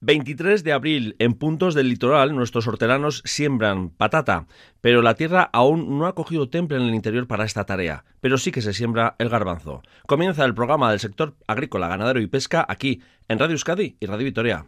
23 0.00 0.62
de 0.62 0.72
abril, 0.72 1.16
en 1.18 1.34
puntos 1.34 1.74
del 1.74 1.88
litoral, 1.88 2.34
nuestros 2.36 2.68
hortelanos 2.68 3.20
siembran 3.24 3.90
patata, 3.90 4.46
pero 4.80 5.02
la 5.02 5.14
tierra 5.14 5.50
aún 5.52 5.98
no 5.98 6.06
ha 6.06 6.14
cogido 6.14 6.48
temple 6.48 6.76
en 6.76 6.84
el 6.84 6.94
interior 6.94 7.26
para 7.26 7.44
esta 7.44 7.66
tarea, 7.66 8.04
pero 8.20 8.38
sí 8.38 8.52
que 8.52 8.62
se 8.62 8.72
siembra 8.72 9.16
el 9.18 9.28
garbanzo. 9.28 9.82
Comienza 10.06 10.44
el 10.44 10.54
programa 10.54 10.90
del 10.90 11.00
sector 11.00 11.34
agrícola, 11.48 11.88
ganadero 11.88 12.20
y 12.20 12.28
pesca 12.28 12.64
aquí, 12.68 13.02
en 13.26 13.40
Radio 13.40 13.54
Euskadi 13.54 13.96
y 13.98 14.06
Radio 14.06 14.24
Vitoria. 14.24 14.66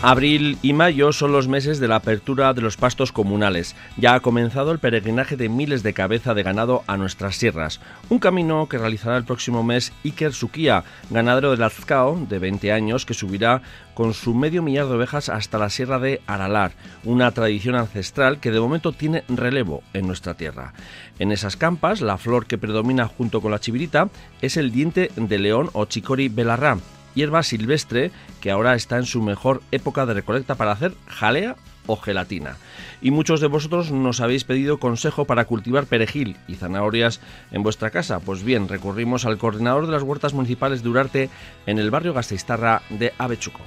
Abril 0.00 0.58
y 0.62 0.74
mayo 0.74 1.12
son 1.12 1.32
los 1.32 1.48
meses 1.48 1.80
de 1.80 1.88
la 1.88 1.96
apertura 1.96 2.54
de 2.54 2.60
los 2.60 2.76
pastos 2.76 3.10
comunales. 3.10 3.74
Ya 3.96 4.14
ha 4.14 4.20
comenzado 4.20 4.70
el 4.70 4.78
peregrinaje 4.78 5.36
de 5.36 5.48
miles 5.48 5.82
de 5.82 5.92
cabeza 5.92 6.34
de 6.34 6.44
ganado 6.44 6.84
a 6.86 6.96
nuestras 6.96 7.34
sierras. 7.34 7.80
Un 8.08 8.20
camino 8.20 8.68
que 8.68 8.78
realizará 8.78 9.16
el 9.16 9.24
próximo 9.24 9.64
mes 9.64 9.92
Iker 10.04 10.32
Suquía, 10.32 10.84
ganadero 11.10 11.50
de 11.50 11.56
Lazcao, 11.56 12.16
de 12.28 12.38
20 12.38 12.70
años, 12.70 13.04
que 13.06 13.12
subirá 13.12 13.62
con 13.94 14.14
su 14.14 14.34
medio 14.34 14.62
millar 14.62 14.86
de 14.86 14.94
ovejas 14.94 15.28
hasta 15.28 15.58
la 15.58 15.68
sierra 15.68 15.98
de 15.98 16.20
Aralar, 16.28 16.74
una 17.02 17.32
tradición 17.32 17.74
ancestral 17.74 18.38
que 18.38 18.52
de 18.52 18.60
momento 18.60 18.92
tiene 18.92 19.24
relevo 19.28 19.82
en 19.94 20.06
nuestra 20.06 20.34
tierra. 20.34 20.74
En 21.18 21.32
esas 21.32 21.56
campas, 21.56 22.02
la 22.02 22.18
flor 22.18 22.46
que 22.46 22.56
predomina 22.56 23.08
junto 23.08 23.40
con 23.40 23.50
la 23.50 23.58
chivirita 23.58 24.10
es 24.42 24.56
el 24.56 24.70
diente 24.70 25.10
de 25.16 25.38
león 25.40 25.70
o 25.72 25.86
chicori 25.86 26.28
belarrá 26.28 26.78
hierba 27.18 27.42
silvestre 27.42 28.12
que 28.40 28.52
ahora 28.52 28.76
está 28.76 28.96
en 28.96 29.04
su 29.04 29.20
mejor 29.20 29.60
época 29.72 30.06
de 30.06 30.14
recolecta 30.14 30.54
para 30.54 30.70
hacer 30.70 30.94
jalea 31.08 31.56
o 31.86 31.96
gelatina. 31.96 32.56
Y 33.02 33.10
muchos 33.10 33.40
de 33.40 33.48
vosotros 33.48 33.90
nos 33.90 34.20
habéis 34.20 34.44
pedido 34.44 34.78
consejo 34.78 35.24
para 35.24 35.46
cultivar 35.46 35.86
perejil 35.86 36.36
y 36.46 36.54
zanahorias 36.54 37.20
en 37.50 37.64
vuestra 37.64 37.90
casa. 37.90 38.20
Pues 38.20 38.44
bien, 38.44 38.68
recurrimos 38.68 39.24
al 39.24 39.38
coordinador 39.38 39.86
de 39.86 39.92
las 39.92 40.04
huertas 40.04 40.32
municipales 40.32 40.84
de 40.84 40.88
Urarte 40.90 41.30
en 41.66 41.80
el 41.80 41.90
barrio 41.90 42.14
Gasteiztarra 42.14 42.82
de 42.88 43.12
Avechuco. 43.18 43.62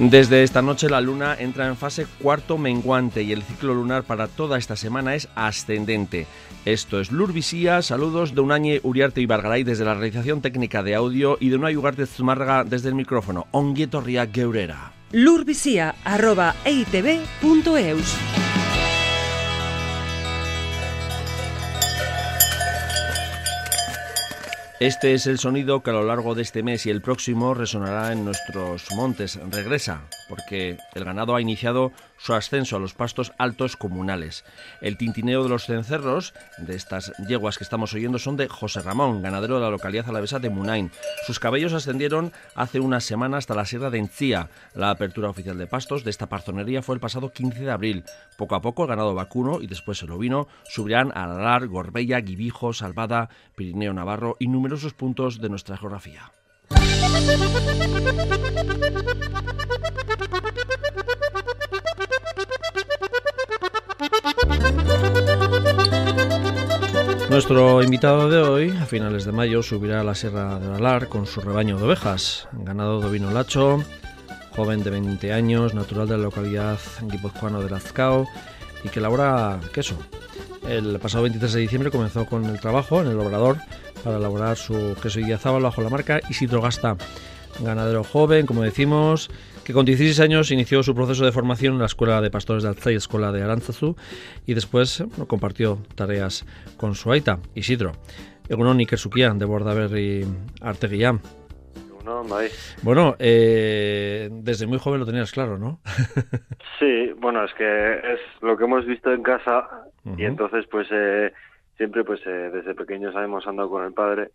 Desde 0.00 0.42
esta 0.42 0.62
noche 0.62 0.88
la 0.88 1.02
luna 1.02 1.36
entra 1.38 1.66
en 1.66 1.76
fase 1.76 2.06
cuarto 2.22 2.56
menguante 2.56 3.22
y 3.22 3.32
el 3.32 3.42
ciclo 3.42 3.74
lunar 3.74 4.04
para 4.04 4.28
toda 4.28 4.56
esta 4.56 4.74
semana 4.74 5.14
es 5.14 5.28
ascendente. 5.34 6.26
Esto 6.66 7.00
es 7.00 7.10
Lurvisía, 7.10 7.80
saludos 7.80 8.34
de 8.34 8.42
Unañe 8.42 8.80
Uriarte 8.82 9.22
y 9.22 9.26
Bargaray 9.26 9.64
desde 9.64 9.86
la 9.86 9.94
realización 9.94 10.42
técnica 10.42 10.82
de 10.82 10.94
audio 10.94 11.38
y 11.40 11.48
de 11.48 11.56
Unai 11.56 11.74
Ugarte 11.74 12.04
Zumárraga 12.04 12.64
desde 12.64 12.90
el 12.90 12.94
micrófono. 12.94 13.46
Onguietorria 13.50 14.28
Geurera. 14.30 14.92
Arroba, 16.04 16.54
Este 24.80 25.12
es 25.12 25.26
el 25.26 25.38
sonido 25.38 25.82
que 25.82 25.90
a 25.90 25.92
lo 25.94 26.04
largo 26.04 26.34
de 26.34 26.40
este 26.40 26.62
mes 26.62 26.86
y 26.86 26.90
el 26.90 27.02
próximo 27.02 27.52
resonará 27.52 28.12
en 28.12 28.24
nuestros 28.24 28.86
montes. 28.96 29.38
Regresa, 29.50 30.02
porque 30.28 30.78
el 30.94 31.04
ganado 31.04 31.34
ha 31.34 31.40
iniciado 31.42 31.92
su 32.20 32.34
ascenso 32.34 32.76
a 32.76 32.78
los 32.78 32.94
pastos 32.94 33.32
altos 33.38 33.76
comunales. 33.76 34.44
El 34.80 34.96
tintineo 34.96 35.42
de 35.42 35.48
los 35.48 35.64
cencerros 35.64 36.34
de 36.58 36.76
estas 36.76 37.12
yeguas 37.26 37.58
que 37.58 37.64
estamos 37.64 37.94
oyendo 37.94 38.18
son 38.18 38.36
de 38.36 38.48
José 38.48 38.80
Ramón, 38.80 39.22
ganadero 39.22 39.56
de 39.56 39.62
la 39.62 39.70
localidad 39.70 40.08
alavesa 40.08 40.38
de 40.38 40.50
Munain. 40.50 40.90
Sus 41.26 41.40
cabellos 41.40 41.72
ascendieron 41.72 42.32
hace 42.54 42.80
una 42.80 43.00
semana 43.00 43.38
hasta 43.38 43.54
la 43.54 43.64
sierra 43.64 43.90
de 43.90 43.98
Encía. 43.98 44.50
La 44.74 44.90
apertura 44.90 45.30
oficial 45.30 45.58
de 45.58 45.66
pastos 45.66 46.04
de 46.04 46.10
esta 46.10 46.28
parzonería 46.28 46.82
fue 46.82 46.94
el 46.94 47.00
pasado 47.00 47.32
15 47.32 47.60
de 47.60 47.70
abril. 47.70 48.04
Poco 48.36 48.54
a 48.54 48.60
poco 48.60 48.82
el 48.82 48.88
ganado 48.88 49.14
vacuno 49.14 49.60
y 49.60 49.66
después 49.66 50.02
el 50.02 50.10
ovino 50.10 50.48
subirán 50.68 51.12
a 51.14 51.24
Alar, 51.24 51.66
Gorbella, 51.68 52.20
Guibijo, 52.20 52.72
Salvada, 52.72 53.30
Pirineo 53.56 53.92
Navarro 53.92 54.36
y 54.38 54.48
numerosos 54.48 54.92
puntos 54.92 55.40
de 55.40 55.48
nuestra 55.48 55.76
geografía. 55.76 56.30
Nuestro 67.30 67.80
invitado 67.80 68.28
de 68.28 68.38
hoy, 68.38 68.70
a 68.70 68.86
finales 68.86 69.24
de 69.24 69.30
mayo, 69.30 69.62
subirá 69.62 70.00
a 70.00 70.04
la 70.04 70.16
Sierra 70.16 70.58
de 70.58 70.74
Alar 70.74 71.06
con 71.06 71.26
su 71.26 71.40
rebaño 71.40 71.78
de 71.78 71.84
ovejas, 71.84 72.48
ganado 72.50 73.08
de 73.08 73.20
lacho, 73.20 73.84
joven 74.56 74.82
de 74.82 74.90
20 74.90 75.32
años, 75.32 75.72
natural 75.72 76.08
de 76.08 76.16
la 76.16 76.24
localidad 76.24 76.80
guipuzcoano 77.02 77.62
de 77.62 77.70
Lazcao 77.70 78.26
y 78.82 78.88
que 78.88 78.98
elabora 78.98 79.60
queso. 79.72 79.94
El 80.68 80.98
pasado 80.98 81.22
23 81.22 81.52
de 81.52 81.60
diciembre 81.60 81.92
comenzó 81.92 82.26
con 82.26 82.46
el 82.46 82.58
trabajo 82.58 83.00
en 83.00 83.06
el 83.06 83.20
obrador 83.20 83.58
para 84.02 84.16
elaborar 84.16 84.56
su 84.56 84.96
queso 85.00 85.20
Idiazábal 85.20 85.62
bajo 85.62 85.82
la 85.82 85.88
marca 85.88 86.20
Isidro 86.28 86.60
Gasta. 86.60 86.96
Ganadero 87.60 88.02
joven, 88.02 88.44
como 88.44 88.62
decimos, 88.62 89.30
que 89.70 89.74
con 89.74 89.86
16 89.86 90.18
años 90.18 90.50
inició 90.50 90.82
su 90.82 90.96
proceso 90.96 91.24
de 91.24 91.30
formación 91.30 91.74
en 91.74 91.78
la 91.78 91.86
Escuela 91.86 92.20
de 92.20 92.28
Pastores 92.28 92.64
de 92.64 92.70
Alzay, 92.70 92.96
Escuela 92.96 93.30
de 93.30 93.44
Aránzazu, 93.44 93.94
y 94.44 94.54
después 94.54 95.04
compartió 95.28 95.78
tareas 95.94 96.44
con 96.76 96.96
su 96.96 97.12
aita, 97.12 97.38
Isidro. 97.54 97.92
Egunon 98.48 98.80
Ikersukia, 98.80 99.32
de 99.32 99.44
Bordaberry 99.44 100.26
Arteguillán. 100.60 101.20
Bueno, 102.82 103.14
eh, 103.20 104.28
desde 104.32 104.66
muy 104.66 104.78
joven 104.80 104.98
lo 104.98 105.06
tenías 105.06 105.30
claro, 105.30 105.56
¿no? 105.56 105.78
sí, 106.80 107.12
bueno, 107.18 107.44
es 107.44 107.54
que 107.54 107.92
es 107.94 108.20
lo 108.40 108.56
que 108.56 108.64
hemos 108.64 108.84
visto 108.86 109.12
en 109.12 109.22
casa 109.22 109.84
y 110.16 110.24
entonces 110.24 110.66
pues 110.68 110.88
eh, 110.90 111.32
siempre 111.76 112.02
pues 112.02 112.20
eh, 112.26 112.50
desde 112.52 112.74
pequeños 112.74 113.14
hemos 113.14 113.46
andado 113.46 113.70
con 113.70 113.84
el 113.84 113.92
padre. 113.92 114.32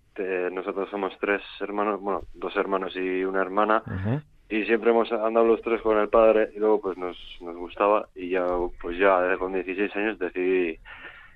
nosotros 0.53 0.90
somos 0.90 1.12
tres 1.19 1.41
hermanos, 1.59 2.00
bueno, 2.00 2.22
dos 2.34 2.56
hermanos 2.56 2.96
y 2.96 3.25
una 3.25 3.41
hermana 3.41 3.84
y 4.50 4.63
siempre 4.66 4.91
hemos 4.91 5.11
andado 5.11 5.45
los 5.45 5.61
tres 5.61 5.81
con 5.81 5.97
el 5.97 6.09
padre 6.09 6.51
y 6.56 6.59
luego 6.59 6.81
pues 6.81 6.97
nos, 6.97 7.17
nos 7.41 7.56
gustaba 7.56 8.07
y 8.16 8.29
ya 8.29 8.45
pues 8.81 8.97
ya 8.97 9.35
con 9.38 9.53
16 9.53 9.95
años 9.95 10.19
decidí 10.19 10.79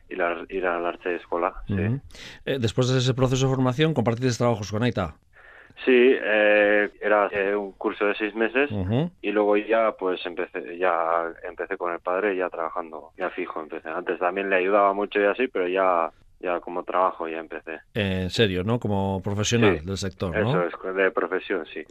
ir 0.09 0.21
a, 0.21 0.45
ir 0.49 0.65
a 0.65 0.79
la 0.79 0.89
arte 0.89 1.09
de 1.09 1.15
escuela. 1.15 1.53
Eh, 1.69 2.59
después 2.59 2.89
de 2.89 2.99
ese 2.99 3.13
proceso 3.13 3.47
de 3.47 3.53
formación, 3.55 3.93
¿compartiste 3.93 4.37
trabajos 4.37 4.71
con 4.71 4.83
Aita? 4.83 5.15
Sí, 5.85 5.91
eh, 6.21 6.89
era 7.01 7.27
eh, 7.31 7.55
un 7.55 7.71
curso 7.71 8.05
de 8.05 8.15
seis 8.15 8.35
meses 8.35 8.69
y 9.21 9.31
luego 9.31 9.55
ya 9.55 9.93
pues 9.97 10.19
empecé 10.25 10.77
ya 10.77 11.31
empecé 11.47 11.77
con 11.77 11.93
el 11.93 11.99
padre 11.99 12.35
ya 12.35 12.49
trabajando 12.49 13.11
ya 13.17 13.29
fijo 13.29 13.61
empecé 13.61 13.87
antes 13.87 14.19
también 14.19 14.49
le 14.49 14.57
ayudaba 14.57 14.93
mucho 14.93 15.21
y 15.21 15.25
así 15.25 15.47
pero 15.47 15.69
ya 15.69 16.11
ya 16.39 16.59
como 16.59 16.83
trabajo 16.83 17.27
ya 17.27 17.39
empecé. 17.39 17.79
en 17.93 18.29
serio, 18.29 18.63
¿no? 18.63 18.79
Como 18.79 19.21
profesional 19.21 19.85
del 19.85 19.97
sector, 19.97 20.35
¿no? 20.37 20.49
Eso 20.65 20.89
es, 20.89 20.95
de 20.95 21.11
profesión, 21.11 21.65
sí. 21.73 21.83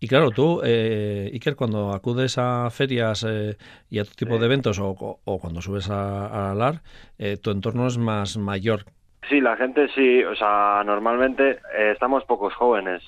Y 0.00 0.08
claro, 0.08 0.30
tú, 0.30 0.60
eh, 0.64 1.30
Iker, 1.32 1.54
cuando 1.56 1.92
acudes 1.92 2.36
a 2.38 2.68
ferias 2.70 3.24
eh, 3.28 3.56
y 3.88 3.98
a 3.98 4.02
otro 4.02 4.14
tipo 4.16 4.38
de 4.38 4.46
eventos 4.46 4.78
o, 4.78 5.20
o, 5.24 5.38
cuando 5.38 5.60
subes 5.62 5.88
a, 5.90 6.50
a 6.50 6.54
LAR, 6.54 6.82
eh, 7.18 7.36
tu 7.36 7.50
entorno 7.50 7.86
es 7.86 7.96
más 7.98 8.36
mayor. 8.36 8.84
Sí, 9.28 9.40
la 9.40 9.56
gente 9.56 9.88
sí, 9.94 10.22
o 10.22 10.36
sea, 10.36 10.82
normalmente 10.84 11.58
eh, 11.76 11.90
estamos 11.92 12.24
pocos 12.24 12.54
jóvenes 12.54 13.02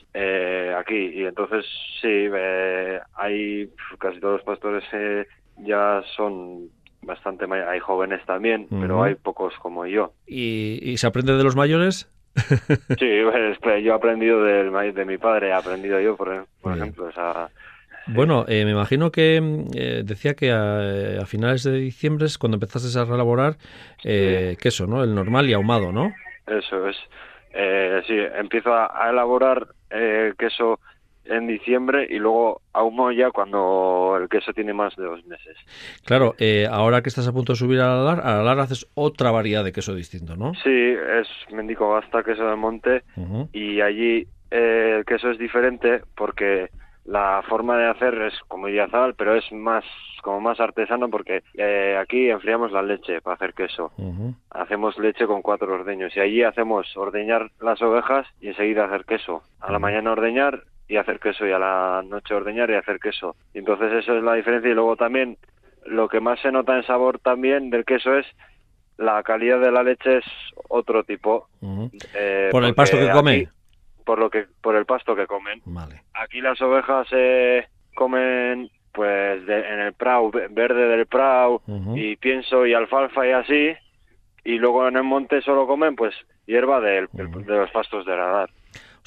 aquí 0.76 1.10
y 1.14 1.24
entonces 1.24 1.64
sí, 2.00 2.26
hay 3.14 3.70
casi 3.98 4.18
todos 4.18 4.38
los 4.38 4.42
pastores 4.42 4.84
ya 5.58 6.02
son 6.16 6.70
bastante 7.02 7.46
hay 7.52 7.80
jóvenes 7.80 8.24
también, 8.26 8.66
pero 8.70 9.02
hay 9.02 9.14
pocos 9.14 9.54
como 9.60 9.86
yo. 9.86 10.12
¿Y, 10.26 10.96
se 10.96 11.06
aprende 11.06 11.36
de 11.36 11.44
los 11.44 11.56
mayores? 11.56 12.10
sí, 12.98 13.10
pues, 13.60 13.82
yo 13.82 13.92
he 13.92 13.94
aprendido 13.94 14.42
del, 14.44 14.94
de 14.94 15.04
mi 15.04 15.18
padre, 15.18 15.48
he 15.48 15.52
aprendido 15.52 16.00
yo, 16.00 16.16
por, 16.16 16.46
ejemplo. 16.64 17.10
Bueno, 18.06 18.46
eh, 18.48 18.64
me 18.64 18.70
imagino 18.70 19.10
que 19.10 19.36
eh, 19.74 20.02
decía 20.04 20.34
que 20.34 20.50
a, 20.50 21.24
finales 21.26 21.64
de 21.64 21.72
diciembre 21.72 22.26
es 22.26 22.38
cuando 22.38 22.56
empezaste 22.56 22.98
a 22.98 23.04
relaborar 23.04 23.56
eh, 24.02 24.56
queso, 24.60 24.86
¿no? 24.86 25.04
El 25.04 25.14
normal 25.14 25.48
y 25.48 25.52
ahumado, 25.52 25.92
¿no? 25.92 26.12
Eso 26.46 26.88
es. 26.88 26.96
sí, 28.06 28.14
empiezo 28.38 28.72
a, 28.72 29.10
elaborar 29.10 29.68
queso 30.38 30.80
en 31.28 31.46
diciembre 31.46 32.06
y 32.08 32.18
luego 32.18 32.62
ahumo 32.72 33.12
ya 33.12 33.30
cuando 33.30 34.18
el 34.20 34.28
queso 34.28 34.52
tiene 34.52 34.72
más 34.72 34.96
de 34.96 35.04
dos 35.04 35.24
meses. 35.26 35.56
Claro, 36.04 36.34
eh, 36.38 36.66
ahora 36.70 37.02
que 37.02 37.08
estás 37.08 37.28
a 37.28 37.32
punto 37.32 37.52
de 37.52 37.58
subir 37.58 37.80
a 37.80 37.96
la 37.96 38.12
a 38.12 38.42
la 38.42 38.62
haces 38.62 38.88
otra 38.94 39.30
variedad 39.30 39.64
de 39.64 39.72
queso 39.72 39.94
distinto, 39.94 40.36
¿no? 40.36 40.54
Sí, 40.54 40.70
es 40.70 41.28
Mendico 41.52 41.92
Gasta, 41.92 42.22
queso 42.22 42.44
del 42.46 42.56
monte, 42.56 43.02
y 43.52 43.80
allí 43.80 44.26
eh, 44.50 44.96
el 44.98 45.04
queso 45.04 45.30
es 45.30 45.38
diferente 45.38 46.02
porque 46.16 46.70
la 47.04 47.42
forma 47.48 47.78
de 47.78 47.86
hacer 47.86 48.14
es 48.22 48.34
como 48.48 48.68
Idiazabal, 48.68 49.14
pero 49.14 49.34
es 49.34 49.50
más 49.52 49.84
como 50.22 50.40
más 50.40 50.60
artesano 50.60 51.08
porque 51.08 51.42
eh, 51.54 51.96
aquí 51.98 52.28
enfriamos 52.28 52.72
la 52.72 52.82
leche 52.82 53.22
para 53.22 53.36
hacer 53.36 53.54
queso. 53.54 53.92
Hacemos 54.50 54.98
leche 54.98 55.26
con 55.26 55.40
cuatro 55.40 55.72
ordeños 55.72 56.14
y 56.16 56.20
allí 56.20 56.42
hacemos 56.42 56.94
ordeñar 56.96 57.50
las 57.60 57.80
ovejas 57.80 58.26
y 58.40 58.48
enseguida 58.48 58.84
hacer 58.84 59.04
queso. 59.04 59.42
A 59.60 59.72
la 59.72 59.78
mañana 59.78 60.12
ordeñar 60.12 60.64
y 60.88 60.96
hacer 60.96 61.20
queso 61.20 61.46
y 61.46 61.52
a 61.52 61.58
la 61.58 62.02
noche 62.06 62.34
ordeñar 62.34 62.70
y 62.70 62.74
hacer 62.74 62.98
queso. 62.98 63.36
Y 63.54 63.58
entonces 63.58 63.92
eso 63.92 64.16
es 64.16 64.22
la 64.22 64.34
diferencia 64.34 64.70
y 64.70 64.74
luego 64.74 64.96
también 64.96 65.36
lo 65.84 66.08
que 66.08 66.20
más 66.20 66.40
se 66.40 66.50
nota 66.50 66.76
en 66.76 66.86
sabor 66.86 67.18
también 67.18 67.70
del 67.70 67.84
queso 67.84 68.16
es 68.16 68.26
la 68.96 69.22
calidad 69.22 69.60
de 69.60 69.70
la 69.70 69.82
leche 69.82 70.18
es 70.18 70.24
otro 70.68 71.04
tipo. 71.04 71.48
Eh, 72.14 72.48
¿Por 72.50 72.64
el 72.64 72.74
pasto 72.74 72.98
que 72.98 73.10
come? 73.10 73.48
por 74.08 74.18
lo 74.18 74.30
que 74.30 74.46
por 74.62 74.74
el 74.74 74.86
pasto 74.86 75.14
que 75.14 75.26
comen. 75.26 75.60
Vale. 75.66 76.00
Aquí 76.14 76.40
las 76.40 76.58
ovejas 76.62 77.06
eh, 77.10 77.66
comen 77.94 78.70
pues 78.90 79.42
en 79.46 79.80
el 79.80 79.92
prau 79.92 80.30
verde 80.30 80.88
del 80.88 81.04
prau 81.04 81.60
y 81.94 82.16
pienso 82.16 82.64
y 82.64 82.72
alfalfa 82.72 83.26
y 83.26 83.32
así 83.32 83.76
y 84.44 84.56
luego 84.56 84.88
en 84.88 84.96
el 84.96 85.02
monte 85.02 85.42
solo 85.42 85.66
comen 85.66 85.94
pues 85.94 86.14
hierba 86.46 86.80
de 86.80 87.06
los 87.12 87.70
pastos 87.70 88.06
de 88.06 88.16
radar. 88.16 88.48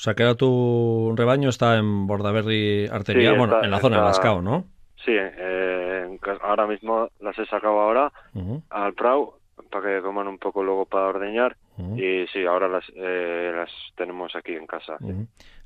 O 0.02 0.04
sea 0.04 0.16
que 0.16 0.24
ahora 0.24 0.34
tu 0.34 1.14
rebaño 1.16 1.50
está 1.50 1.78
en 1.78 2.08
Bordaberry 2.08 2.88
Arteria, 2.88 3.34
bueno, 3.38 3.64
en 3.64 3.70
la 3.70 3.78
zona 3.78 3.98
de 3.98 4.02
Lascao, 4.06 4.42
¿no? 4.42 4.66
Sí, 5.06 5.12
eh, 5.16 6.18
ahora 6.42 6.66
mismo 6.66 7.10
las 7.20 7.38
he 7.38 7.46
sacado 7.46 7.80
ahora 7.80 8.12
al 8.72 8.94
prau 8.96 9.36
para 9.70 9.98
que 9.98 10.02
coman 10.02 10.28
un 10.28 10.40
poco 10.40 10.64
luego 10.64 10.88
para 10.88 11.06
ordeñar 11.06 11.56
y 11.98 12.26
sí, 12.34 12.44
ahora 12.48 12.68
las, 12.68 12.84
eh, 12.96 13.54
las 13.56 13.70
tenemos 13.96 14.36
aquí 14.36 14.54
en 14.54 14.66
casa. 14.66 14.98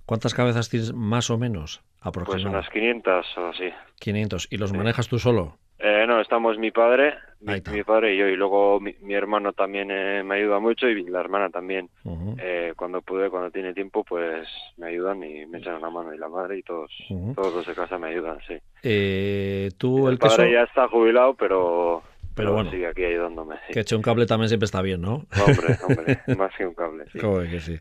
¿Cuántas 0.06 0.34
cabezas 0.34 0.69
tienes 0.69 0.94
más 0.94 1.30
o 1.30 1.38
menos 1.38 1.81
aproximadamente? 2.02 2.69
Pues 2.72 2.84
unas 2.84 3.24
500 3.24 3.38
o 3.38 3.48
así. 3.48 3.69
500. 4.00 4.48
¿Y 4.52 4.57
los 4.57 4.74
manejas 4.74 5.07
tú 5.07 5.19
solo? 5.19 5.57
Eh, 5.78 6.06
no, 6.07 6.22
estamos 6.22 6.57
mi 6.57 6.72
padre, 6.72 7.16
mi, 7.42 7.84
padre 7.84 8.16
y 8.16 8.18
yo, 8.18 8.28
y 8.28 8.38
luego 8.38 8.80
mi, 8.80 9.13
hermano 9.13 9.52
también 9.52 9.92
eh, 9.92 10.24
me 10.24 10.36
ayuda 10.36 10.60
mucho 10.60 10.88
y 10.88 11.04
la 11.04 11.19
hermana 11.19 11.50
también. 11.50 11.90
eh, 12.38 12.74
cuando 12.78 13.02
pude, 13.02 13.30
cuando 13.30 13.52
tiene 13.52 13.74
tiempo, 13.74 14.04
pues 14.04 14.48
me 14.78 14.88
ayudan 14.88 15.22
y 15.24 15.46
me 15.46 15.57
echan 15.57 15.75
una 15.75 15.90
mano 15.90 16.13
y 16.13 16.18
la 16.18 16.30
madre 16.30 16.60
y 16.60 16.63
todos, 16.63 16.90
todos 17.36 17.54
los 17.54 17.68
de 17.68 17.74
casa 17.74 17.98
me 17.98 18.08
ayudan, 18.08 18.38
sí. 18.48 18.56
Eh, 18.84 19.69
¿Tú 19.78 20.08
el, 20.08 20.18
padre 20.18 20.54
ya 20.54 20.63
está 20.63 20.88
jubilado, 20.88 21.34
pero 21.34 22.04
pero 22.36 22.54
bueno, 22.54 22.70
sigue 22.72 22.88
aquí 22.88 23.04
ayudándome. 23.04 23.56
Que 23.72 23.80
eche 23.80 23.96
un 23.96 24.02
cable 24.02 24.26
también 24.26 24.50
siempre 24.50 24.66
está 24.66 24.82
bien, 24.82 25.02
¿no? 25.02 25.26
Hombre, 25.48 25.78
hombre, 25.88 26.20
más 26.38 26.52
que 26.56 26.66
un 26.68 26.74
cable. 26.74 27.06
Sí. 27.12 27.20
que 27.20 27.60
sí. 27.60 27.80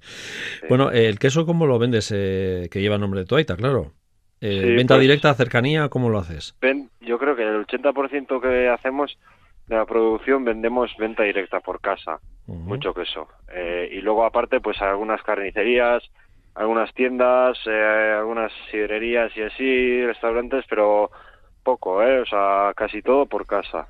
Bueno, 0.68 0.90
el 0.90 1.18
queso, 1.18 1.44
¿cómo 1.44 1.66
lo 1.66 1.78
vendes? 1.78 2.12
Eh, 2.14 2.68
que 2.70 2.80
lleva 2.80 2.98
nombre 2.98 3.20
de 3.20 3.26
Tuaita, 3.26 3.56
claro. 3.56 3.92
Eh, 4.40 4.74
¿Venta 4.76 4.94
pues 4.94 5.02
directa, 5.02 5.34
cercanía, 5.34 5.88
cómo 5.88 6.10
lo 6.10 6.18
haces? 6.18 6.54
Ven, 6.60 6.90
yo 7.00 7.18
creo 7.18 7.34
que 7.34 7.42
el 7.42 7.66
80% 7.66 8.40
que 8.40 8.68
hacemos 8.68 9.18
de 9.66 9.76
la 9.76 9.86
producción 9.86 10.44
vendemos 10.44 10.94
venta 10.98 11.22
directa 11.22 11.60
por 11.60 11.80
casa, 11.80 12.20
mucho 12.46 12.92
queso. 12.92 13.28
Eh, 13.52 13.88
y 13.92 14.00
luego 14.00 14.24
aparte, 14.24 14.60
pues 14.60 14.80
algunas 14.82 15.22
carnicerías, 15.22 16.02
algunas 16.54 16.92
tiendas, 16.92 17.58
eh, 17.66 18.14
algunas 18.18 18.52
sidrerías 18.70 19.34
y 19.36 19.42
así, 19.42 20.04
restaurantes, 20.04 20.64
pero 20.68 21.10
poco, 21.62 22.02
¿eh? 22.02 22.20
O 22.20 22.26
sea, 22.26 22.72
casi 22.76 23.00
todo 23.02 23.26
por 23.26 23.46
casa. 23.46 23.88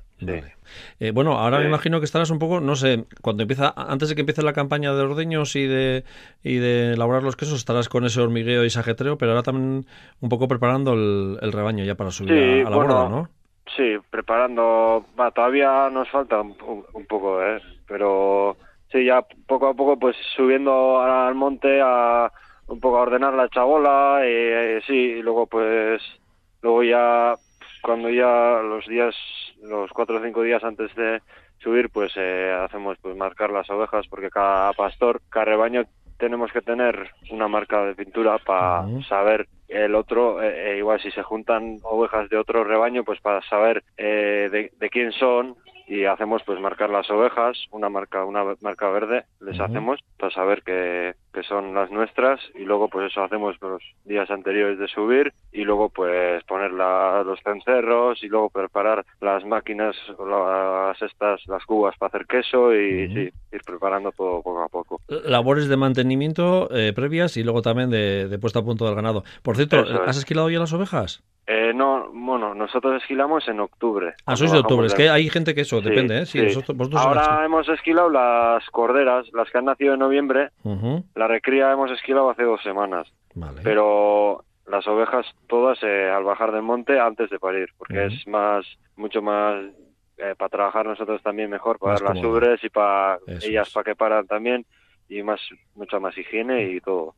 Eh, 0.99 1.11
bueno, 1.11 1.33
ahora 1.33 1.59
me 1.59 1.67
imagino 1.67 1.99
que 1.99 2.05
estarás 2.05 2.29
un 2.29 2.39
poco, 2.39 2.59
no 2.59 2.75
sé, 2.75 3.05
cuando 3.21 3.43
empieza, 3.43 3.73
antes 3.75 4.09
de 4.09 4.15
que 4.15 4.21
empiece 4.21 4.41
la 4.41 4.53
campaña 4.53 4.93
de 4.93 5.01
ordeños 5.03 5.55
y 5.55 5.67
de, 5.67 6.03
y 6.43 6.55
de 6.57 6.93
elaborar 6.93 7.23
los 7.23 7.35
quesos, 7.35 7.57
estarás 7.57 7.89
con 7.89 8.05
ese 8.05 8.21
hormigueo 8.21 8.65
y 8.65 8.69
sajetreo, 8.69 9.17
pero 9.17 9.31
ahora 9.31 9.43
también 9.43 9.85
un 10.21 10.29
poco 10.29 10.47
preparando 10.47 10.93
el, 10.93 11.51
rebaño 11.51 11.83
ya 11.83 11.95
para 11.95 12.11
subir 12.11 12.65
a, 12.65 12.69
la 12.69 12.75
borda, 12.75 13.09
¿no? 13.09 13.29
Sí, 13.75 13.95
preparando, 14.09 15.05
va, 15.19 15.31
todavía 15.31 15.89
nos 15.89 16.09
falta 16.09 16.41
un, 16.41 16.55
poco, 17.07 17.43
¿eh? 17.43 17.61
Pero 17.87 18.57
sí, 18.91 19.05
ya 19.05 19.25
poco 19.47 19.67
a 19.67 19.73
poco 19.73 19.97
pues 19.97 20.15
subiendo 20.35 21.01
al 21.01 21.35
monte 21.35 21.81
a 21.81 22.31
un 22.67 22.79
poco 22.79 22.97
a 22.97 23.01
ordenar 23.01 23.33
la 23.33 23.49
chabola 23.49 24.21
y, 24.23 24.77
y 24.77 24.81
sí, 24.87 24.93
y 24.93 25.21
luego 25.21 25.47
pues 25.47 26.01
luego 26.61 26.83
ya 26.83 27.35
cuando 27.85 28.09
ya 28.09 28.61
los 28.63 28.85
días, 28.87 29.15
los 29.69 29.91
cuatro 29.91 30.17
o 30.17 30.23
cinco 30.23 30.41
días 30.41 30.63
antes 30.63 30.93
de 30.95 31.21
subir, 31.59 31.89
pues 31.89 32.13
eh, 32.15 32.55
hacemos 32.63 32.97
pues 33.01 33.15
marcar 33.15 33.51
las 33.51 33.69
ovejas 33.69 34.05
porque 34.07 34.29
cada 34.29 34.73
pastor, 34.73 35.21
cada 35.29 35.45
rebaño 35.45 35.85
tenemos 36.17 36.51
que 36.51 36.61
tener 36.61 37.09
una 37.31 37.47
marca 37.47 37.85
de 37.85 37.95
pintura 37.95 38.37
para 38.37 38.85
saber 39.09 39.47
el 39.67 39.95
otro, 39.95 40.41
eh, 40.41 40.73
eh, 40.73 40.77
igual 40.77 41.01
si 41.01 41.11
se 41.11 41.23
juntan 41.23 41.79
ovejas 41.83 42.29
de 42.29 42.37
otro 42.37 42.63
rebaño, 42.63 43.03
pues 43.03 43.19
para 43.19 43.41
saber 43.49 43.83
de, 43.97 44.71
de, 44.79 44.89
quién 44.89 45.11
son 45.11 45.55
y 45.87 46.05
hacemos 46.05 46.41
pues 46.43 46.59
marcar 46.59 46.89
las 46.89 47.09
ovejas, 47.09 47.57
una 47.71 47.89
marca, 47.89 48.23
una 48.23 48.43
marca 48.61 48.89
verde, 48.89 49.25
les 49.41 49.59
hacemos 49.59 49.99
para 50.17 50.31
saber 50.31 50.63
que, 50.63 51.15
que, 51.35 51.43
son 51.43 51.73
las 51.73 51.91
nuestras 51.91 52.39
y 52.55 52.63
luego 52.63 52.87
pues 52.87 53.11
eso 53.11 53.23
hacemos 53.23 53.55
los 53.61 53.81
días 54.05 54.29
anteriores 54.31 54.79
de 54.79 54.87
subir 54.87 55.33
y 55.51 55.63
luego 55.63 55.89
pues 55.89 56.43
poner 56.45 56.71
los 56.71 57.39
cencerros 57.43 58.23
y 58.23 58.27
luego 58.27 58.49
preparar 58.49 59.05
las 59.21 59.45
máquinas, 59.45 59.95
las 60.27 61.01
estas, 61.01 61.45
las 61.47 61.63
cubas 61.65 61.95
para 61.97 62.09
hacer 62.09 62.25
queso 62.25 62.73
y 62.73 63.07
sí, 63.07 63.29
ir 63.51 63.61
preparando 63.65 64.11
todo 64.11 64.41
poco 64.41 64.63
a 64.63 64.69
poco. 64.69 65.01
Labores 65.07 65.67
de 65.67 65.77
mantenimiento 65.77 66.69
eh, 66.71 66.93
previas 66.93 67.37
y 67.37 67.43
luego 67.43 67.61
también 67.61 67.89
de, 67.89 68.27
de, 68.27 68.39
puesta 68.39 68.59
a 68.59 68.63
punto 68.63 68.85
del 68.85 68.95
ganado. 68.95 69.23
Por 69.43 69.55
cierto, 69.55 69.83
¿has 70.05 70.17
esquilado 70.17 70.49
ya 70.49 70.59
las 70.59 70.73
ovejas? 70.73 71.23
Eh, 71.47 71.73
no, 71.75 72.09
bueno, 72.11 72.55
nosotros 72.55 72.99
esquilamos 73.01 73.47
en 73.47 73.59
octubre. 73.59 74.15
Ah, 74.25 74.35
sois 74.35 74.51
de 74.51 74.57
octubre, 74.57 74.87
es 74.87 74.95
que 74.95 75.09
hay 75.09 75.29
gente 75.29 75.53
que 75.53 75.61
eso, 75.61 75.79
depende, 75.79 76.21
¿eh? 76.21 76.25
Sí, 76.25 76.39
Ahora 76.95 77.45
hemos 77.45 77.69
esquilado 77.69 78.09
las 78.09 78.67
corderas, 78.71 79.27
las 79.31 79.51
que 79.51 79.59
han 79.59 79.65
nacido 79.65 79.93
en 79.93 79.99
noviembre. 79.99 80.49
La 81.25 81.29
recría 81.29 81.71
hemos 81.71 81.89
esquilado 81.89 82.29
hace 82.29 82.43
dos 82.43 82.61
semanas. 82.61 83.07
Vale. 83.33 83.61
Pero 83.63 84.45
las 84.67 84.87
ovejas 84.87 85.25
todas 85.47 85.79
eh, 85.81 86.07
al 86.07 86.23
bajar 86.23 86.51
del 86.51 86.61
monte 86.61 86.99
antes 86.99 87.31
de 87.31 87.39
parir, 87.39 87.69
porque 87.79 88.05
es 88.05 88.27
más, 88.27 88.63
mucho 88.95 89.23
más 89.23 89.55
eh, 90.19 90.35
para 90.37 90.49
trabajar 90.49 90.85
nosotros 90.85 91.23
también 91.23 91.49
mejor, 91.49 91.79
para 91.79 91.97
las 92.13 92.23
ubres 92.23 92.63
y 92.63 92.69
para 92.69 93.17
ellas 93.41 93.71
para 93.71 93.83
que 93.83 93.95
paran 93.95 94.27
también 94.27 94.67
y 95.09 95.23
más 95.23 95.41
mucha 95.73 95.99
más 95.99 96.15
higiene 96.15 96.69
y 96.69 96.79
todo. 96.79 97.15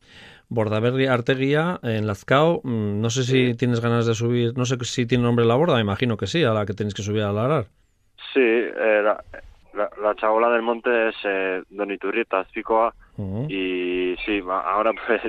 Bordaberry 0.48 1.06
Arteguía 1.06 1.78
en 1.82 2.06
Lazcao, 2.06 2.62
mm, 2.64 3.02
no 3.02 3.10
sé 3.10 3.24
si 3.24 3.54
tienes 3.56 3.82
ganas 3.82 4.06
de 4.06 4.14
subir, 4.14 4.56
no 4.56 4.64
sé 4.64 4.78
si 4.84 5.04
tiene 5.04 5.24
nombre 5.24 5.44
la 5.44 5.54
borda, 5.54 5.74
me 5.74 5.82
imagino 5.82 6.16
que 6.16 6.26
sí, 6.26 6.44
a 6.44 6.54
la 6.54 6.64
que 6.64 6.72
tienes 6.72 6.94
que 6.94 7.02
subir 7.02 7.24
a 7.24 7.32
larar. 7.32 7.66
Sí, 8.32 8.40
eh, 8.40 9.02
la, 9.04 9.22
la, 9.74 10.14
chabola 10.14 10.48
del 10.48 10.62
monte 10.62 11.10
es 11.10 11.16
eh, 11.24 11.62
Don 11.68 11.90
Iturrieta, 11.90 12.46
Y 13.48 14.16
sí, 14.24 14.40
ahora 14.46 14.92
pues 15.06 15.22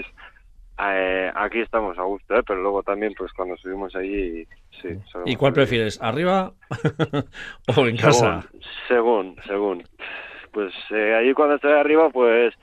eh, 0.79 1.31
aquí 1.35 1.59
estamos 1.59 1.97
a 1.97 2.03
gusto, 2.03 2.35
¿eh? 2.35 2.43
pero 2.45 2.61
luego 2.61 2.83
también 2.83 3.13
pues 3.17 3.33
cuando 3.33 3.57
subimos 3.57 3.95
allí, 3.95 4.45
sí. 4.81 4.89
¿Y 5.25 5.35
cuál 5.35 5.53
prefieres, 5.53 6.01
arriba 6.01 6.53
o 7.75 7.87
en 7.87 7.97
casa? 7.97 8.45
Según, 8.87 9.35
según 9.45 9.83
pues 10.51 10.73
eh, 10.91 11.15
allí 11.15 11.33
cuando 11.33 11.55
estoy 11.55 11.73
arriba, 11.73 12.09
pues 12.09 12.53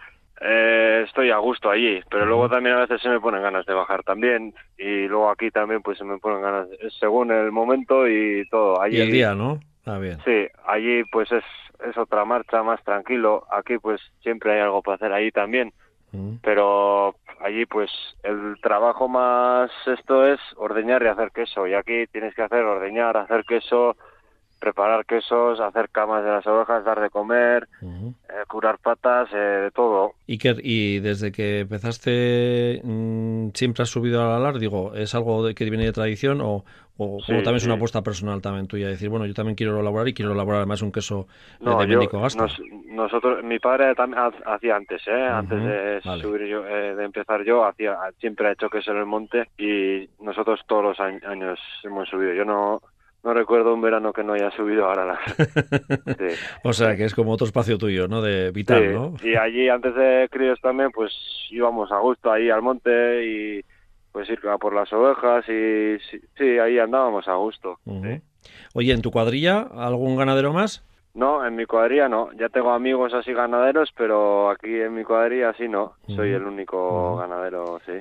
eh, 0.41 1.05
estoy 1.07 1.31
a 1.31 1.39
gusto 1.39 1.71
allí, 1.71 2.01
pero 2.11 2.27
luego 2.27 2.49
también 2.49 2.77
a 2.77 2.81
veces 2.81 3.01
se 3.01 3.09
me 3.09 3.21
ponen 3.21 3.43
ganas 3.43 3.67
de 3.67 3.75
bajar 3.75 4.03
también 4.03 4.55
y 4.79 5.07
luego 5.07 5.31
aquí 5.31 5.51
también 5.51 5.83
pues 5.83 5.99
se 5.99 6.05
me 6.05 6.19
ponen 6.19 6.43
ganas 6.43 6.69
según 7.01 7.33
el 7.33 7.53
momento 7.53 8.09
y 8.09 8.47
todo. 8.49 8.81
Allí, 8.81 8.99
y 8.99 9.01
el 9.01 9.13
día, 9.13 9.35
¿no? 9.35 9.61
Ah, 9.87 9.99
bien. 9.99 10.19
Sí, 10.25 10.49
allí 10.67 11.05
pues 11.05 11.31
es, 11.31 11.45
es 11.89 11.97
otra 11.97 12.25
marcha 12.25 12.63
más 12.63 12.83
tranquilo, 12.83 13.47
aquí 13.51 13.79
pues 13.79 14.01
siempre 14.21 14.55
hay 14.55 14.61
algo 14.61 14.83
para 14.83 14.97
hacer 14.97 15.13
allí 15.13 15.31
también, 15.31 15.73
pero 16.43 17.15
allí 17.41 17.67
pues 17.67 17.91
el 18.23 18.57
trabajo 18.63 19.07
más 19.07 19.71
esto 19.87 20.27
es 20.27 20.41
ordeñar 20.57 21.03
y 21.03 21.09
hacer 21.09 21.31
queso 21.31 21.67
y 21.67 21.75
aquí 21.75 22.07
tienes 22.11 22.35
que 22.35 22.43
hacer 22.43 22.65
ordeñar, 22.65 23.17
hacer 23.17 23.45
queso, 23.45 23.97
preparar 24.59 25.05
quesos, 25.05 25.61
hacer 25.61 25.91
camas 25.91 26.25
de 26.25 26.31
las 26.31 26.47
ovejas, 26.47 26.85
dar 26.85 27.01
de 27.01 27.11
comer, 27.11 27.69
eh, 27.83 28.45
curar 28.49 28.79
patas, 28.79 29.29
eh, 29.33 29.37
de 29.37 29.71
todo. 29.71 30.15
¿Y, 30.27 30.39
que, 30.39 30.57
¿Y 30.63 31.01
desde 31.01 31.31
que 31.31 31.61
empezaste 31.61 32.81
mm, 32.83 33.49
siempre 33.55 33.83
has 33.83 33.91
subido 33.91 34.23
al 34.23 34.33
alar? 34.33 34.59
Digo, 34.59 34.95
¿es 34.95 35.15
algo 35.15 35.45
de, 35.45 35.55
que 35.55 35.69
viene 35.69 35.85
de 35.85 35.93
tradición 35.93 36.41
o, 36.41 36.65
o, 36.99 37.19
también 37.27 37.57
es 37.57 37.67
una 37.67 37.75
apuesta 37.75 38.03
personal 38.03 38.41
también 38.41 38.67
tuya? 38.67 38.89
Decir, 38.89 39.09
bueno, 39.09 39.27
yo 39.27 39.35
también 39.35 39.55
quiero 39.55 39.81
elaborar 39.81 40.09
y 40.09 40.15
quiero 40.15 40.33
elaborar 40.33 40.61
además 40.61 40.83
un 40.83 40.93
queso 40.93 41.27
no, 41.61 41.79
de 41.79 41.87
Ménico 41.87 42.21
Gasta. 42.21 42.47
nosotros, 42.87 43.45
mi 43.45 43.59
padre 43.59 43.95
también 43.95 44.23
hacía 44.47 44.77
antes, 44.77 45.03
¿eh? 45.07 45.27
antes 45.27 45.63
de 45.63 46.01
subir 46.21 46.47
yo, 46.47 46.63
de 46.63 47.05
empezar 47.05 47.45
yo, 47.45 47.65
hacía 47.65 47.97
siempre 48.19 48.49
ha 48.49 48.53
hecho 48.53 48.71
queso 48.71 48.93
en 48.93 48.99
el 48.99 49.07
monte 49.07 49.49
y 49.59 50.09
nosotros 50.23 50.61
todos 50.67 50.83
los 50.85 51.01
años 51.01 51.59
hemos 51.85 52.09
subido. 52.09 52.33
Yo 52.35 52.45
no 52.45 52.81
no 53.27 53.35
recuerdo 53.35 53.75
un 53.75 53.81
verano 53.81 54.13
que 54.13 54.23
no 54.23 54.35
haya 54.35 54.53
subido 54.53 54.85
ahora 54.85 55.05
la... 55.05 55.19
o 56.63 56.73
sea, 56.73 56.97
que 56.97 57.05
es 57.05 57.13
como 57.13 57.33
otro 57.33 57.45
espacio 57.45 57.77
tuyo, 57.77 58.07
¿no? 58.07 58.23
De 58.23 58.53
vital, 58.53 58.95
¿no? 58.95 59.15
Y 59.21 59.35
allí, 59.35 59.69
antes 59.69 59.97
de 59.97 60.29
críos 60.31 60.61
también, 60.61 60.93
pues 60.93 61.13
íbamos 61.51 61.91
a 61.91 61.99
gusto 61.99 62.31
ahí 62.31 62.51
al 62.51 62.63
monte 62.63 63.27
y 63.27 63.65
pues 64.17 64.31
ir 64.31 64.41
por 64.59 64.75
las 64.75 64.91
ovejas 64.95 65.47
y 65.47 65.99
sí, 66.39 66.59
ahí 66.59 66.79
andábamos 66.79 67.29
a 67.29 67.35
gusto. 67.35 67.79
Oye, 68.73 68.95
¿en 68.95 69.03
tu 69.03 69.11
cuadrilla 69.11 69.69
algún 69.75 70.17
ganadero 70.17 70.55
más? 70.55 70.83
No, 71.13 71.47
en 71.47 71.55
mi 71.55 71.67
cuadrilla 71.67 72.09
no. 72.09 72.33
Ya 72.33 72.49
tengo 72.49 72.71
amigos 72.71 73.13
así 73.13 73.35
ganaderos, 73.35 73.91
pero 73.95 74.49
aquí 74.49 74.75
en 74.75 74.95
mi 74.95 75.05
cuadrilla 75.05 75.53
sí 75.59 75.69
no. 75.69 75.97
Soy 76.07 76.31
el 76.31 76.45
único 76.45 77.19
ganadero, 77.19 77.79
sí. 77.85 77.93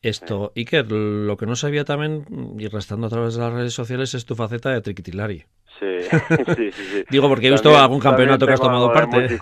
Esto, 0.00 0.52
Iker, 0.56 0.90
lo 0.90 1.36
que 1.36 1.44
no 1.44 1.56
sabía 1.56 1.84
también, 1.84 2.24
y 2.58 2.66
restando 2.68 3.08
a 3.08 3.10
través 3.10 3.34
de 3.34 3.42
las 3.42 3.52
redes 3.52 3.74
sociales, 3.74 4.14
es 4.14 4.24
tu 4.24 4.34
faceta 4.34 4.70
de 4.70 4.80
triquitilari. 4.80 5.44
Sí, 6.56 6.72
sí, 6.72 6.72
sí, 6.72 7.04
Digo, 7.10 7.28
porque 7.28 7.48
he 7.48 7.50
visto 7.50 7.76
algún 7.76 8.00
campeonato 8.00 8.46
que 8.46 8.52
has 8.52 8.60
tomado 8.60 8.92
parte. 8.92 9.38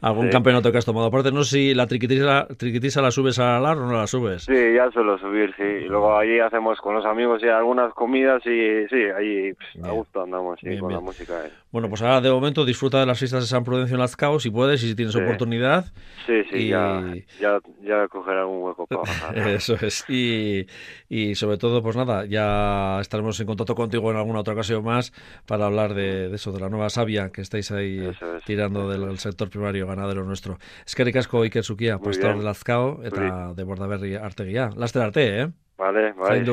algún 0.00 0.28
campeonato 0.28 0.70
que 0.70 0.78
has 0.78 0.84
tomado 0.84 1.10
parte. 1.10 1.32
No 1.32 1.44
sé 1.44 1.56
si 1.56 1.74
la 1.74 1.86
triquitisa, 1.86 2.46
triquitisa 2.56 3.00
la 3.00 3.10
subes 3.10 3.38
a 3.38 3.58
la 3.60 3.72
o 3.72 3.74
no 3.74 3.92
la 3.92 4.06
subes. 4.06 4.44
Sí, 4.44 4.74
ya 4.74 4.90
suelo 4.90 5.18
subir, 5.18 5.54
sí. 5.56 5.62
Y 5.62 5.88
luego 5.88 6.16
allí 6.16 6.38
hacemos 6.38 6.80
con 6.80 6.94
los 6.94 7.04
amigos 7.04 7.42
y 7.42 7.48
algunas 7.48 7.92
comidas 7.94 8.44
y 8.46 8.86
sí, 8.88 9.04
allí 9.16 9.52
pues, 9.54 9.84
a 9.84 9.92
gusto 9.92 10.22
andamos 10.22 10.58
con 10.80 10.92
la 10.92 11.00
música. 11.00 11.46
Eh. 11.46 11.50
Bueno, 11.70 11.88
pues 11.88 12.02
ahora 12.02 12.20
de 12.20 12.30
momento 12.30 12.64
disfruta 12.64 13.00
de 13.00 13.06
las 13.06 13.18
fiestas 13.18 13.42
de 13.42 13.46
San 13.46 13.64
Prudencio 13.64 13.94
en 13.94 14.00
Lazcao, 14.00 14.38
si 14.40 14.50
puedes 14.50 14.82
y 14.82 14.88
si 14.88 14.94
tienes 14.94 15.16
oportunidad. 15.16 15.86
Sí, 16.26 16.42
sí, 16.50 16.68
ya, 16.68 17.02
ya, 17.40 17.58
ya 17.82 18.08
cogeré 18.08 18.40
algún 18.40 18.62
hueco 18.62 18.86
para 18.86 19.00
bajar. 19.02 19.38
Eso 19.48 19.74
es. 19.80 20.04
Y, 20.08 20.66
y 21.08 21.34
sobre 21.34 21.58
todo, 21.58 21.82
pues 21.82 21.96
nada, 21.96 22.24
ya 22.26 23.00
estaremos 23.00 23.38
en 23.40 23.46
contacto 23.46 23.74
contigo 23.74 24.10
en 24.10 24.16
alguna 24.16 24.40
otra 24.40 24.54
ocasión 24.54 24.84
más 24.84 25.12
para 25.46 25.66
hablar 25.66 25.94
de, 25.94 26.34
eso, 26.34 26.52
de 26.52 26.60
la 26.60 26.68
nueva 26.68 26.90
savia 26.90 27.30
que 27.30 27.40
estáis 27.40 27.70
ahí 27.70 28.10
tirando 28.44 28.88
del, 28.88 29.18
sector 29.18 29.48
primario 29.48 29.86
ganadero 29.86 30.24
nuestro. 30.24 30.58
Es 30.84 30.94
que 30.94 31.04
ricasco 31.04 31.42
Iker 31.42 31.64
Sukia, 31.64 31.98
pastor 31.98 32.36
de 32.38 32.44
Lazcao, 32.44 33.02
eta 33.02 33.54
de 33.54 33.64
Bordaberri 33.64 34.16
artegia. 34.16 34.70
Laster 34.76 35.02
arte, 35.02 35.40
eh? 35.42 35.48
Vale, 35.78 36.12
vale. 36.12 36.44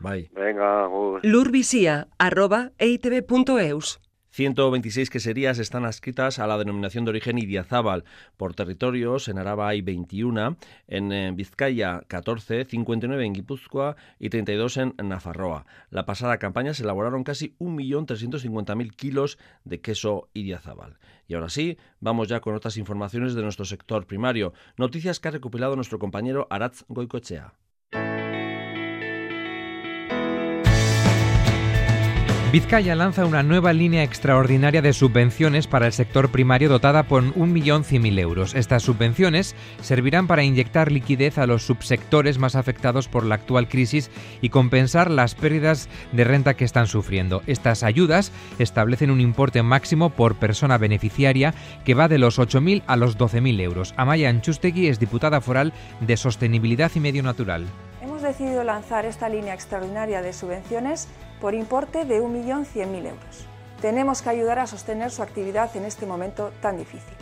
bai. 0.00 0.30
Venga, 0.34 0.84
agur. 0.84 1.20
arroba, 2.18 2.72
126 4.38 5.10
queserías 5.10 5.58
están 5.58 5.84
adscritas 5.84 6.38
a 6.38 6.46
la 6.46 6.58
denominación 6.58 7.04
de 7.04 7.08
origen 7.10 7.38
Idiazábal. 7.38 8.04
Por 8.36 8.54
territorios, 8.54 9.26
en 9.26 9.36
Araba 9.36 9.66
hay 9.66 9.80
21, 9.80 10.56
en 10.86 11.34
Vizcaya 11.34 12.02
14, 12.06 12.64
59 12.64 13.26
en 13.26 13.32
Guipúzcoa 13.32 13.96
y 14.20 14.28
32 14.28 14.76
en 14.76 14.94
Nafarroa. 15.02 15.66
La 15.90 16.06
pasada 16.06 16.38
campaña 16.38 16.72
se 16.72 16.84
elaboraron 16.84 17.24
casi 17.24 17.56
1.350.000 17.58 18.94
kilos 18.94 19.40
de 19.64 19.80
queso 19.80 20.28
Idiazábal. 20.34 21.00
Y 21.26 21.34
ahora 21.34 21.48
sí, 21.48 21.76
vamos 21.98 22.28
ya 22.28 22.38
con 22.38 22.54
otras 22.54 22.76
informaciones 22.76 23.34
de 23.34 23.42
nuestro 23.42 23.64
sector 23.64 24.06
primario. 24.06 24.52
Noticias 24.76 25.18
que 25.18 25.26
ha 25.26 25.32
recopilado 25.32 25.74
nuestro 25.74 25.98
compañero 25.98 26.46
Aratz 26.48 26.84
Goicochea. 26.86 27.54
Vizcaya 32.50 32.94
lanza 32.94 33.26
una 33.26 33.42
nueva 33.42 33.74
línea 33.74 34.02
extraordinaria 34.02 34.80
de 34.80 34.94
subvenciones 34.94 35.66
para 35.66 35.84
el 35.84 35.92
sector 35.92 36.30
primario 36.30 36.70
dotada 36.70 37.02
con 37.02 37.34
1.100.000 37.34 38.18
euros. 38.18 38.54
Estas 38.54 38.84
subvenciones 38.84 39.54
servirán 39.82 40.26
para 40.26 40.44
inyectar 40.44 40.90
liquidez 40.90 41.36
a 41.36 41.46
los 41.46 41.64
subsectores 41.64 42.38
más 42.38 42.56
afectados 42.56 43.06
por 43.06 43.26
la 43.26 43.34
actual 43.34 43.68
crisis 43.68 44.10
y 44.40 44.48
compensar 44.48 45.10
las 45.10 45.34
pérdidas 45.34 45.90
de 46.12 46.24
renta 46.24 46.54
que 46.54 46.64
están 46.64 46.86
sufriendo. 46.86 47.42
Estas 47.46 47.82
ayudas 47.82 48.32
establecen 48.58 49.10
un 49.10 49.20
importe 49.20 49.62
máximo 49.62 50.08
por 50.08 50.36
persona 50.36 50.78
beneficiaria 50.78 51.52
que 51.84 51.92
va 51.92 52.08
de 52.08 52.16
los 52.16 52.38
8.000 52.38 52.82
a 52.86 52.96
los 52.96 53.18
12.000 53.18 53.60
euros. 53.60 53.92
Amaya 53.98 54.30
Anchustegui 54.30 54.86
es 54.86 54.98
diputada 54.98 55.42
foral 55.42 55.74
de 56.00 56.16
Sostenibilidad 56.16 56.90
y 56.94 57.00
Medio 57.00 57.22
Natural. 57.22 57.66
Hemos 58.08 58.22
decidido 58.22 58.64
lanzar 58.64 59.04
esta 59.04 59.28
línea 59.28 59.52
extraordinaria 59.52 60.22
de 60.22 60.32
subvenciones 60.32 61.08
por 61.42 61.54
importe 61.54 62.06
de 62.06 62.22
1.100.000 62.22 63.04
euros. 63.04 63.44
Tenemos 63.82 64.22
que 64.22 64.30
ayudar 64.30 64.58
a 64.58 64.66
sostener 64.66 65.10
su 65.10 65.22
actividad 65.22 65.76
en 65.76 65.84
este 65.84 66.06
momento 66.06 66.50
tan 66.62 66.78
difícil. 66.78 67.12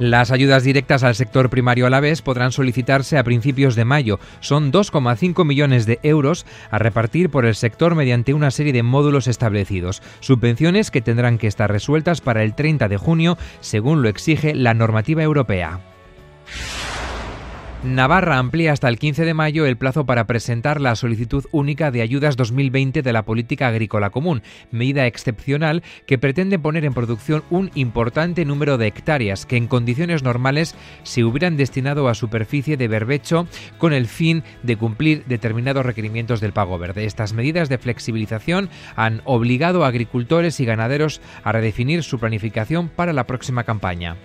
Las 0.00 0.32
ayudas 0.32 0.64
directas 0.64 1.04
al 1.04 1.14
sector 1.14 1.50
primario 1.50 1.86
a 1.86 1.90
la 1.90 2.00
vez 2.00 2.20
podrán 2.20 2.50
solicitarse 2.50 3.16
a 3.16 3.22
principios 3.22 3.76
de 3.76 3.84
mayo. 3.84 4.18
Son 4.40 4.72
2,5 4.72 5.44
millones 5.44 5.86
de 5.86 6.00
euros 6.02 6.44
a 6.72 6.78
repartir 6.78 7.30
por 7.30 7.46
el 7.46 7.54
sector 7.54 7.94
mediante 7.94 8.34
una 8.34 8.50
serie 8.50 8.72
de 8.72 8.82
módulos 8.82 9.28
establecidos. 9.28 10.02
Subvenciones 10.18 10.90
que 10.90 11.00
tendrán 11.00 11.38
que 11.38 11.46
estar 11.46 11.70
resueltas 11.70 12.20
para 12.20 12.42
el 12.42 12.56
30 12.56 12.88
de 12.88 12.96
junio, 12.96 13.38
según 13.60 14.02
lo 14.02 14.08
exige 14.08 14.52
la 14.52 14.74
normativa 14.74 15.22
europea. 15.22 15.78
Navarra 17.86 18.38
amplía 18.38 18.72
hasta 18.72 18.88
el 18.88 18.98
15 18.98 19.24
de 19.24 19.32
mayo 19.32 19.64
el 19.64 19.76
plazo 19.76 20.06
para 20.06 20.26
presentar 20.26 20.80
la 20.80 20.96
solicitud 20.96 21.44
única 21.52 21.92
de 21.92 22.02
ayudas 22.02 22.36
2020 22.36 23.00
de 23.00 23.12
la 23.12 23.22
política 23.22 23.68
agrícola 23.68 24.10
común, 24.10 24.42
medida 24.72 25.06
excepcional 25.06 25.84
que 26.04 26.18
pretende 26.18 26.58
poner 26.58 26.84
en 26.84 26.94
producción 26.94 27.44
un 27.48 27.70
importante 27.76 28.44
número 28.44 28.76
de 28.76 28.88
hectáreas 28.88 29.46
que 29.46 29.56
en 29.56 29.68
condiciones 29.68 30.24
normales 30.24 30.74
se 31.04 31.22
hubieran 31.22 31.56
destinado 31.56 32.08
a 32.08 32.14
superficie 32.14 32.76
de 32.76 32.88
berbecho 32.88 33.46
con 33.78 33.92
el 33.92 34.08
fin 34.08 34.42
de 34.64 34.76
cumplir 34.76 35.24
determinados 35.26 35.86
requerimientos 35.86 36.40
del 36.40 36.52
pago 36.52 36.78
verde. 36.78 37.04
Estas 37.04 37.34
medidas 37.34 37.68
de 37.68 37.78
flexibilización 37.78 38.68
han 38.96 39.22
obligado 39.24 39.84
a 39.84 39.88
agricultores 39.88 40.58
y 40.58 40.64
ganaderos 40.64 41.20
a 41.44 41.52
redefinir 41.52 42.02
su 42.02 42.18
planificación 42.18 42.88
para 42.88 43.12
la 43.12 43.28
próxima 43.28 43.62
campaña. 43.62 44.16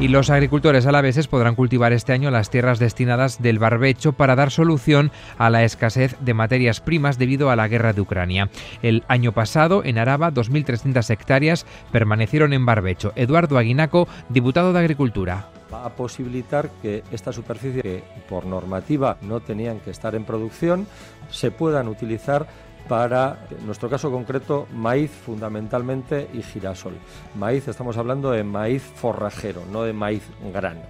Y 0.00 0.06
los 0.06 0.30
agricultores 0.30 0.86
alaveses 0.86 1.26
podrán 1.26 1.56
cultivar 1.56 1.92
este 1.92 2.12
año 2.12 2.30
las 2.30 2.50
tierras 2.50 2.78
destinadas 2.78 3.42
del 3.42 3.58
barbecho 3.58 4.12
para 4.12 4.36
dar 4.36 4.52
solución 4.52 5.10
a 5.38 5.50
la 5.50 5.64
escasez 5.64 6.16
de 6.20 6.34
materias 6.34 6.80
primas 6.80 7.18
debido 7.18 7.50
a 7.50 7.56
la 7.56 7.66
guerra 7.66 7.92
de 7.92 8.00
Ucrania. 8.00 8.48
El 8.80 9.02
año 9.08 9.32
pasado, 9.32 9.82
en 9.84 9.98
Araba, 9.98 10.30
2.300 10.32 11.10
hectáreas 11.10 11.66
permanecieron 11.90 12.52
en 12.52 12.64
barbecho. 12.64 13.12
Eduardo 13.16 13.58
Aguinaco, 13.58 14.06
diputado 14.28 14.72
de 14.72 14.78
Agricultura 14.78 15.48
va 15.72 15.84
a 15.84 15.90
posibilitar 15.90 16.70
que 16.80 17.04
esta 17.12 17.30
superficie 17.30 17.82
que 17.82 18.02
por 18.26 18.46
normativa 18.46 19.18
no 19.20 19.40
tenían 19.40 19.80
que 19.80 19.90
estar 19.90 20.14
en 20.14 20.24
producción 20.24 20.86
se 21.30 21.50
puedan 21.50 21.88
utilizar 21.88 22.46
para, 22.88 23.46
nuestro 23.64 23.88
caso 23.88 24.10
concreto, 24.10 24.66
maíz 24.74 25.10
fundamentalmente 25.10 26.28
y 26.32 26.42
girasol. 26.42 26.94
Maíz, 27.34 27.68
estamos 27.68 27.96
hablando 27.96 28.30
de 28.30 28.42
maíz 28.42 28.82
forrajero, 28.82 29.62
no 29.70 29.82
de 29.82 29.92
maíz 29.92 30.22
grano. 30.52 30.80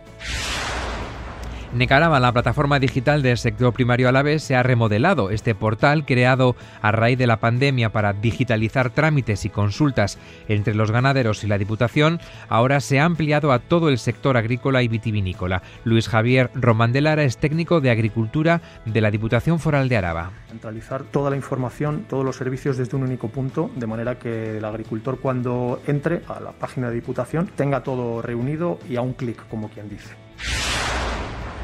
Necaraba, 1.74 2.18
la 2.18 2.32
plataforma 2.32 2.80
digital 2.80 3.20
del 3.20 3.36
sector 3.36 3.74
primario 3.74 4.08
a 4.08 4.12
la 4.12 4.22
vez, 4.22 4.42
se 4.42 4.56
ha 4.56 4.62
remodelado. 4.62 5.28
Este 5.28 5.54
portal, 5.54 6.06
creado 6.06 6.56
a 6.80 6.92
raíz 6.92 7.18
de 7.18 7.26
la 7.26 7.40
pandemia 7.40 7.92
para 7.92 8.14
digitalizar 8.14 8.88
trámites 8.88 9.44
y 9.44 9.50
consultas 9.50 10.18
entre 10.48 10.74
los 10.74 10.90
ganaderos 10.90 11.44
y 11.44 11.46
la 11.46 11.58
Diputación, 11.58 12.20
ahora 12.48 12.80
se 12.80 13.00
ha 13.00 13.04
ampliado 13.04 13.52
a 13.52 13.58
todo 13.58 13.90
el 13.90 13.98
sector 13.98 14.38
agrícola 14.38 14.82
y 14.82 14.88
vitivinícola. 14.88 15.62
Luis 15.84 16.08
Javier 16.08 16.50
Romandelara 16.54 17.22
es 17.24 17.36
técnico 17.36 17.82
de 17.82 17.90
Agricultura 17.90 18.62
de 18.86 19.02
la 19.02 19.10
Diputación 19.10 19.58
Foral 19.58 19.90
de 19.90 19.98
Araba. 19.98 20.30
Centralizar 20.48 21.02
toda 21.02 21.28
la 21.28 21.36
información, 21.36 22.06
todos 22.08 22.24
los 22.24 22.36
servicios 22.36 22.78
desde 22.78 22.96
un 22.96 23.02
único 23.02 23.28
punto, 23.28 23.70
de 23.76 23.86
manera 23.86 24.18
que 24.18 24.56
el 24.56 24.64
agricultor 24.64 25.20
cuando 25.20 25.82
entre 25.86 26.22
a 26.28 26.40
la 26.40 26.52
página 26.52 26.88
de 26.88 26.94
Diputación 26.94 27.46
tenga 27.54 27.82
todo 27.82 28.22
reunido 28.22 28.78
y 28.88 28.96
a 28.96 29.02
un 29.02 29.12
clic, 29.12 29.46
como 29.48 29.68
quien 29.68 29.90
dice. 29.90 30.14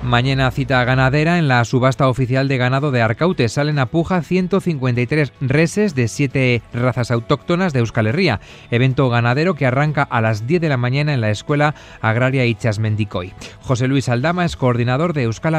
Mañana 0.05 0.51
cita 0.51 0.85
ganadera 0.85 1.39
en 1.39 1.49
la 1.49 1.65
subasta 1.65 2.09
oficial 2.09 2.47
de 2.47 2.59
ganado 2.59 2.91
de 2.91 3.01
Arcaute. 3.01 3.49
Salen 3.49 3.79
a 3.79 3.87
puja 3.87 4.21
153 4.21 5.33
reses 5.41 5.95
de 5.95 6.09
7 6.09 6.61
razas 6.75 7.11
autóctonas 7.11 7.73
de 7.73 7.79
Euskal 7.79 8.09
Herria. 8.09 8.39
Evento 8.71 9.09
ganadero 9.09 9.55
que 9.55 9.65
arranca 9.65 10.03
a 10.03 10.21
las 10.21 10.47
10 10.47 10.61
de 10.61 10.69
la 10.69 10.77
mañana 10.77 11.15
en 11.15 11.23
la 11.23 11.31
Escuela 11.31 11.75
Agraria 12.03 12.45
Ichasmendicoy. 12.45 13.33
José 13.63 13.89
Luis 13.89 14.11
Aldama 14.11 14.45
es 14.45 14.57
coordinador 14.57 15.15
de 15.15 15.23
Euskal. 15.23 15.55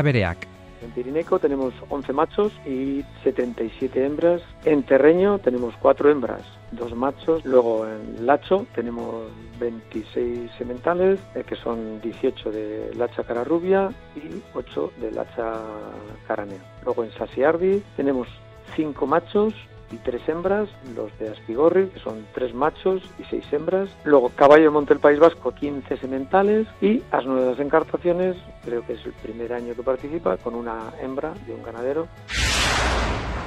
En 0.82 0.92
Pirineco 0.92 1.40
tenemos 1.40 1.74
11 1.90 2.14
machos 2.14 2.54
y 2.66 3.04
77 3.24 4.06
hembras. 4.06 4.42
En 4.66 4.84
Terreño 4.84 5.40
tenemos 5.40 5.74
4 5.82 6.12
hembras, 6.12 6.42
2 6.72 6.96
machos. 6.96 7.46
Luego 7.46 7.86
en 7.88 8.26
Lacho 8.26 8.66
tenemos 8.76 9.26
26 9.60 10.52
sementales, 10.58 11.20
eh, 11.34 11.44
que 11.48 11.56
son 11.56 12.02
18 12.02 12.52
de 12.52 12.94
lacha 12.96 13.24
cara 13.24 13.44
rubia 13.44 13.90
y 14.16 14.42
8 14.54 14.92
de 15.02 15.12
lacha 15.12 15.54
cara 16.28 16.46
Luego 16.84 17.04
en 17.04 17.12
Sasiardi 17.12 17.82
tenemos 17.96 18.28
5 18.76 19.08
machos 19.08 19.54
y 19.92 19.98
tres 19.98 20.28
hembras, 20.28 20.70
los 20.96 21.18
de 21.20 21.30
Aspigorri, 21.30 21.88
que 21.88 22.00
son 22.00 22.26
tres 22.34 22.54
machos 22.54 23.04
y 23.20 23.24
seis 23.26 23.46
hembras. 23.52 23.90
Luego 24.04 24.30
Caballo 24.30 24.64
de 24.66 24.70
Monte 24.70 24.94
del 24.94 25.02
País 25.02 25.20
Vasco, 25.20 25.54
15 25.54 25.98
sementales. 25.98 26.68
Y 26.82 27.04
Asno 27.12 27.36
de 27.36 27.52
las 27.52 27.60
Encartaciones, 27.60 28.36
creo 28.64 28.86
que 28.86 28.94
es 28.94 29.06
el 29.06 29.14
primer 29.14 29.54
año 29.54 29.76
que 29.76 29.84
participa, 29.84 30.38
con 30.38 30.56
una 30.56 30.92
hembra 31.02 31.34
de 31.46 31.54
un 31.54 31.64
ganadero. 31.64 32.08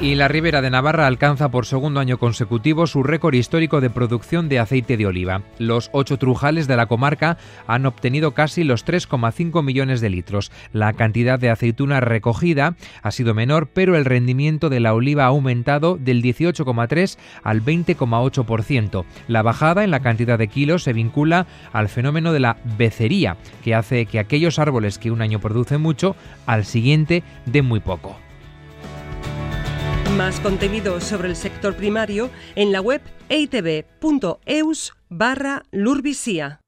Y 0.01 0.15
la 0.15 0.29
Ribera 0.29 0.63
de 0.63 0.71
Navarra 0.71 1.09
alcanza 1.09 1.51
por 1.51 1.67
segundo 1.67 1.99
año 1.99 2.19
consecutivo 2.19 2.87
su 2.87 3.03
récord 3.03 3.35
histórico 3.35 3.81
de 3.81 3.91
producción 3.91 4.49
de 4.49 4.61
aceite 4.61 4.97
de 4.97 5.07
oliva. 5.07 5.43
Los 5.59 5.91
ocho 5.93 6.19
trujales 6.19 6.69
de 6.69 6.77
la 6.77 6.87
comarca 6.87 7.37
han 7.67 7.85
obtenido 7.85 8.31
casi 8.31 8.63
los 8.63 8.87
3,5 8.87 9.61
millones 9.65 10.01
de 10.01 10.09
litros. 10.09 10.53
La 10.73 10.93
cantidad 10.93 11.41
de 11.41 11.51
aceituna 11.51 11.99
recogida 11.99 12.77
ha 13.03 13.11
sido 13.11 13.35
menor, 13.35 13.71
pero 13.75 13.97
el 13.97 14.05
rendimiento 14.05 14.69
de 14.69 14.79
la 14.79 14.95
oliva 14.95 15.25
ha 15.25 15.29
aumentado 15.29 15.97
del 15.97 16.23
18,3 16.23 17.19
al 17.43 17.65
20,8%. 17.65 19.05
La 19.27 19.43
bajada 19.43 19.83
en 19.83 19.91
la 19.91 19.99
cantidad 19.99 20.39
de 20.39 20.47
kilos 20.47 20.85
se 20.85 20.93
vincula 20.93 21.49
al 21.73 21.89
fenómeno 21.89 22.33
de 22.33 22.39
la 22.39 22.59
becería, 22.79 23.37
que 23.65 23.75
hace 23.75 24.07
que 24.07 24.21
aquellos 24.21 24.61
árboles 24.61 24.97
que 24.97 25.11
un 25.11 25.23
año 25.23 25.41
producen 25.41 25.81
mucho, 25.81 26.15
al 26.47 26.65
siguiente 26.65 27.25
den 27.47 27.65
muy 27.65 27.81
poco. 27.81 28.17
Más 30.19 30.41
contenido 30.41 31.01
sobre 31.01 31.29
el 31.29 31.37
sector 31.37 31.77
primario 31.77 32.29
en 32.57 32.73
la 32.73 32.81
web 32.81 33.01
eitb.eus 33.29 34.93
barra 35.09 35.63
Lurvisía. 35.71 36.59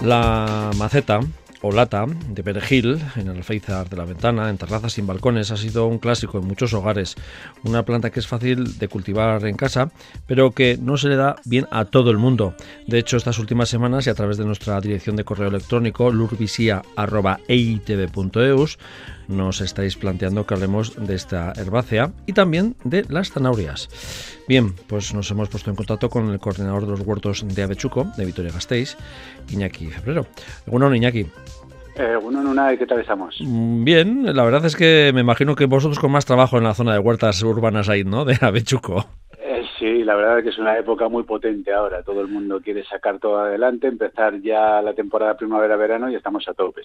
La 0.00 0.70
maceta 0.76 1.20
o 1.62 1.72
lata 1.72 2.04
de 2.06 2.42
perejil 2.42 3.00
en 3.16 3.28
el 3.28 3.38
alféizar 3.38 3.88
de 3.88 3.96
la 3.96 4.04
ventana, 4.04 4.50
en 4.50 4.58
terrazas 4.58 4.92
sin 4.92 5.06
balcones, 5.06 5.50
ha 5.50 5.56
sido 5.56 5.86
un 5.86 5.98
clásico 5.98 6.38
en 6.38 6.46
muchos 6.46 6.74
hogares. 6.74 7.14
Una 7.64 7.84
planta 7.84 8.10
que 8.10 8.20
es 8.20 8.26
fácil 8.26 8.78
de 8.78 8.88
cultivar 8.88 9.46
en 9.46 9.56
casa, 9.56 9.90
pero 10.26 10.50
que 10.50 10.78
no 10.80 10.96
se 10.96 11.08
le 11.08 11.16
da 11.16 11.36
bien 11.44 11.66
a 11.70 11.84
todo 11.86 12.10
el 12.10 12.18
mundo. 12.18 12.54
De 12.86 12.98
hecho, 12.98 13.16
estas 13.16 13.38
últimas 13.38 13.68
semanas 13.68 14.06
y 14.06 14.10
a 14.10 14.14
través 14.14 14.36
de 14.36 14.44
nuestra 14.44 14.80
dirección 14.80 15.16
de 15.16 15.24
correo 15.24 15.48
electrónico 15.48 16.10
lurvisia.eitv.eus 16.10 18.78
nos 19.28 19.60
estáis 19.60 19.96
planteando 19.96 20.46
que 20.46 20.54
hablemos 20.54 20.94
de 20.96 21.14
esta 21.14 21.52
herbácea 21.56 22.12
y 22.26 22.32
también 22.32 22.76
de 22.84 23.04
las 23.08 23.30
zanahorias. 23.30 23.88
Bien, 24.48 24.74
pues 24.88 25.14
nos 25.14 25.30
hemos 25.30 25.48
puesto 25.48 25.70
en 25.70 25.76
contacto 25.76 26.10
con 26.10 26.28
el 26.30 26.38
coordinador 26.38 26.84
de 26.84 26.90
los 26.90 27.00
huertos 27.00 27.44
de 27.46 27.62
Avechuco, 27.62 28.06
de 28.16 28.24
Vitoria 28.24 28.52
Gasteiz, 28.52 28.96
Iñaki 29.50 29.86
Febrero. 29.86 30.26
Bueno, 30.66 30.92
Iñaki. 30.94 31.26
Eh, 31.94 32.16
bueno, 32.20 32.40
una, 32.40 32.74
¿qué 32.76 32.86
tal 32.86 33.00
estamos? 33.00 33.36
Mm, 33.40 33.84
bien, 33.84 34.34
la 34.34 34.42
verdad 34.44 34.64
es 34.64 34.76
que 34.76 35.12
me 35.14 35.20
imagino 35.20 35.54
que 35.54 35.66
vosotros 35.66 35.98
con 35.98 36.10
más 36.10 36.24
trabajo 36.24 36.56
en 36.58 36.64
la 36.64 36.74
zona 36.74 36.94
de 36.94 36.98
huertas 36.98 37.42
urbanas 37.42 37.88
ahí, 37.88 38.02
¿no? 38.02 38.24
De 38.24 38.38
Avechuco. 38.40 39.06
Sí, 39.82 40.04
la 40.04 40.14
verdad 40.14 40.38
es 40.38 40.44
que 40.44 40.50
es 40.50 40.58
una 40.58 40.78
época 40.78 41.08
muy 41.08 41.24
potente 41.24 41.72
ahora. 41.72 42.04
Todo 42.04 42.20
el 42.20 42.28
mundo 42.28 42.60
quiere 42.60 42.84
sacar 42.84 43.18
todo 43.18 43.40
adelante, 43.40 43.88
empezar 43.88 44.40
ya 44.40 44.80
la 44.80 44.94
temporada 44.94 45.36
primavera-verano 45.36 46.08
y 46.08 46.14
estamos 46.14 46.46
a 46.46 46.54
tope. 46.54 46.82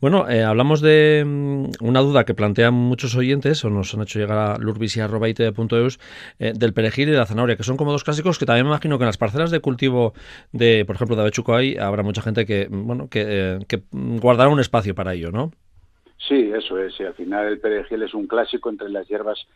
Bueno, 0.00 0.26
eh, 0.26 0.42
hablamos 0.42 0.80
de 0.80 1.22
mm, 1.26 1.84
una 1.84 2.00
duda 2.00 2.24
que 2.24 2.32
plantean 2.32 2.72
muchos 2.72 3.14
oyentes 3.16 3.62
o 3.66 3.68
nos 3.68 3.92
han 3.92 4.00
hecho 4.00 4.18
llegar 4.18 4.38
a 4.38 4.56
lurvisia.it.eus 4.56 6.00
eh, 6.38 6.54
del 6.56 6.72
perejil 6.72 7.10
y 7.10 7.12
de 7.12 7.18
la 7.18 7.26
zanahoria, 7.26 7.56
que 7.56 7.64
son 7.64 7.76
como 7.76 7.92
dos 7.92 8.02
clásicos 8.02 8.38
que 8.38 8.46
también 8.46 8.64
me 8.64 8.70
imagino 8.70 8.96
que 8.96 9.04
en 9.04 9.08
las 9.08 9.18
parcelas 9.18 9.50
de 9.50 9.60
cultivo 9.60 10.14
de, 10.52 10.86
por 10.86 10.96
ejemplo, 10.96 11.16
de 11.16 11.20
Avechuco 11.20 11.54
hay, 11.54 11.76
habrá 11.76 12.02
mucha 12.02 12.22
gente 12.22 12.46
que, 12.46 12.66
mm, 12.70 12.86
bueno, 12.86 13.08
que, 13.10 13.24
eh, 13.26 13.58
que 13.68 13.82
guardará 13.92 14.48
un 14.48 14.60
espacio 14.60 14.94
para 14.94 15.12
ello, 15.12 15.32
¿no? 15.32 15.52
Sí, 16.16 16.50
eso 16.54 16.78
es. 16.78 16.98
Y 16.98 17.04
al 17.04 17.12
final 17.12 17.46
el 17.46 17.60
perejil 17.60 18.02
es 18.02 18.14
un 18.14 18.26
clásico 18.26 18.70
entre 18.70 18.88
las 18.88 19.06
hierbas 19.06 19.46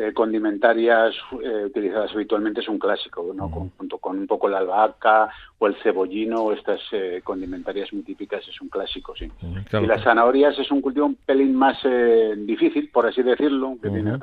eh, 0.00 0.14
condimentarias 0.14 1.14
eh, 1.44 1.64
utilizadas 1.66 2.10
habitualmente 2.12 2.60
es 2.60 2.68
un 2.68 2.78
clásico, 2.78 3.34
¿no? 3.34 3.50
junto 3.50 3.98
con 3.98 4.18
un 4.18 4.26
poco 4.26 4.48
la 4.48 4.56
albahaca 4.56 5.28
o 5.58 5.66
el 5.66 5.76
cebollino 5.82 6.52
estas 6.52 6.80
eh, 6.92 7.20
condimentarias 7.22 7.92
muy 7.92 8.02
típicas 8.02 8.42
es 8.48 8.58
un 8.62 8.70
clásico, 8.70 9.14
sí. 9.14 9.30
y 9.72 9.86
las 9.86 10.02
zanahorias 10.02 10.58
es 10.58 10.70
un 10.70 10.80
cultivo 10.80 11.04
un 11.04 11.16
pelín 11.16 11.54
más 11.54 11.76
difícil, 12.38 12.88
por 12.88 13.06
así 13.06 13.22
decirlo, 13.22 13.76
que 13.82 13.90
tiene, 13.90 14.18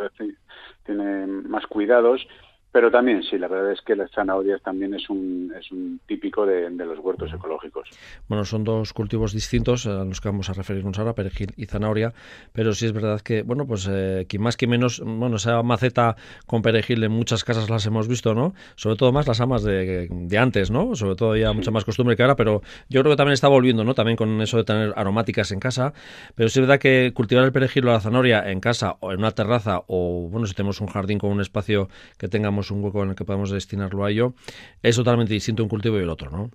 tiene 0.84 1.28
más 1.28 1.68
cuidados 1.68 2.28
pero 2.72 2.92
también, 2.92 3.24
sí, 3.24 3.38
la 3.38 3.48
verdad 3.48 3.72
es 3.72 3.82
que 3.82 3.96
las 3.96 4.12
zanahorias 4.12 4.62
también 4.62 4.94
es 4.94 5.10
un, 5.10 5.54
es 5.60 5.72
un 5.72 6.00
típico 6.06 6.46
de, 6.46 6.70
los 6.70 7.00
huertos 7.00 7.34
ecológicos. 7.34 7.90
Bueno, 8.28 8.46
son 8.46 8.64
dos 8.64 8.94
cultivos 8.94 9.34
distintos 9.34 9.88
a 9.88 10.04
los 10.04 10.22
que 10.22 10.30
vamos 10.30 10.50
a 10.50 10.54
referirnos 10.54 11.00
ahora, 11.00 11.14
perejil 11.14 11.54
y 11.58 11.66
zanahoria, 11.66 12.14
pero 12.54 12.74
sí 12.74 12.86
es 12.86 12.94
verdad 12.94 13.22
que, 13.22 13.42
bueno, 13.42 13.66
pues 13.66 13.88
eh, 13.90 14.28
más 14.38 14.58
que 14.58 14.68
menos, 14.68 15.02
bueno, 15.04 15.38
esa 15.38 15.64
maceta 15.64 16.18
con 16.46 16.62
perejil 16.62 17.04
en 17.04 17.12
muchas 17.12 17.44
casas 17.44 17.70
las 17.70 17.86
hemos 17.86 18.08
visto, 18.08 18.36
¿no? 18.36 18.54
Sobre 18.76 18.96
todo 18.96 19.12
más 19.12 19.28
las 19.28 19.42
amas 19.42 19.64
de, 19.64 20.08
de 20.10 20.38
antes, 20.38 20.70
¿no? 20.70 20.96
Sobre 20.96 21.16
todo 21.16 21.36
ya 21.36 21.54
mucha 21.54 21.72
más 21.72 21.86
costumbre 21.86 22.16
que 22.16 22.24
ahora, 22.24 22.36
pero 22.36 22.62
yo 22.90 23.02
creo 23.02 23.14
que 23.14 23.18
también 23.18 23.34
está 23.34 23.48
volviendo, 23.48 23.84
¿no? 23.84 23.94
También 23.94 24.18
con 24.18 24.42
eso 24.42 24.58
de 24.58 24.66
tener 24.66 24.94
aromáticas 24.96 25.52
en 25.52 25.60
casa, 25.60 25.94
pero 26.36 26.50
sí 26.50 26.60
es 26.60 26.68
verdad 26.68 26.80
que 26.80 27.12
cultivar 27.14 27.46
el 27.46 27.52
perejil 27.52 27.88
o 27.88 27.92
la 27.92 28.00
zanahoria 28.00 28.52
en 28.52 28.60
casa 28.60 28.98
o 29.00 29.12
en 29.12 29.20
una 29.20 29.32
terraza 29.32 29.82
o, 29.88 30.28
bueno, 30.30 30.46
si 30.46 30.54
tenemos 30.54 30.82
un 30.82 30.88
jardín 30.88 31.18
con 31.18 31.32
un 31.32 31.42
espacio 31.42 31.90
que 32.18 32.28
tengamos 32.58 32.72
un 32.72 32.84
hueco 32.84 33.04
en 33.04 33.10
el 33.10 33.16
que 33.16 33.26
podamos 33.26 33.52
destinarlo 33.52 34.04
a 34.04 34.10
ello, 34.10 34.34
es 34.82 34.96
totalmente 34.96 35.34
distinto 35.34 35.64
un 35.64 35.70
cultivo 35.70 36.00
y 36.00 36.04
el 36.04 36.10
otro, 36.10 36.32
¿no? 36.32 36.50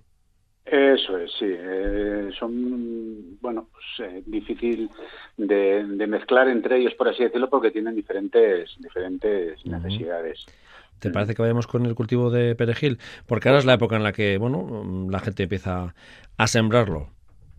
Eso 0.65 1.17
es, 1.17 1.31
sí. 1.39 1.45
Eh, 1.47 2.29
son, 2.37 3.37
bueno, 3.41 3.67
pues, 3.71 4.09
eh, 4.09 4.23
difícil 4.25 4.89
de, 5.37 5.83
mezclar 6.07 6.47
entre 6.49 6.79
ellos, 6.79 6.93
por 6.95 7.07
así 7.07 7.23
decirlo, 7.23 7.49
porque 7.49 7.71
tienen 7.71 7.95
diferentes, 7.95 8.75
diferentes 8.79 9.65
necesidades. 9.65 10.45
¿Te 10.99 11.09
parece 11.09 11.35
que 11.35 11.41
vayamos 11.41 11.67
con 11.67 11.85
el 11.85 11.95
cultivo 11.95 12.29
de 12.29 12.55
perejil? 12.55 12.97
Porque 13.27 13.49
ahora 13.49 13.59
es 13.59 13.65
la 13.65 13.73
época 13.73 13.95
en 13.95 14.03
la 14.03 14.13
que, 14.13 14.37
bueno, 14.37 15.07
la 15.09 15.19
gente 15.19 15.43
empieza 15.43 15.93
a 16.37 16.47
sembrarlo. 16.47 17.09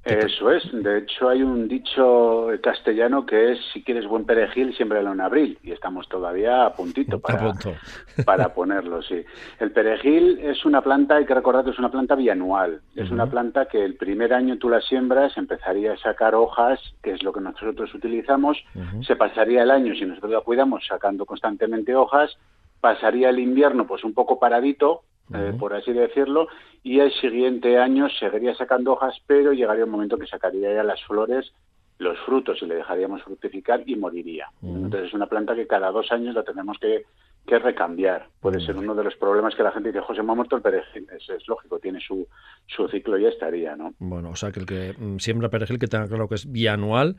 Eso 0.04 0.50
es. 0.50 0.62
De 0.72 0.98
hecho, 0.98 1.28
hay 1.30 1.42
un 1.42 1.66
dicho 1.66 2.48
castellano 2.62 3.24
que 3.24 3.52
es: 3.52 3.58
si 3.72 3.82
quieres 3.82 4.06
buen 4.06 4.26
perejil, 4.26 4.76
siémbralo 4.76 5.12
en 5.12 5.20
abril. 5.20 5.58
Y 5.62 5.72
estamos 5.72 6.08
todavía 6.08 6.66
a 6.66 6.74
puntito 6.74 7.18
para, 7.18 7.52
para 8.26 8.52
ponerlo, 8.52 9.02
sí. 9.02 9.24
El 9.58 9.72
perejil 9.72 10.38
es 10.42 10.64
una 10.64 10.82
planta, 10.82 11.16
hay 11.16 11.24
que 11.24 11.34
recordar 11.34 11.64
que 11.64 11.70
es 11.70 11.78
una 11.78 11.90
planta 11.90 12.14
bianual. 12.14 12.80
Es 12.94 13.10
una 13.10 13.26
planta 13.26 13.66
que 13.66 13.82
el 13.82 13.96
primer 13.96 14.34
año 14.34 14.58
tú 14.58 14.68
la 14.68 14.80
siembras, 14.80 15.36
empezaría 15.38 15.94
a 15.94 15.98
sacar 15.98 16.34
hojas, 16.34 16.80
que 17.02 17.12
es 17.12 17.22
lo 17.22 17.32
que 17.32 17.40
nosotros 17.40 17.92
utilizamos. 17.94 18.58
Se 19.06 19.16
pasaría 19.16 19.62
el 19.62 19.70
año, 19.70 19.94
si 19.94 20.04
nosotros 20.04 20.32
la 20.32 20.40
cuidamos, 20.40 20.86
sacando 20.86 21.24
constantemente 21.24 21.96
hojas. 21.96 22.36
Pasaría 22.80 23.30
el 23.30 23.38
invierno, 23.38 23.86
pues 23.86 24.04
un 24.04 24.12
poco 24.12 24.38
paradito, 24.38 25.02
eh, 25.32 25.54
por 25.58 25.74
así 25.74 25.92
decirlo, 25.92 26.48
y 26.82 27.00
el 27.00 27.12
siguiente 27.12 27.78
año 27.78 28.08
seguiría 28.10 28.54
sacando 28.54 28.92
hojas, 28.92 29.16
pero 29.26 29.52
llegaría 29.52 29.84
un 29.84 29.90
momento 29.90 30.18
que 30.18 30.26
sacaría 30.26 30.74
ya 30.74 30.82
las 30.82 31.02
flores, 31.04 31.52
los 31.98 32.18
frutos 32.20 32.60
y 32.60 32.66
le 32.66 32.74
dejaríamos 32.74 33.22
fructificar 33.22 33.82
y 33.86 33.96
moriría. 33.96 34.48
Entonces 34.62 35.08
es 35.08 35.14
una 35.14 35.26
planta 35.26 35.54
que 35.54 35.66
cada 35.66 35.90
dos 35.90 36.10
años 36.12 36.34
la 36.34 36.42
tenemos 36.42 36.78
que, 36.78 37.04
recambiar. 37.46 38.28
Puede 38.40 38.60
ser 38.60 38.76
uno 38.76 38.94
de 38.94 39.04
los 39.04 39.14
problemas 39.16 39.54
que 39.54 39.62
la 39.62 39.72
gente 39.72 39.90
dice, 39.90 40.00
José, 40.00 40.22
me 40.22 40.32
ha 40.32 40.34
muerto 40.34 40.56
el 40.56 40.62
perejil. 40.62 41.06
Es, 41.16 41.28
es 41.28 41.46
lógico, 41.46 41.78
tiene 41.78 42.00
su, 42.00 42.26
su 42.66 42.88
ciclo 42.88 43.18
y 43.18 43.22
ya 43.22 43.28
estaría, 43.28 43.76
¿no? 43.76 43.94
Bueno, 43.98 44.30
o 44.30 44.36
sea 44.36 44.50
que 44.50 44.60
el 44.60 44.66
que 44.66 44.94
mm, 44.98 45.18
siembra 45.18 45.48
perejil 45.48 45.78
que 45.78 45.86
tenga 45.86 46.08
claro 46.08 46.28
que 46.28 46.36
es 46.36 46.50
bianual 46.50 47.16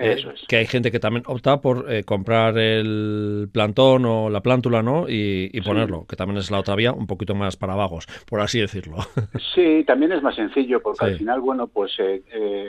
eh, 0.00 0.24
que 0.46 0.56
hay 0.56 0.66
gente 0.66 0.92
que 0.92 1.00
también 1.00 1.24
opta 1.26 1.60
por 1.60 1.92
eh, 1.92 2.04
comprar 2.04 2.56
el 2.56 3.48
plantón 3.52 4.04
o 4.04 4.30
la 4.30 4.40
plántula, 4.40 4.82
¿no? 4.82 5.06
Y, 5.08 5.60
ponerlo, 5.62 6.06
que 6.06 6.14
también 6.14 6.38
es 6.38 6.50
la 6.50 6.60
otra 6.60 6.76
vía, 6.76 6.92
un 6.92 7.06
poquito 7.06 7.34
más 7.34 7.56
para 7.56 7.74
vagos, 7.74 8.06
por 8.28 8.40
así 8.40 8.60
decirlo. 8.60 8.98
Sí, 9.54 9.82
también 9.84 10.12
es 10.12 10.22
más 10.22 10.36
sencillo, 10.36 10.80
porque 10.80 11.04
al 11.04 11.18
final, 11.18 11.40
bueno, 11.40 11.66
pues 11.66 11.92
eh, 11.98 12.22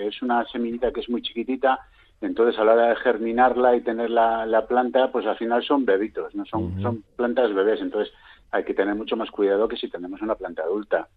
es 0.07 0.21
una 0.21 0.43
semillita 0.45 0.91
que 0.91 1.01
es 1.01 1.09
muy 1.09 1.21
chiquitita, 1.21 1.79
entonces 2.21 2.60
a 2.60 2.63
la 2.63 2.73
hora 2.73 2.89
de 2.89 2.95
germinarla 2.97 3.75
y 3.75 3.82
tener 3.82 4.10
la, 4.10 4.45
la 4.45 4.65
planta, 4.67 5.12
pues 5.12 5.25
al 5.25 5.38
final 5.38 5.63
son 5.63 5.86
bebitos, 5.86 6.36
no 6.36 6.45
son, 6.45 6.82
son 6.82 7.03
plantas 7.15 7.53
bebés, 7.53 7.82
entonces 7.82 8.13
hay 8.51 8.63
que 8.63 8.73
tener 8.73 8.95
mucho 8.95 9.15
más 9.15 9.29
cuidado 9.29 9.67
que 9.67 9.77
si 9.77 9.89
tenemos 9.89 10.21
una 10.21 10.36
planta 10.36 10.63
adulta. 10.63 11.08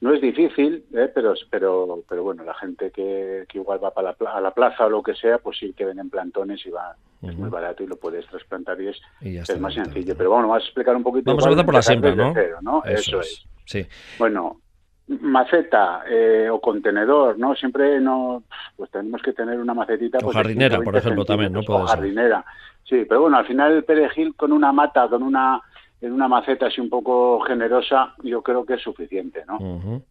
No 0.00 0.12
es 0.12 0.20
difícil, 0.20 0.84
¿eh? 0.92 1.10
pero, 1.14 1.34
pero, 1.50 2.04
pero 2.08 2.22
bueno, 2.22 2.44
la 2.44 2.54
gente 2.54 2.90
que, 2.90 3.46
que 3.48 3.58
igual 3.58 3.82
va 3.82 3.92
para 3.92 4.14
la, 4.20 4.30
a 4.30 4.40
la 4.40 4.50
plaza 4.50 4.86
o 4.86 4.90
lo 4.90 5.02
que 5.02 5.14
sea, 5.14 5.38
pues 5.38 5.58
sí 5.58 5.72
que 5.72 5.86
ven 5.86 5.98
en 5.98 6.10
plantones 6.10 6.64
y 6.66 6.70
va, 6.70 6.94
es 7.22 7.36
muy 7.36 7.48
barato 7.48 7.82
y 7.82 7.86
lo 7.86 7.96
puedes 7.96 8.26
trasplantar 8.26 8.78
y 8.80 8.88
es, 8.88 9.00
es 9.22 9.60
más 9.60 9.74
sencillo. 9.74 10.14
Pero 10.16 10.30
bueno, 10.30 10.48
vamos 10.48 10.62
a 10.62 10.66
explicar 10.66 10.94
un 10.94 11.02
poquito. 11.02 11.30
Vamos 11.30 11.46
a 11.46 11.48
empezar 11.48 11.64
por 11.64 11.74
la 11.74 11.82
siembra, 11.82 12.14
¿no? 12.60 12.84
Eso, 12.84 13.20
es. 13.20 13.46
Sí. 13.64 13.86
Bueno, 14.18 14.60
maceta 15.06 16.02
eh, 16.08 16.48
o 16.50 16.60
contenedor, 16.60 17.38
¿no? 17.38 17.54
Siempre 17.54 18.00
no, 18.00 18.42
pues 18.76 18.90
tenemos 18.90 19.22
que 19.22 19.32
tener 19.32 19.58
una 19.58 19.74
macetita. 19.74 20.18
O 20.18 20.22
pues, 20.22 20.36
jardinera, 20.36 20.80
por 20.80 20.96
ejemplo, 20.96 21.24
también, 21.24 21.52
¿no? 21.52 21.60
O 21.66 21.86
jardinera. 21.86 22.44
Sí, 22.84 23.04
pero 23.08 23.22
bueno, 23.22 23.38
al 23.38 23.46
final 23.46 23.72
el 23.72 23.84
perejil 23.84 24.34
con 24.34 24.52
una 24.52 24.72
mata, 24.72 25.08
con 25.08 25.22
una 25.22 25.60
en 26.00 26.12
una 26.12 26.28
maceta 26.28 26.66
así 26.66 26.80
un 26.80 26.90
poco 26.90 27.40
generosa, 27.40 28.14
yo 28.22 28.42
creo 28.42 28.66
que 28.66 28.74
es 28.74 28.82
suficiente, 28.82 29.42
¿no? 29.46 30.02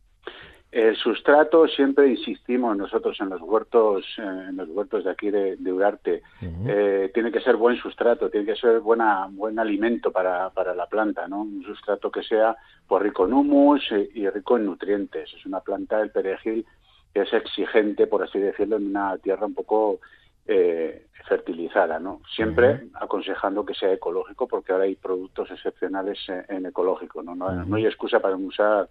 El 0.74 0.96
sustrato 0.96 1.68
siempre 1.68 2.08
insistimos 2.08 2.76
nosotros 2.76 3.16
en 3.22 3.30
los 3.30 3.40
huertos, 3.42 4.04
en 4.18 4.58
los 4.58 4.68
huertos 4.70 5.04
de 5.04 5.12
aquí 5.12 5.30
de, 5.30 5.72
Urarte. 5.72 6.24
Eh, 6.42 7.12
tiene 7.14 7.32
que 7.32 7.42
ser 7.42 7.58
buen 7.58 7.78
sustrato, 7.78 8.32
tiene 8.32 8.48
que 8.48 8.56
ser 8.56 8.80
buena, 8.80 9.28
buen 9.30 9.60
alimento 9.60 10.12
para, 10.12 10.50
para 10.50 10.74
la 10.74 10.88
planta, 10.88 11.28
¿no? 11.28 11.44
Un 11.44 11.64
sustrato 11.64 12.10
que 12.10 12.24
sea 12.24 12.58
pues, 12.88 13.04
rico 13.04 13.28
en 13.28 13.34
humus 13.34 13.84
y, 14.16 14.28
rico 14.28 14.58
en 14.58 14.66
nutrientes. 14.66 15.32
Es 15.36 15.46
una 15.46 15.60
planta 15.60 16.00
del 16.00 16.10
perejil 16.10 16.66
que 17.14 17.22
es 17.22 17.34
exigente, 17.34 18.08
por 18.08 18.24
así 18.24 18.40
decirlo, 18.40 18.78
en 18.78 18.88
una 18.88 19.16
tierra 19.20 19.46
un 19.46 19.54
poco 19.54 20.00
eh, 20.48 21.06
fertilizada, 21.28 22.00
¿no? 22.00 22.22
Siempre 22.36 22.88
aconsejando 22.96 23.64
que 23.64 23.76
sea 23.76 23.94
ecológico, 23.94 24.48
porque 24.48 24.72
ahora 24.72 24.86
hay 24.86 24.96
productos 24.96 25.52
excepcionales 25.52 26.18
en, 26.50 26.66
ecológico, 26.66 27.22
¿no? 27.22 27.36
No, 27.36 27.76
hay 27.76 27.86
excusa 27.86 28.20
para 28.20 28.36
usar 28.36 28.90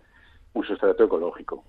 un 0.54 0.64
sustrato 0.64 1.04
ecológico. 1.04 1.64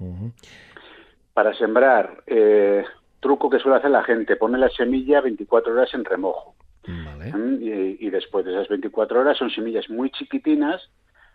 Para 1.34 1.54
sembrar, 1.56 2.24
eh, 2.28 2.84
truco 3.20 3.50
que 3.50 3.60
suele 3.60 3.78
hacer 3.78 3.92
la 3.92 4.04
gente, 4.04 4.36
pone 4.36 4.58
la 4.58 4.70
semilla 4.70 5.22
24 5.22 5.74
horas 5.74 5.94
en 5.94 6.06
remojo. 6.06 6.56
¿Mm? 6.86 7.62
Y, 7.62 7.98
y, 8.06 8.10
después 8.10 8.44
de 8.46 8.52
esas 8.52 8.68
24 8.68 9.22
horas 9.22 9.38
son 9.38 9.50
semillas 9.50 9.90
muy 9.90 10.12
chiquitinas. 10.12 10.90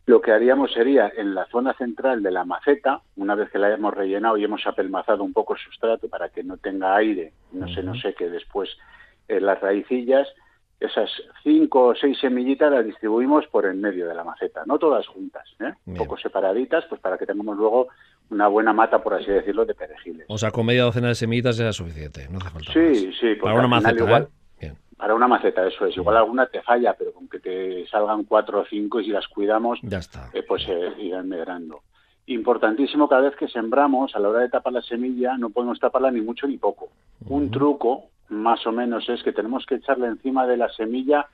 Lo 0.05 0.21
que 0.21 0.33
haríamos 0.33 0.73
sería 0.73 1.11
en 1.17 1.35
la 1.35 1.47
zona 1.47 1.75
central 1.75 2.23
de 2.23 2.31
la 2.31 2.45
maceta, 2.45 3.03
una 3.17 3.35
vez 3.35 3.51
que 3.51 3.59
la 3.59 3.69
hayamos 3.69 3.95
rellenado 3.95 4.37
y 4.37 4.45
hemos 4.45 4.67
apelmazado 4.67 5.25
un 5.25 5.33
poco 5.33 5.55
el 5.55 5.61
sustrato 5.61 6.09
para 6.09 6.29
que 6.29 6.43
no 6.43 6.57
tenga 6.57 6.97
aire, 6.97 7.33
no 7.53 7.69
se 7.69 7.83
nos 7.83 8.01
seque 8.01 8.31
después 8.31 8.71
eh, 9.29 9.41
las 9.41 9.61
raicillas, 9.61 10.27
esas 10.81 11.11
cinco 11.43 11.89
o 11.89 11.95
seis 11.95 12.19
semillitas 12.21 12.71
las 12.71 12.85
distribuimos 12.85 13.47
por 13.49 13.67
en 13.67 13.81
medio 13.81 14.07
de 14.07 14.15
la 14.15 14.23
maceta, 14.23 14.63
no 14.67 14.79
todas 14.79 15.07
juntas, 15.09 15.45
¿eh? 15.61 15.73
un 15.87 15.95
poco 15.95 16.17
separaditas, 16.17 16.85
pues 16.89 17.01
para 17.01 17.19
que 17.19 17.27
tengamos 17.27 17.57
luego 17.57 17.89
una 18.31 18.47
buena 18.47 18.73
mata, 18.73 19.03
por 19.03 19.15
así 19.15 19.27
decirlo, 19.27 19.65
de 19.65 19.75
perejiles. 19.75 20.27
O 20.29 20.39
sea, 20.39 20.51
con 20.51 20.67
media 20.67 20.85
docena 20.85 21.09
de 21.09 21.15
semillitas 21.17 21.59
es 21.59 21.77
suficiente, 21.77 22.29
no 22.31 22.39
hace 22.39 22.51
falta 22.51 22.73
Sí, 22.73 23.13
sí. 23.19 23.35
Para 23.37 23.59
una 23.59 23.69
maceta, 23.69 24.05
igual, 24.05 24.29
¿eh? 24.61 24.73
Para 24.97 25.15
una 25.15 25.27
maceta, 25.27 25.67
eso 25.67 25.87
es. 25.87 25.97
Igual 25.97 26.17
alguna 26.17 26.47
te 26.47 26.63
falla, 26.63 26.95
pero 26.95 27.13
con 27.13 27.29
que 27.29 27.41
te 27.41 27.87
salgan 27.89 28.25
cuatro 28.25 28.61
o 28.61 28.65
cinco 28.67 29.01
y 29.01 29.07
si 29.07 29.11
las 29.11 29.27
cuidamos, 29.27 29.81
ya 29.83 29.99
está. 29.99 30.31
Eh, 30.33 30.45
pues 30.47 30.65
eh, 30.69 30.93
irán 30.99 31.29
medrando. 31.29 31.83
Importantísimo 32.27 33.09
cada 33.09 33.23
vez 33.23 33.37
que 33.37 33.49
sembramos, 33.49 34.15
a 34.15 34.21
la 34.21 34.29
hora 34.29 34.41
de 34.41 34.51
tapar 34.51 34.75
la 34.75 34.83
semilla, 34.83 35.37
no 35.39 35.51
podemos 35.51 35.81
taparla 35.81 36.11
ni 36.11 36.21
mucho 36.21 36.47
ni 36.47 36.59
poco. 36.59 36.89
Un 37.27 37.51
truco 37.51 38.11
más 38.29 38.67
o 38.67 38.73
menos 38.73 39.09
es 39.09 39.23
que 39.23 39.33
tenemos 39.33 39.65
que 39.67 39.77
echarle 39.77 40.07
encima 40.07 40.47
de 40.47 40.57
la 40.57 40.69
semilla 40.71 41.29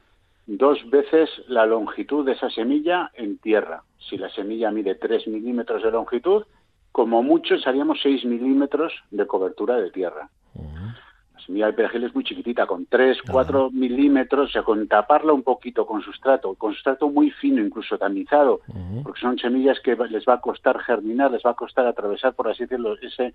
dos 0.47 0.79
veces 0.91 1.31
la 1.49 1.67
longitud 1.67 2.25
de 2.25 2.33
esa 2.33 2.51
semilla 2.51 3.11
en 3.15 3.39
tierra. 3.39 3.83
Si 3.99 4.17
la 4.17 4.29
semilla 4.31 4.71
mide 4.71 4.95
3 4.95 5.29
milímetros 5.29 5.83
de 5.83 5.91
longitud, 5.91 6.45
como 6.93 7.23
mucho 7.23 7.55
echaríamos 7.55 7.99
6 8.03 8.25
milímetros 8.25 8.93
de 9.11 9.27
cobertura 9.27 9.77
de 9.77 9.91
tierra. 9.91 10.29
La 10.55 11.41
semilla 11.41 11.67
del 11.67 11.75
perejil 11.75 12.05
es 12.05 12.15
muy 12.15 12.25
chiquitita, 12.25 12.67
con 12.67 12.87
3, 12.87 13.19
4 13.31 13.71
milímetros, 13.71 14.51
o 14.51 14.53
sea, 14.53 14.63
con 14.63 14.87
taparla 14.87 15.33
un 15.33 15.43
poquito 15.43 15.87
con 15.87 16.03
sustrato, 16.03 16.55
con 16.55 16.73
sustrato 16.73 17.11
muy 17.11 17.31
fino, 17.31 17.61
incluso 17.61 17.99
tamizado, 17.99 18.61
porque 19.03 19.21
son 19.21 19.39
semillas 19.39 19.81
que 19.81 19.97
les 19.97 20.25
va 20.25 20.35
a 20.35 20.41
costar 20.41 20.79
germinar, 20.81 21.33
les 21.33 21.43
va 21.45 21.51
a 21.51 21.55
costar 21.55 21.87
atravesar, 21.87 22.35
por 22.35 22.49
así 22.49 22.63
decirlo, 22.63 22.97
ese 23.01 23.35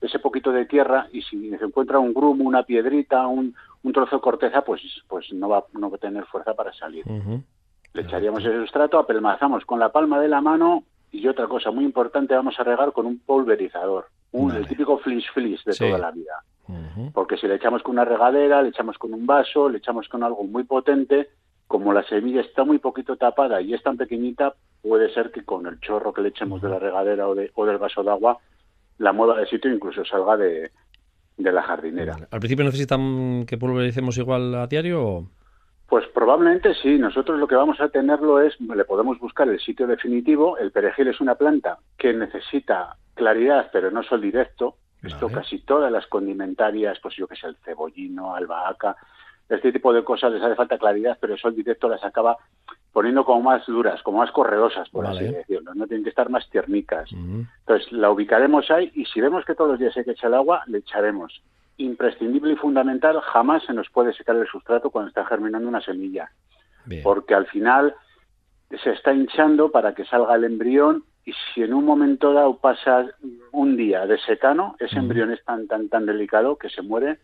ese 0.00 0.18
poquito 0.18 0.50
de 0.52 0.66
tierra 0.66 1.08
y 1.12 1.22
si 1.22 1.50
se 1.50 1.64
encuentra 1.64 1.98
un 1.98 2.14
grumo, 2.14 2.44
una 2.44 2.62
piedrita, 2.62 3.26
un, 3.26 3.54
un 3.82 3.92
trozo 3.92 4.16
de 4.16 4.22
corteza, 4.22 4.62
pues, 4.62 4.80
pues 5.08 5.32
no, 5.32 5.48
va, 5.48 5.64
no 5.74 5.90
va 5.90 5.96
a 5.96 6.00
tener 6.00 6.24
fuerza 6.26 6.54
para 6.54 6.72
salir. 6.72 7.04
Le 7.92 8.02
echaríamos 8.02 8.44
el 8.44 8.62
sustrato, 8.62 8.98
apelmazamos 8.98 9.64
con 9.64 9.78
la 9.78 9.90
palma 9.90 10.20
de 10.20 10.28
la 10.28 10.40
mano 10.40 10.84
y 11.10 11.26
otra 11.26 11.48
cosa 11.48 11.70
muy 11.70 11.84
importante, 11.84 12.34
vamos 12.34 12.58
a 12.58 12.64
regar 12.64 12.92
con 12.92 13.04
un 13.04 13.18
pulverizador, 13.18 14.06
un, 14.32 14.54
el 14.54 14.66
típico 14.68 14.98
flis 14.98 15.28
flis 15.30 15.62
de 15.64 15.74
toda 15.74 15.98
la 15.98 16.10
vida. 16.10 16.42
Porque 17.12 17.36
si 17.36 17.48
le 17.48 17.56
echamos 17.56 17.82
con 17.82 17.92
una 17.92 18.04
regadera, 18.04 18.62
le 18.62 18.68
echamos 18.68 18.96
con 18.96 19.12
un 19.12 19.26
vaso, 19.26 19.68
le 19.68 19.78
echamos 19.78 20.08
con 20.08 20.22
algo 20.22 20.44
muy 20.44 20.62
potente, 20.62 21.30
como 21.66 21.92
la 21.92 22.04
semilla 22.04 22.40
está 22.40 22.64
muy 22.64 22.78
poquito 22.78 23.16
tapada 23.16 23.60
y 23.60 23.74
es 23.74 23.82
tan 23.82 23.96
pequeñita, 23.96 24.54
puede 24.82 25.12
ser 25.12 25.32
que 25.32 25.44
con 25.44 25.66
el 25.66 25.80
chorro 25.80 26.12
que 26.12 26.22
le 26.22 26.28
echemos 26.28 26.62
de 26.62 26.68
la 26.68 26.78
regadera 26.78 27.28
o, 27.28 27.34
de, 27.34 27.50
o 27.54 27.66
del 27.66 27.78
vaso 27.78 28.04
de 28.04 28.10
agua 28.10 28.38
la 29.00 29.12
moda 29.12 29.40
de 29.40 29.46
sitio 29.46 29.72
incluso 29.72 30.04
salga 30.04 30.36
de, 30.36 30.70
la 31.38 31.62
jardinera. 31.62 32.16
¿Al 32.30 32.38
principio 32.38 32.66
necesitan 32.66 33.46
que 33.46 33.56
pulvericemos 33.56 34.16
igual 34.18 34.54
a 34.54 34.66
diario? 34.66 35.26
Pues 35.88 36.06
probablemente 36.08 36.74
sí. 36.74 36.98
Nosotros 36.98 37.40
lo 37.40 37.48
que 37.48 37.54
vamos 37.54 37.80
a 37.80 37.88
tenerlo 37.88 38.42
es, 38.42 38.60
le 38.60 38.84
podemos 38.84 39.18
buscar 39.18 39.48
el 39.48 39.58
sitio 39.58 39.86
definitivo. 39.86 40.58
El 40.58 40.70
perejil 40.70 41.08
es 41.08 41.20
una 41.20 41.34
planta 41.34 41.78
que 41.96 42.12
necesita 42.12 42.96
claridad, 43.14 43.70
pero 43.72 43.90
no 43.90 44.02
sol 44.02 44.20
directo. 44.20 44.76
Esto 45.02 45.30
casi 45.30 45.60
todas 45.60 45.90
las 45.90 46.06
condimentarias, 46.06 46.98
pues 47.02 47.16
yo 47.16 47.26
que 47.26 47.34
sé, 47.34 47.46
el 47.46 47.56
cebollino, 47.64 48.34
albahaca, 48.34 48.96
este 49.56 49.72
tipo 49.72 49.92
de 49.92 50.04
cosas 50.04 50.32
les 50.32 50.42
hace 50.42 50.54
falta 50.54 50.78
claridad, 50.78 51.18
pero 51.20 51.34
el 51.34 51.40
sol 51.40 51.54
directo 51.54 51.88
las 51.88 52.04
acaba 52.04 52.36
poniendo 52.92 53.24
como 53.24 53.42
más 53.42 53.66
duras, 53.66 54.02
como 54.02 54.18
más 54.18 54.30
corredosas, 54.30 54.88
por 54.90 55.06
así 55.06 55.24
decirlo. 55.24 55.74
No 55.74 55.86
tienen 55.86 56.04
que 56.04 56.10
estar 56.10 56.30
más 56.30 56.48
tiernicas. 56.50 57.10
Entonces 57.12 57.90
la 57.92 58.10
ubicaremos 58.10 58.70
ahí 58.70 58.90
y 58.94 59.04
si 59.06 59.20
vemos 59.20 59.44
que 59.44 59.54
todos 59.54 59.70
los 59.70 59.80
días 59.80 59.96
hay 59.96 60.04
que 60.04 60.12
echar 60.12 60.28
el 60.28 60.34
agua, 60.34 60.62
le 60.66 60.78
echaremos. 60.78 61.42
Imprescindible 61.78 62.52
y 62.52 62.56
fundamental, 62.56 63.20
jamás 63.20 63.64
se 63.64 63.72
nos 63.72 63.88
puede 63.90 64.12
secar 64.12 64.36
el 64.36 64.46
sustrato 64.46 64.90
cuando 64.90 65.08
está 65.08 65.24
germinando 65.24 65.68
una 65.68 65.80
semilla. 65.80 66.30
Porque 67.02 67.34
al 67.34 67.46
final 67.46 67.94
se 68.82 68.90
está 68.90 69.12
hinchando 69.12 69.70
para 69.70 69.94
que 69.94 70.04
salga 70.04 70.34
el 70.36 70.44
embrión 70.44 71.04
y 71.24 71.32
si 71.32 71.62
en 71.62 71.74
un 71.74 71.84
momento 71.84 72.32
dado 72.32 72.56
pasa 72.58 73.06
un 73.52 73.76
día 73.76 74.06
de 74.06 74.18
secano, 74.18 74.76
ese 74.78 74.96
embrión 74.96 75.32
es 75.32 75.44
tan 75.44 75.66
tan 75.66 75.88
tan 75.88 76.06
delicado 76.06 76.56
que 76.56 76.70
se 76.70 76.82
muere 76.82 77.18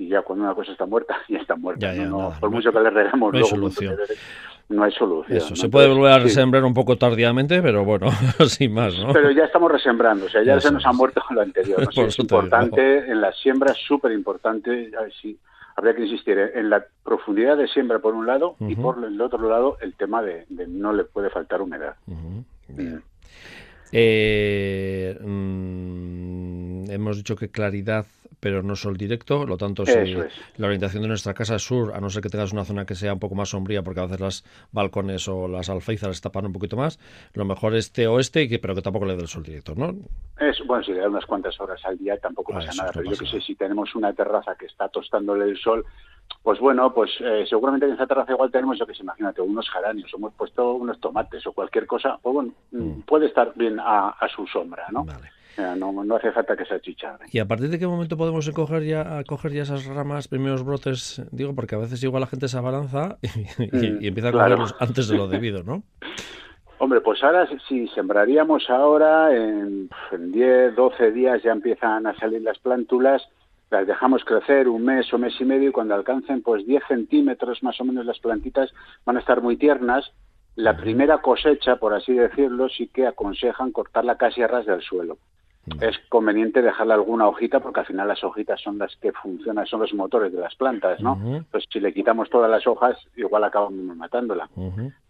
y 0.00 0.08
ya 0.08 0.22
cuando 0.22 0.46
una 0.46 0.54
cosa 0.54 0.72
está 0.72 0.86
muerta, 0.86 1.18
ya 1.28 1.38
está 1.38 1.56
muerta. 1.56 1.92
por 2.40 2.50
mucho 2.50 2.72
que 2.72 2.80
le 2.80 2.90
regamos 2.90 3.32
no 3.34 3.38
hay 3.38 3.44
solución. 3.44 3.96
no 4.70 4.84
hay 4.84 4.92
solución. 4.92 5.36
Eso, 5.36 5.54
se 5.54 5.68
puede 5.68 5.88
volver 5.88 6.12
a 6.12 6.18
resembrar 6.18 6.64
un 6.64 6.72
poco 6.72 6.96
tardíamente, 6.96 7.60
pero 7.60 7.84
bueno, 7.84 8.08
sin 8.48 8.72
más, 8.72 8.98
¿no? 8.98 9.12
Pero 9.12 9.30
ya 9.30 9.44
estamos 9.44 9.70
resembrando, 9.70 10.24
o 10.24 10.28
sea, 10.30 10.42
ya 10.42 10.58
se 10.58 10.72
nos 10.72 10.86
ha 10.86 10.92
muerto 10.92 11.22
lo 11.30 11.42
anterior. 11.42 11.86
es 11.96 12.18
importante, 12.18 13.10
en 13.10 13.20
la 13.20 13.30
siembra 13.32 13.72
es 13.72 13.78
súper 13.86 14.12
importante, 14.12 14.90
sí, 15.20 15.38
habría 15.76 15.94
que 15.94 16.04
insistir 16.04 16.38
en 16.38 16.70
la 16.70 16.82
profundidad 17.04 17.58
de 17.58 17.68
siembra 17.68 17.98
por 17.98 18.14
un 18.14 18.26
lado 18.26 18.56
y 18.58 18.76
por 18.76 19.04
el 19.04 19.20
otro 19.20 19.50
lado 19.50 19.76
el 19.82 19.92
tema 19.94 20.22
de, 20.22 20.46
no 20.48 20.94
le 20.94 21.04
puede 21.04 21.28
faltar 21.28 21.60
humedad. 21.60 21.96
Bien. 22.68 23.02
Eh, 23.92 25.18
mm, 25.20 26.90
hemos 26.90 27.16
dicho 27.16 27.34
que 27.34 27.48
claridad 27.48 28.06
pero 28.40 28.62
no 28.62 28.74
sol 28.74 28.96
directo, 28.96 29.46
lo 29.46 29.56
tanto 29.56 29.84
si 29.84 30.14
la 30.56 30.66
orientación 30.66 31.02
de 31.02 31.08
nuestra 31.08 31.34
casa 31.34 31.56
es 31.56 31.62
sur, 31.62 31.94
a 31.94 32.00
no 32.00 32.08
ser 32.08 32.22
que 32.22 32.30
tengas 32.30 32.52
una 32.52 32.64
zona 32.64 32.86
que 32.86 32.94
sea 32.94 33.12
un 33.12 33.20
poco 33.20 33.34
más 33.34 33.50
sombría, 33.50 33.82
porque 33.82 34.00
a 34.00 34.04
veces 34.04 34.20
las 34.20 34.44
balcones 34.72 35.28
o 35.28 35.46
las 35.46 35.68
alféizares 35.68 36.20
tapan 36.20 36.46
un 36.46 36.52
poquito 36.52 36.76
más, 36.76 36.98
lo 37.34 37.44
mejor 37.44 37.74
es 37.74 37.86
este-oeste, 37.86 38.58
pero 38.60 38.74
que 38.74 38.82
tampoco 38.82 39.04
le 39.04 39.16
dé 39.16 39.22
el 39.22 39.28
sol 39.28 39.42
directo, 39.42 39.74
¿no? 39.74 39.94
Es, 40.38 40.64
bueno, 40.66 40.82
si 40.82 40.92
le 40.92 41.00
da 41.00 41.08
unas 41.08 41.26
cuantas 41.26 41.60
horas 41.60 41.80
al 41.84 41.98
día 41.98 42.16
tampoco 42.16 42.52
ah, 42.52 42.56
pasa 42.56 42.72
nada, 42.76 42.92
pero 42.94 43.10
yo 43.10 43.18
que 43.18 43.26
sé, 43.26 43.40
si 43.40 43.54
tenemos 43.54 43.94
una 43.94 44.12
terraza 44.12 44.54
que 44.54 44.66
está 44.66 44.88
tostándole 44.88 45.44
el 45.44 45.58
sol, 45.58 45.84
pues 46.42 46.58
bueno, 46.60 46.94
pues 46.94 47.10
eh, 47.20 47.44
seguramente 47.48 47.86
en 47.86 47.92
esa 47.92 48.06
terraza 48.06 48.32
igual 48.32 48.50
tenemos, 48.50 48.78
yo 48.78 48.86
que 48.86 48.94
sé, 48.94 49.02
imagínate, 49.02 49.42
unos 49.42 49.68
geranios, 49.70 50.10
hemos 50.14 50.32
puesto 50.34 50.74
unos 50.74 50.98
tomates 51.00 51.46
o 51.46 51.52
cualquier 51.52 51.86
cosa, 51.86 52.18
pues 52.22 52.34
bueno, 52.34 52.52
mm. 52.70 53.00
puede 53.00 53.26
estar 53.26 53.52
bien 53.54 53.78
a, 53.80 54.16
su 54.34 54.46
sombra, 54.46 54.86
¿no? 54.90 55.04
No, 55.76 56.16
hace 56.16 56.32
falta 56.32 56.56
que 56.56 56.64
se 56.64 56.74
achicharre. 56.74 57.26
¿Y 57.32 57.38
a 57.38 57.46
partir 57.46 57.68
de 57.68 57.78
qué 57.78 57.86
momento 57.86 58.16
podemos 58.16 58.48
coger 58.50 58.84
ya, 58.84 59.22
coger 59.24 59.52
ya 59.52 59.62
esas 59.62 59.86
ramas, 59.86 60.28
primeros 60.28 60.64
brotes? 60.64 61.22
Digo, 61.32 61.54
porque 61.54 61.74
a 61.74 61.78
veces 61.78 62.02
igual 62.02 62.20
la 62.20 62.26
gente 62.26 62.48
se 62.48 62.58
abalanza 62.58 63.18
y, 63.22 63.76
mm, 63.76 64.04
empieza 64.04 64.28
a 64.28 64.32
cogerlos 64.32 64.74
antes 64.78 65.08
de 65.08 65.16
lo 65.16 65.28
debido, 65.28 65.62
¿no? 65.62 65.82
Hombre, 66.78 67.02
pues 67.02 67.22
ahora 67.22 67.46
si 67.68 67.88
sembraríamos 67.88 68.70
ahora, 68.70 69.36
en, 69.36 69.90
en 70.12 70.32
10, 70.32 70.74
12 70.74 71.12
días 71.12 71.42
ya 71.42 71.52
empiezan 71.52 72.06
a 72.06 72.16
salir 72.16 72.40
las 72.40 72.58
plántulas, 72.58 73.22
las 73.70 73.86
dejamos 73.86 74.24
crecer 74.24 74.66
un 74.66 74.84
mes 74.84 75.12
o 75.12 75.18
mes 75.18 75.34
y 75.38 75.44
medio 75.44 75.68
y 75.68 75.72
cuando 75.72 75.94
alcancen 75.94 76.42
pues 76.42 76.66
10 76.66 76.82
centímetros 76.88 77.62
más 77.62 77.78
o 77.80 77.84
menos 77.84 78.06
las 78.06 78.18
plantitas 78.18 78.72
van 79.04 79.16
a 79.16 79.20
estar 79.20 79.42
muy 79.42 79.56
tiernas. 79.56 80.10
La 80.56 80.76
primera 80.76 81.18
cosecha, 81.18 81.76
por 81.76 81.94
así 81.94 82.14
decirlo, 82.14 82.68
sí 82.68 82.88
que 82.88 83.06
aconsejan 83.06 83.72
cortarla 83.72 84.16
casi 84.16 84.42
a 84.42 84.48
ras 84.48 84.66
del 84.66 84.80
suelo 84.82 85.18
es 85.80 85.98
conveniente 86.08 86.62
dejarle 86.62 86.94
alguna 86.94 87.28
hojita 87.28 87.60
porque 87.60 87.80
al 87.80 87.86
final 87.86 88.08
las 88.08 88.24
hojitas 88.24 88.60
son 88.60 88.78
las 88.78 88.96
que 88.96 89.12
funcionan, 89.12 89.66
son 89.66 89.80
los 89.80 89.94
motores 89.94 90.32
de 90.32 90.40
las 90.40 90.54
plantas, 90.54 91.00
¿no? 91.00 91.44
Pues 91.50 91.64
si 91.70 91.80
le 91.80 91.92
quitamos 91.92 92.30
todas 92.30 92.50
las 92.50 92.66
hojas, 92.66 92.96
igual 93.16 93.44
acabamos 93.44 93.96
matándola. 93.96 94.48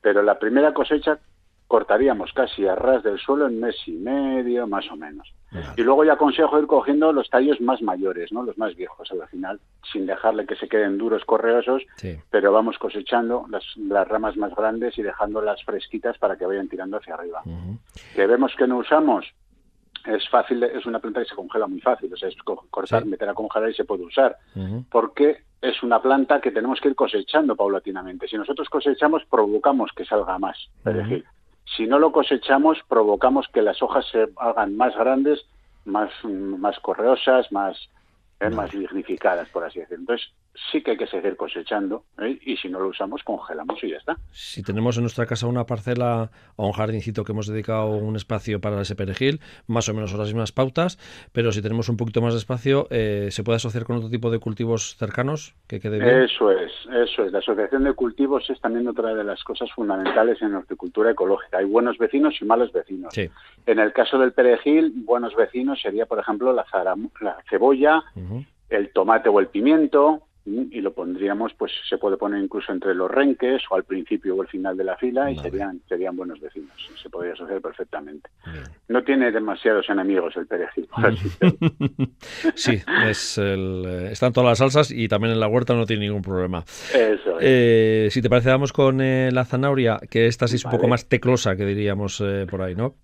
Pero 0.00 0.22
la 0.22 0.38
primera 0.38 0.74
cosecha 0.74 1.18
cortaríamos 1.66 2.32
casi 2.32 2.66
a 2.66 2.74
ras 2.74 3.04
del 3.04 3.18
suelo 3.18 3.46
en 3.46 3.60
mes 3.60 3.76
y 3.86 3.92
medio, 3.92 4.66
más 4.66 4.90
o 4.90 4.96
menos. 4.96 5.32
Y 5.76 5.82
luego 5.82 6.04
ya 6.04 6.14
aconsejo 6.14 6.58
ir 6.58 6.66
cogiendo 6.66 7.12
los 7.12 7.30
tallos 7.30 7.60
más 7.60 7.80
mayores, 7.80 8.32
¿no? 8.32 8.42
Los 8.42 8.58
más 8.58 8.74
viejos 8.74 9.08
al 9.12 9.26
final, 9.28 9.60
sin 9.92 10.04
dejarle 10.04 10.46
que 10.46 10.56
se 10.56 10.68
queden 10.68 10.98
duros, 10.98 11.24
correosos, 11.24 11.82
pero 12.30 12.52
vamos 12.52 12.76
cosechando 12.78 13.46
las, 13.48 13.64
las, 13.76 14.06
ramas 14.06 14.36
más 14.36 14.54
grandes 14.54 14.98
y 14.98 15.02
dejándolas 15.02 15.62
fresquitas 15.64 16.18
para 16.18 16.36
que 16.36 16.46
vayan 16.46 16.68
tirando 16.68 16.96
hacia 16.96 17.14
arriba. 17.14 17.42
¿Que 18.14 18.26
vemos 18.26 18.52
que 18.56 18.66
no 18.66 18.78
usamos? 18.78 19.26
Es 20.06 20.28
fácil, 20.28 20.62
es 20.62 20.86
una 20.86 20.98
planta 20.98 21.20
que 21.20 21.28
se 21.28 21.34
congela 21.34 21.66
muy 21.66 21.80
fácil, 21.80 22.12
o 22.12 22.16
sea, 22.16 22.28
es 22.28 22.36
cortar, 22.42 23.04
meter 23.04 23.28
a 23.28 23.34
congelar 23.34 23.70
y 23.70 23.74
se 23.74 23.84
puede 23.84 24.04
usar, 24.04 24.36
porque 24.90 25.44
es 25.60 25.82
una 25.82 26.00
planta 26.00 26.40
que 26.40 26.50
tenemos 26.50 26.80
que 26.80 26.88
ir 26.88 26.94
cosechando 26.94 27.54
paulatinamente. 27.54 28.26
Si 28.28 28.36
nosotros 28.36 28.68
cosechamos, 28.68 29.24
provocamos 29.28 29.90
que 29.94 30.04
salga 30.04 30.38
más 30.38 30.56
perejil. 30.82 31.24
Si 31.76 31.86
no 31.86 31.98
lo 31.98 32.12
cosechamos, 32.12 32.78
provocamos 32.88 33.46
que 33.52 33.62
las 33.62 33.82
hojas 33.82 34.06
se 34.10 34.28
hagan 34.36 34.76
más 34.76 34.96
grandes, 34.96 35.44
más, 35.84 36.10
más 36.24 36.78
correosas, 36.80 37.52
más, 37.52 37.76
eh, 38.40 38.50
más 38.50 38.72
lignificadas, 38.74 39.48
por 39.50 39.64
así 39.64 39.80
decirlo. 39.80 40.02
Entonces, 40.02 40.32
sí 40.70 40.82
que 40.82 40.92
hay 40.92 40.96
que 40.96 41.06
seguir 41.06 41.36
cosechando 41.36 42.04
¿eh? 42.18 42.38
y 42.42 42.56
si 42.56 42.68
no 42.68 42.80
lo 42.80 42.88
usamos 42.88 43.22
congelamos 43.22 43.82
y 43.82 43.90
ya 43.90 43.96
está. 43.96 44.16
Si 44.30 44.62
tenemos 44.62 44.96
en 44.96 45.02
nuestra 45.02 45.26
casa 45.26 45.46
una 45.46 45.66
parcela 45.66 46.30
o 46.56 46.66
un 46.66 46.72
jardincito 46.72 47.24
que 47.24 47.32
hemos 47.32 47.46
dedicado 47.46 47.88
un 47.90 48.16
espacio 48.16 48.60
para 48.60 48.80
ese 48.80 48.96
perejil, 48.96 49.40
más 49.66 49.88
o 49.88 49.94
menos 49.94 50.10
son 50.10 50.20
las 50.20 50.28
mismas 50.28 50.52
pautas, 50.52 50.98
pero 51.32 51.52
si 51.52 51.62
tenemos 51.62 51.88
un 51.88 51.96
poquito 51.96 52.20
más 52.20 52.34
de 52.34 52.38
espacio, 52.38 52.86
eh, 52.90 53.28
¿se 53.30 53.42
puede 53.42 53.56
asociar 53.56 53.84
con 53.84 53.96
otro 53.96 54.10
tipo 54.10 54.30
de 54.30 54.38
cultivos 54.38 54.96
cercanos 54.96 55.54
que 55.66 55.80
quede 55.80 55.98
bien? 55.98 56.22
Eso 56.22 56.50
es, 56.50 56.72
eso 56.92 57.24
es. 57.24 57.32
La 57.32 57.38
asociación 57.38 57.84
de 57.84 57.92
cultivos 57.94 58.48
es 58.50 58.60
también 58.60 58.86
otra 58.88 59.14
de 59.14 59.24
las 59.24 59.42
cosas 59.44 59.70
fundamentales 59.72 60.40
en 60.42 60.52
la 60.52 60.58
horticultura 60.58 61.10
ecológica. 61.10 61.58
Hay 61.58 61.66
buenos 61.66 61.98
vecinos 61.98 62.34
y 62.40 62.44
malos 62.44 62.72
vecinos. 62.72 63.16
En 63.16 63.78
el 63.78 63.92
caso 63.92 64.18
del 64.18 64.32
perejil, 64.32 64.92
buenos 65.04 65.34
vecinos 65.34 65.80
sería, 65.80 66.06
por 66.06 66.18
ejemplo, 66.18 66.52
la, 66.52 66.64
la 67.20 67.36
cebolla, 67.48 68.02
el 68.68 68.92
tomate 68.92 69.28
o 69.28 69.40
el 69.40 69.48
pimiento, 69.48 70.22
y 70.46 70.80
lo 70.80 70.92
pondríamos, 70.92 71.52
pues 71.54 71.70
se 71.88 71.98
puede 71.98 72.16
poner 72.16 72.42
incluso 72.42 72.72
entre 72.72 72.94
los 72.94 73.10
renques 73.10 73.62
o 73.70 73.74
al 73.74 73.84
principio 73.84 74.34
o 74.34 74.42
al 74.42 74.48
final 74.48 74.76
de 74.76 74.84
la 74.84 74.96
fila 74.96 75.30
y 75.30 75.36
serían 75.36 75.80
serían 75.86 76.16
buenos 76.16 76.40
vecinos. 76.40 76.72
Se 77.00 77.10
podría 77.10 77.34
asociar 77.34 77.60
perfectamente. 77.60 78.30
No 78.88 79.04
tiene 79.04 79.30
demasiados 79.30 79.88
enemigos 79.90 80.34
el 80.36 80.46
perejil. 80.46 80.88
sí, 82.54 82.80
es 83.06 83.38
el, 83.38 83.84
eh, 83.86 84.12
están 84.12 84.32
todas 84.32 84.50
las 84.50 84.58
salsas 84.58 84.90
y 84.90 85.08
también 85.08 85.34
en 85.34 85.40
la 85.40 85.48
huerta 85.48 85.74
no 85.74 85.84
tiene 85.84 86.06
ningún 86.06 86.22
problema. 86.22 86.64
Eso 86.94 87.36
eh, 87.40 88.08
si 88.10 88.22
te 88.22 88.30
parece, 88.30 88.48
vamos 88.48 88.72
con 88.72 89.00
eh, 89.02 89.30
la 89.32 89.44
zanahoria, 89.44 89.98
que 90.10 90.26
esta 90.26 90.48
sí 90.48 90.56
es 90.56 90.64
un 90.64 90.70
poco 90.70 90.88
más 90.88 91.06
teclosa, 91.06 91.54
que 91.54 91.66
diríamos 91.66 92.22
por 92.50 92.62
ahí, 92.62 92.74
¿no? 92.74 92.94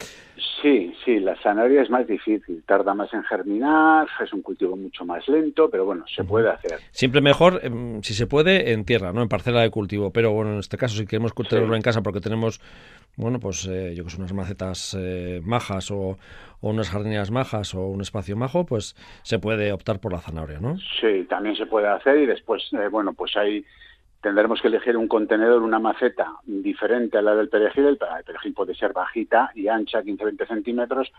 Sí, 0.62 0.92
sí, 1.07 1.21
la 1.21 1.37
zanahoria 1.37 1.83
es 1.83 1.88
más 1.88 2.07
difícil, 2.07 2.62
tarda 2.66 2.92
más 2.92 3.12
en 3.14 3.23
germinar, 3.23 4.09
es 4.23 4.33
un 4.33 4.42
cultivo 4.42 4.77
mucho 4.77 5.05
más 5.05 5.27
lento, 5.29 5.71
pero 5.71 5.85
bueno, 5.87 6.05
se 6.09 6.25
puede 6.25 6.51
hacer. 6.51 6.81
Siempre 6.90 7.21
mejor, 7.21 7.61
em, 7.62 8.03
si 8.03 8.12
se 8.12 8.27
puede, 8.27 8.73
en 8.73 8.85
tierra, 8.85 9.12
¿no? 9.12 9.23
En 9.23 9.29
parcela 9.29 9.62
de 9.62 9.71
cultivo, 9.71 10.11
pero 10.12 10.33
bueno, 10.33 10.55
en 10.55 10.59
este 10.59 10.77
caso 10.77 10.97
si 10.97 11.07
queremos 11.07 11.33
cultivarlo 11.33 11.77
en 11.77 11.83
casa 11.83 12.03
porque 12.03 12.21
tenemos, 12.21 12.61
bueno, 13.16 13.38
pues 13.38 13.66
eh, 13.69 13.95
yo 13.95 14.05
que 14.05 14.11
sé, 14.11 14.19
unas 14.19 14.33
macetas 14.33 14.97
eh, 14.99 15.40
majas 15.45 15.90
o, 15.92 16.19
unas 16.61 16.90
jardineras 16.90 17.31
majas 17.31 17.75
o 17.75 17.87
un 17.87 18.01
espacio 18.01 18.37
majo, 18.37 18.66
pues 18.66 18.97
se 19.23 19.38
puede 19.38 19.73
optar 19.73 20.01
por 20.01 20.12
la 20.12 20.19
zanahoria, 20.19 20.59
¿no? 20.59 20.77
Sí, 21.01 21.25
también 21.29 21.55
se 21.55 21.66
puede 21.66 21.87
hacer 21.87 22.19
y 22.19 22.27
después, 22.27 22.69
eh, 22.73 22.88
bueno, 22.90 23.12
pues 23.12 23.37
hay 23.37 23.64
tendremos 24.26 24.60
que 24.60 24.66
elegir 24.66 24.96
un 24.96 25.06
contenedor, 25.06 25.62
una 25.62 25.78
maceta 25.78 26.32
diferente 26.42 27.16
a 27.16 27.22
la 27.22 27.36
del 27.36 27.48
perejil. 27.48 27.86
El 27.86 27.96
perejil 27.96 28.54
puede 28.54 28.74
ser 28.74 28.92
bajita 28.92 29.52
y 29.54 29.68
ancha, 29.68 30.02
15-20 30.02 30.48
centímetros. 30.48 31.12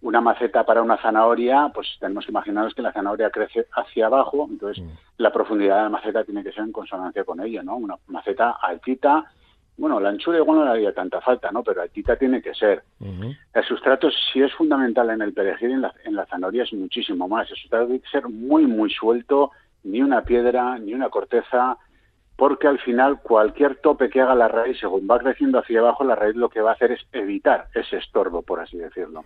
Una 0.00 0.22
maceta 0.22 0.64
para 0.64 0.80
una 0.80 0.96
zanahoria, 0.96 1.70
pues 1.74 1.86
tenemos 2.00 2.24
que 2.24 2.30
imaginarnos 2.30 2.72
que 2.72 2.80
la 2.80 2.94
zanahoria 2.94 3.28
crece 3.28 3.66
hacia 3.74 4.06
abajo, 4.06 4.46
entonces 4.48 4.82
mm. 4.82 4.88
la 5.18 5.30
profundidad 5.30 5.76
de 5.76 5.82
la 5.82 5.88
maceta 5.90 6.24
tiene 6.24 6.42
que 6.42 6.50
ser 6.52 6.64
en 6.64 6.72
consonancia 6.72 7.24
con 7.24 7.42
ello, 7.42 7.62
¿no? 7.62 7.76
Una 7.76 7.96
maceta 8.06 8.56
altita, 8.62 9.30
bueno, 9.76 10.00
la 10.00 10.08
anchura 10.08 10.38
igual 10.38 10.60
no 10.60 10.64
le 10.64 10.70
haría 10.70 10.94
tanta 10.94 11.20
falta, 11.20 11.52
¿no? 11.52 11.62
Pero 11.62 11.82
altita 11.82 12.16
tiene 12.16 12.40
que 12.40 12.54
ser. 12.54 12.84
El 12.98 13.64
sustrato 13.64 14.08
sí 14.32 14.40
es 14.40 14.54
fundamental 14.54 15.10
en 15.10 15.20
el 15.20 15.34
perejil, 15.34 15.72
en 15.72 15.82
la, 15.82 15.92
en 16.04 16.16
la 16.16 16.24
zanahoria 16.24 16.62
es 16.62 16.72
muchísimo 16.72 17.28
más. 17.28 17.50
El 17.50 17.56
sustrato 17.58 17.84
tiene 17.84 18.00
que 18.00 18.08
ser 18.08 18.30
muy, 18.30 18.66
muy 18.66 18.90
suelto, 18.90 19.50
ni 19.84 20.00
una 20.00 20.22
piedra, 20.22 20.78
ni 20.78 20.94
una 20.94 21.10
corteza, 21.10 21.76
porque 22.36 22.68
al 22.68 22.78
final 22.78 23.20
cualquier 23.22 23.76
tope 23.76 24.10
que 24.10 24.20
haga 24.20 24.34
la 24.34 24.48
raíz, 24.48 24.78
según 24.78 25.08
va 25.10 25.18
creciendo 25.18 25.58
hacia 25.58 25.80
abajo, 25.80 26.04
la 26.04 26.14
raíz 26.14 26.36
lo 26.36 26.50
que 26.50 26.60
va 26.60 26.70
a 26.70 26.74
hacer 26.74 26.92
es 26.92 27.00
evitar 27.12 27.68
ese 27.74 27.96
estorbo, 27.96 28.42
por 28.42 28.60
así 28.60 28.76
decirlo. 28.76 29.24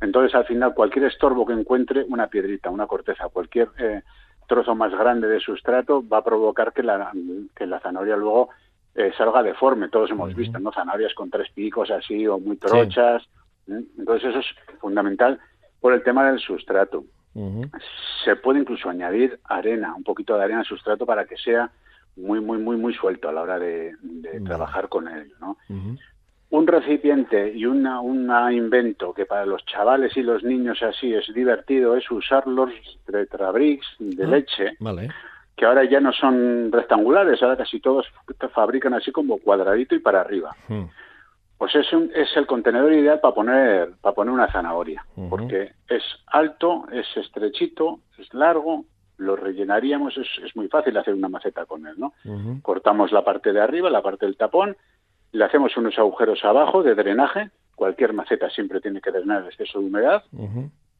Entonces, 0.00 0.34
al 0.36 0.46
final, 0.46 0.72
cualquier 0.72 1.06
estorbo 1.06 1.44
que 1.44 1.54
encuentre, 1.54 2.04
una 2.08 2.28
piedrita, 2.28 2.70
una 2.70 2.86
corteza, 2.86 3.28
cualquier 3.28 3.68
eh, 3.78 4.02
trozo 4.46 4.76
más 4.76 4.92
grande 4.92 5.26
de 5.26 5.40
sustrato, 5.40 6.06
va 6.06 6.18
a 6.18 6.24
provocar 6.24 6.72
que 6.72 6.84
la, 6.84 7.10
que 7.56 7.66
la 7.66 7.80
zanahoria 7.80 8.16
luego 8.16 8.50
eh, 8.94 9.12
salga 9.18 9.42
deforme. 9.42 9.88
Todos 9.88 10.10
hemos 10.12 10.32
visto, 10.32 10.60
¿no? 10.60 10.70
Zanahorias 10.72 11.14
con 11.14 11.30
tres 11.30 11.50
picos 11.50 11.90
así 11.90 12.28
o 12.28 12.38
muy 12.38 12.58
trochas. 12.58 13.24
Entonces, 13.66 14.30
eso 14.30 14.38
es 14.38 14.78
fundamental 14.80 15.40
por 15.80 15.94
el 15.94 16.04
tema 16.04 16.30
del 16.30 16.38
sustrato. 16.38 17.04
Se 18.24 18.36
puede 18.36 18.60
incluso 18.60 18.88
añadir 18.88 19.40
arena, 19.44 19.94
un 19.96 20.04
poquito 20.04 20.36
de 20.36 20.44
arena 20.44 20.60
al 20.60 20.66
sustrato 20.66 21.06
para 21.06 21.24
que 21.24 21.36
sea 21.38 21.72
muy, 22.16 22.40
muy, 22.40 22.58
muy, 22.58 22.76
muy 22.76 22.94
suelto 22.94 23.28
a 23.28 23.32
la 23.32 23.42
hora 23.42 23.58
de, 23.58 23.94
trabajar 24.44 24.88
con 24.88 25.08
él, 25.08 25.32
¿no? 25.40 25.56
Un 26.50 26.66
recipiente 26.66 27.50
y 27.54 27.64
una, 27.64 28.00
una 28.00 28.52
invento 28.52 29.14
que 29.14 29.24
para 29.24 29.46
los 29.46 29.64
chavales 29.64 30.14
y 30.18 30.22
los 30.22 30.42
niños 30.42 30.82
así 30.82 31.14
es 31.14 31.32
divertido 31.32 31.96
es 31.96 32.10
usar 32.10 32.46
los 32.46 32.70
tetrabricks 33.06 33.86
de 33.98 34.24
ah, 34.24 34.26
leche, 34.26 34.76
que 35.56 35.64
ahora 35.64 35.84
ya 35.84 36.00
no 36.00 36.12
son 36.12 36.70
rectangulares, 36.70 37.42
ahora 37.42 37.56
casi 37.56 37.80
todos 37.80 38.06
fabrican 38.52 38.92
así 38.92 39.10
como 39.12 39.38
cuadradito 39.38 39.94
y 39.94 40.00
para 40.00 40.20
arriba. 40.20 40.54
Hmm. 40.68 40.84
Pues 41.56 41.74
es, 41.76 41.90
un, 41.92 42.10
es 42.14 42.28
el 42.36 42.46
contenedor 42.46 42.92
ideal 42.92 43.20
para 43.20 43.34
poner, 43.34 43.92
para 44.02 44.14
poner 44.14 44.34
una 44.34 44.50
zanahoria, 44.50 45.06
porque 45.30 45.72
es 45.88 46.02
alto, 46.26 46.86
es 46.92 47.06
estrechito, 47.16 48.00
es 48.18 48.34
largo 48.34 48.84
lo 49.22 49.36
rellenaríamos, 49.36 50.16
es, 50.16 50.28
es, 50.44 50.54
muy 50.56 50.68
fácil 50.68 50.96
hacer 50.96 51.14
una 51.14 51.28
maceta 51.28 51.64
con 51.64 51.86
él, 51.86 51.94
¿no? 51.96 52.12
Cortamos 52.62 53.12
la 53.12 53.24
parte 53.24 53.52
de 53.52 53.60
arriba, 53.60 53.90
la 53.90 54.02
parte 54.02 54.26
del 54.26 54.36
tapón, 54.36 54.76
le 55.32 55.44
hacemos 55.44 55.76
unos 55.76 55.98
agujeros 55.98 56.44
abajo 56.44 56.82
de 56.82 56.94
drenaje, 56.94 57.50
cualquier 57.74 58.12
maceta 58.12 58.50
siempre 58.50 58.80
tiene 58.80 59.00
que 59.00 59.10
drenar 59.10 59.42
el 59.42 59.48
exceso 59.48 59.78
de 59.78 59.86
humedad, 59.86 60.22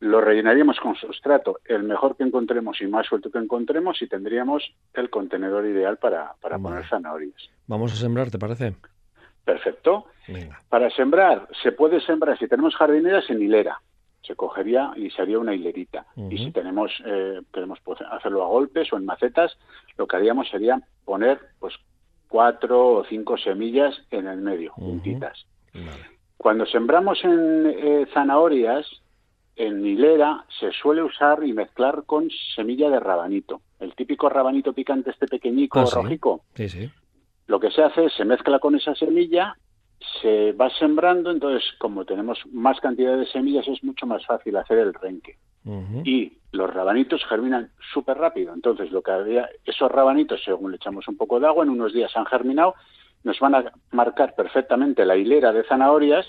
lo 0.01 0.21
rellenaríamos 0.21 0.81
con 0.81 0.95
sustrato, 0.97 1.59
el 1.65 1.83
mejor 1.83 2.17
que 2.17 2.25
encontremos 2.25 2.81
y 2.81 2.87
más 2.87 3.07
suelto 3.07 3.31
que 3.31 3.39
encontremos 3.39 4.01
y 4.03 4.09
tendríamos 4.09 4.75
el 4.95 5.11
contenedor 5.11 5.67
ideal 5.67 5.99
para, 5.99 6.35
para 6.41 6.59
poner 6.59 6.87
zanahorias. 6.89 7.51
Vamos 7.67 7.93
a 7.93 7.97
sembrar, 7.97 8.31
¿te 8.31 8.39
parece? 8.39 8.75
Perfecto. 9.45 10.07
Para 10.69 10.91
sembrar, 10.91 11.49
se 11.63 11.73
puede 11.73 12.01
sembrar, 12.01 12.39
si 12.39 12.49
tenemos 12.49 12.75
jardineras, 12.77 13.29
en 13.29 13.43
hilera 13.43 13.81
se 14.23 14.37
cogería 14.37 14.93
y 14.97 15.11
se 15.11 15.23
haría 15.23 15.39
una 15.39 15.55
hilerita. 15.55 16.07
Y 16.31 16.39
si 16.39 16.53
tenemos 16.53 16.91
eh, 17.05 17.41
queremos 17.53 17.81
hacerlo 18.11 18.45
a 18.45 18.49
golpes 18.49 18.93
o 18.93 18.97
en 18.97 19.05
macetas, 19.05 19.57
lo 19.97 20.07
que 20.07 20.17
haríamos 20.17 20.49
sería 20.49 20.81
poner 21.05 21.41
pues 21.59 21.75
cuatro 22.29 22.95
o 22.95 23.05
cinco 23.05 23.37
semillas 23.37 23.95
en 24.11 24.27
el 24.27 24.41
medio, 24.41 24.73
juntitas. 24.73 25.47
Cuando 26.37 26.67
sembramos 26.67 27.23
en 27.25 27.67
eh, 27.67 28.07
zanahorias, 28.13 28.87
en 29.57 29.87
hilera 29.87 30.45
se 30.59 30.73
suele 30.73 31.03
usar 31.03 31.45
y 31.45 31.53
mezclar 31.53 32.05
con 32.07 32.29
semilla 32.55 32.89
de 32.91 33.01
rabanito. 33.01 33.61
El 33.79 33.95
típico 33.95 34.29
rabanito 34.29 34.73
picante, 34.73 35.11
este 35.11 35.27
pequeñico 35.27 35.81
ah, 35.81 35.87
rojico. 35.93 36.45
Sí, 36.55 36.69
sí. 36.69 36.91
Lo 37.47 37.61
que 37.61 37.71
se 37.71 37.83
hace 37.83 38.07
es 38.07 38.13
se 38.15 38.25
mezcla 38.25 38.59
con 38.61 38.77
esa 38.77 38.95
semilla 38.95 39.57
se 40.21 40.53
va 40.53 40.71
sembrando, 40.71 41.31
entonces 41.31 41.65
como 41.79 42.05
tenemos 42.05 42.39
más 42.53 42.81
cantidad 42.81 43.17
de 43.17 43.27
semillas 43.27 43.67
es 43.69 43.83
mucho 43.85 44.07
más 44.07 44.25
fácil 44.27 44.57
hacer 44.57 44.79
el 44.79 44.95
renque. 44.95 45.37
Y 46.05 46.39
los 46.51 46.73
rabanitos 46.75 47.25
germinan 47.29 47.71
súper 47.93 48.19
rápido, 48.19 48.53
entonces 48.53 48.91
lo 48.91 49.01
que 49.01 49.13
había, 49.13 49.49
esos 49.65 49.91
rabanitos, 49.91 50.43
según 50.45 50.73
le 50.73 50.77
echamos 50.77 51.07
un 51.07 51.17
poco 51.17 51.39
de 51.39 51.47
agua, 51.47 51.63
en 51.63 51.71
unos 51.71 51.93
días 51.93 52.17
han 52.17 52.27
germinado, 52.27 52.75
nos 53.23 53.39
van 53.39 53.55
a 53.55 53.73
marcar 53.93 54.35
perfectamente 54.35 55.05
la 55.05 55.17
hilera 55.17 55.53
de 55.53 55.63
zanahorias 55.63 56.27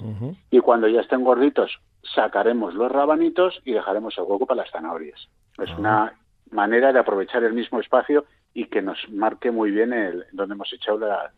y 0.52 0.60
cuando 0.60 0.88
ya 0.88 1.02
estén 1.02 1.24
gorditos 1.24 1.72
sacaremos 2.14 2.76
los 2.76 2.92
rabanitos 2.92 3.60
y 3.66 3.74
dejaremos 3.74 4.16
el 4.18 4.26
hueco 4.26 4.46
para 4.46 4.62
las 4.62 4.72
zanahorias. 4.72 5.28
Es 5.58 5.72
ah. 5.72 5.76
una 5.80 6.14
manera 6.52 6.94
de 6.94 7.00
aprovechar 7.00 7.44
el 7.44 7.54
mismo 7.54 7.80
espacio 7.80 8.26
y 8.54 8.66
que 8.66 8.84
nos 8.84 9.00
marque 9.10 9.50
muy 9.50 9.72
bien 9.72 9.94
el, 9.94 10.26
donde 10.32 10.54
hemos 10.54 10.72
echado 10.72 11.00
la, 11.00 11.32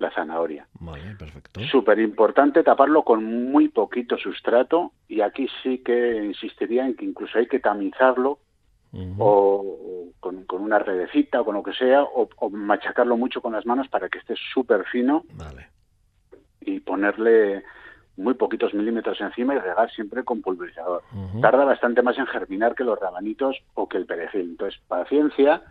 la 0.00 0.10
zanahoria. 0.10 0.66
Vale, 0.80 1.14
perfecto. 1.16 1.60
Súper 1.70 1.98
importante 2.00 2.62
taparlo 2.62 3.04
con 3.04 3.24
muy 3.24 3.68
poquito 3.68 4.16
sustrato 4.16 4.92
y 5.06 5.20
aquí 5.20 5.46
sí 5.62 5.78
que 5.78 6.24
insistiría 6.24 6.86
en 6.86 6.96
que 6.96 7.04
incluso 7.04 7.38
hay 7.38 7.46
que 7.46 7.60
tamizarlo 7.60 8.38
o, 9.18 10.12
con, 10.18 10.44
una 10.50 10.80
redecita 10.80 11.42
o 11.42 11.44
con 11.44 11.54
lo 11.54 11.62
que 11.62 11.72
sea 11.74 12.02
o, 12.02 12.28
machacarlo 12.50 13.16
mucho 13.16 13.40
con 13.40 13.52
las 13.52 13.64
manos 13.64 13.86
para 13.88 14.08
que 14.08 14.18
esté 14.18 14.34
súper 14.52 14.84
fino 14.86 15.24
vale. 15.34 15.68
y 16.60 16.80
ponerle 16.80 17.62
muy 18.16 18.34
poquitos 18.34 18.74
milímetros 18.74 19.20
encima 19.20 19.54
y 19.54 19.58
regar 19.58 19.90
siempre 19.92 20.24
con 20.24 20.42
pulverizador. 20.42 21.02
Tarda 21.40 21.64
bastante 21.64 22.02
más 22.02 22.18
en 22.18 22.26
germinar 22.26 22.74
que 22.74 22.84
los 22.84 22.98
rabanitos 22.98 23.56
o 23.74 23.88
que 23.88 23.96
el 23.96 24.06
perejil. 24.06 24.42
Entonces, 24.42 24.78
paciencia, 24.88 25.62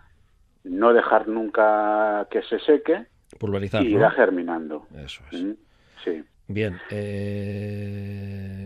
no 0.63 0.93
dejar 0.93 1.27
nunca 1.27 2.27
que 2.31 2.41
se 2.43 2.59
seque 2.59 3.05
Pulverizar. 3.37 3.83
Y 3.83 3.95
irá 3.95 4.11
germinando. 4.11 4.87
Eso 4.95 5.23
es. 5.31 5.55
sí. 6.03 6.23
Bien. 6.47 6.79
Eh, 6.89 8.59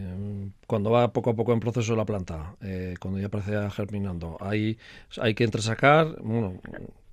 cuando 0.65 0.89
va 0.89 1.11
poco 1.11 1.31
a 1.31 1.35
poco 1.35 1.51
en 1.51 1.59
proceso 1.59 1.97
la 1.97 2.05
planta, 2.05 2.55
eh, 2.61 2.95
cuando 2.99 3.19
ya 3.19 3.27
aparece 3.27 3.69
germinando, 3.71 4.37
hay, 4.39 4.77
hay 5.21 5.35
que 5.35 5.43
entresacar. 5.43 6.07
Bueno, 6.21 6.53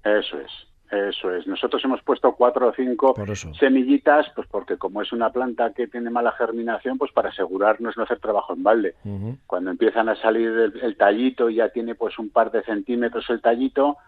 eso 0.04 0.38
es. 0.38 0.50
Eso 0.90 1.32
es. 1.34 1.46
Nosotros 1.46 1.84
hemos 1.84 2.02
puesto 2.02 2.32
cuatro 2.32 2.68
o 2.68 2.72
cinco 2.72 3.14
semillitas, 3.58 4.26
pues 4.34 4.48
porque 4.48 4.76
como 4.76 5.02
es 5.02 5.12
una 5.12 5.30
planta 5.30 5.72
que 5.72 5.86
tiene 5.86 6.10
mala 6.10 6.32
germinación, 6.32 6.98
pues 6.98 7.12
para 7.12 7.28
asegurarnos 7.28 7.96
no 7.96 8.02
hacer 8.02 8.18
trabajo 8.18 8.54
en 8.54 8.62
balde. 8.64 8.94
Cuando 9.46 9.70
empiezan 9.70 10.08
a 10.08 10.16
salir 10.16 10.48
el, 10.82 10.96
tallito 10.96 11.48
y 11.48 11.56
ya 11.56 11.68
tiene 11.68 11.94
pues 11.94 12.18
un 12.18 12.30
par 12.30 12.50
de 12.50 12.64
centímetros 12.64 13.28
el 13.30 13.40
tallito, 13.40 13.98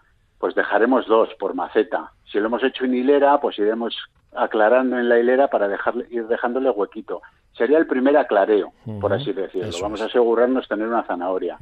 pues 0.43 0.55
dejaremos 0.55 1.07
dos 1.07 1.29
por 1.39 1.53
maceta. 1.53 2.11
Si 2.29 2.37
lo 2.37 2.47
hemos 2.47 2.61
hecho 2.65 2.83
en 2.83 2.93
hilera, 2.93 3.39
pues 3.39 3.57
iremos 3.57 3.95
aclarando 4.35 4.99
en 4.99 5.07
la 5.07 5.17
hilera 5.17 5.47
para 5.47 5.69
dejarle, 5.69 6.05
ir 6.09 6.27
dejándole 6.27 6.69
huequito. 6.69 7.21
Sería 7.57 7.77
el 7.77 7.87
primer 7.87 8.17
aclareo, 8.17 8.73
por 8.99 9.13
así 9.13 9.31
decirlo. 9.31 9.71
Vamos 9.81 10.01
a 10.01 10.07
asegurarnos 10.07 10.67
tener 10.67 10.89
una 10.89 11.03
zanahoria. 11.03 11.57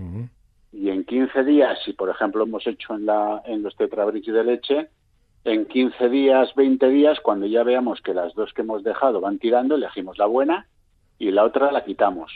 Y 0.72 0.89
en 0.89 1.04
15 1.04 1.44
días, 1.44 1.78
si 1.86 1.94
por 1.94 2.10
ejemplo 2.10 2.41
hemos 2.41 2.65
hecho 2.65 2.96
en, 2.96 3.06
la, 3.06 3.44
en 3.46 3.62
los 3.62 3.76
tetrabricks 3.76 4.34
de 4.34 4.44
leche, 4.44 4.88
en 5.44 5.67
15 5.67 6.10
días, 6.10 6.56
20 6.56 6.89
días, 6.89 7.20
cuando 7.20 7.46
ya 7.46 7.62
veamos 7.62 8.02
que 8.02 8.15
las 8.15 8.34
dos 8.34 8.52
que 8.52 8.63
hemos 8.63 8.84
dejado 8.84 9.22
van 9.22 9.38
tirando, 9.38 9.76
elegimos 9.76 10.17
la 10.17 10.26
buena 10.26 10.65
y 11.20 11.30
la 11.30 11.44
otra 11.44 11.72
la 11.72 11.86
quitamos. 11.86 12.32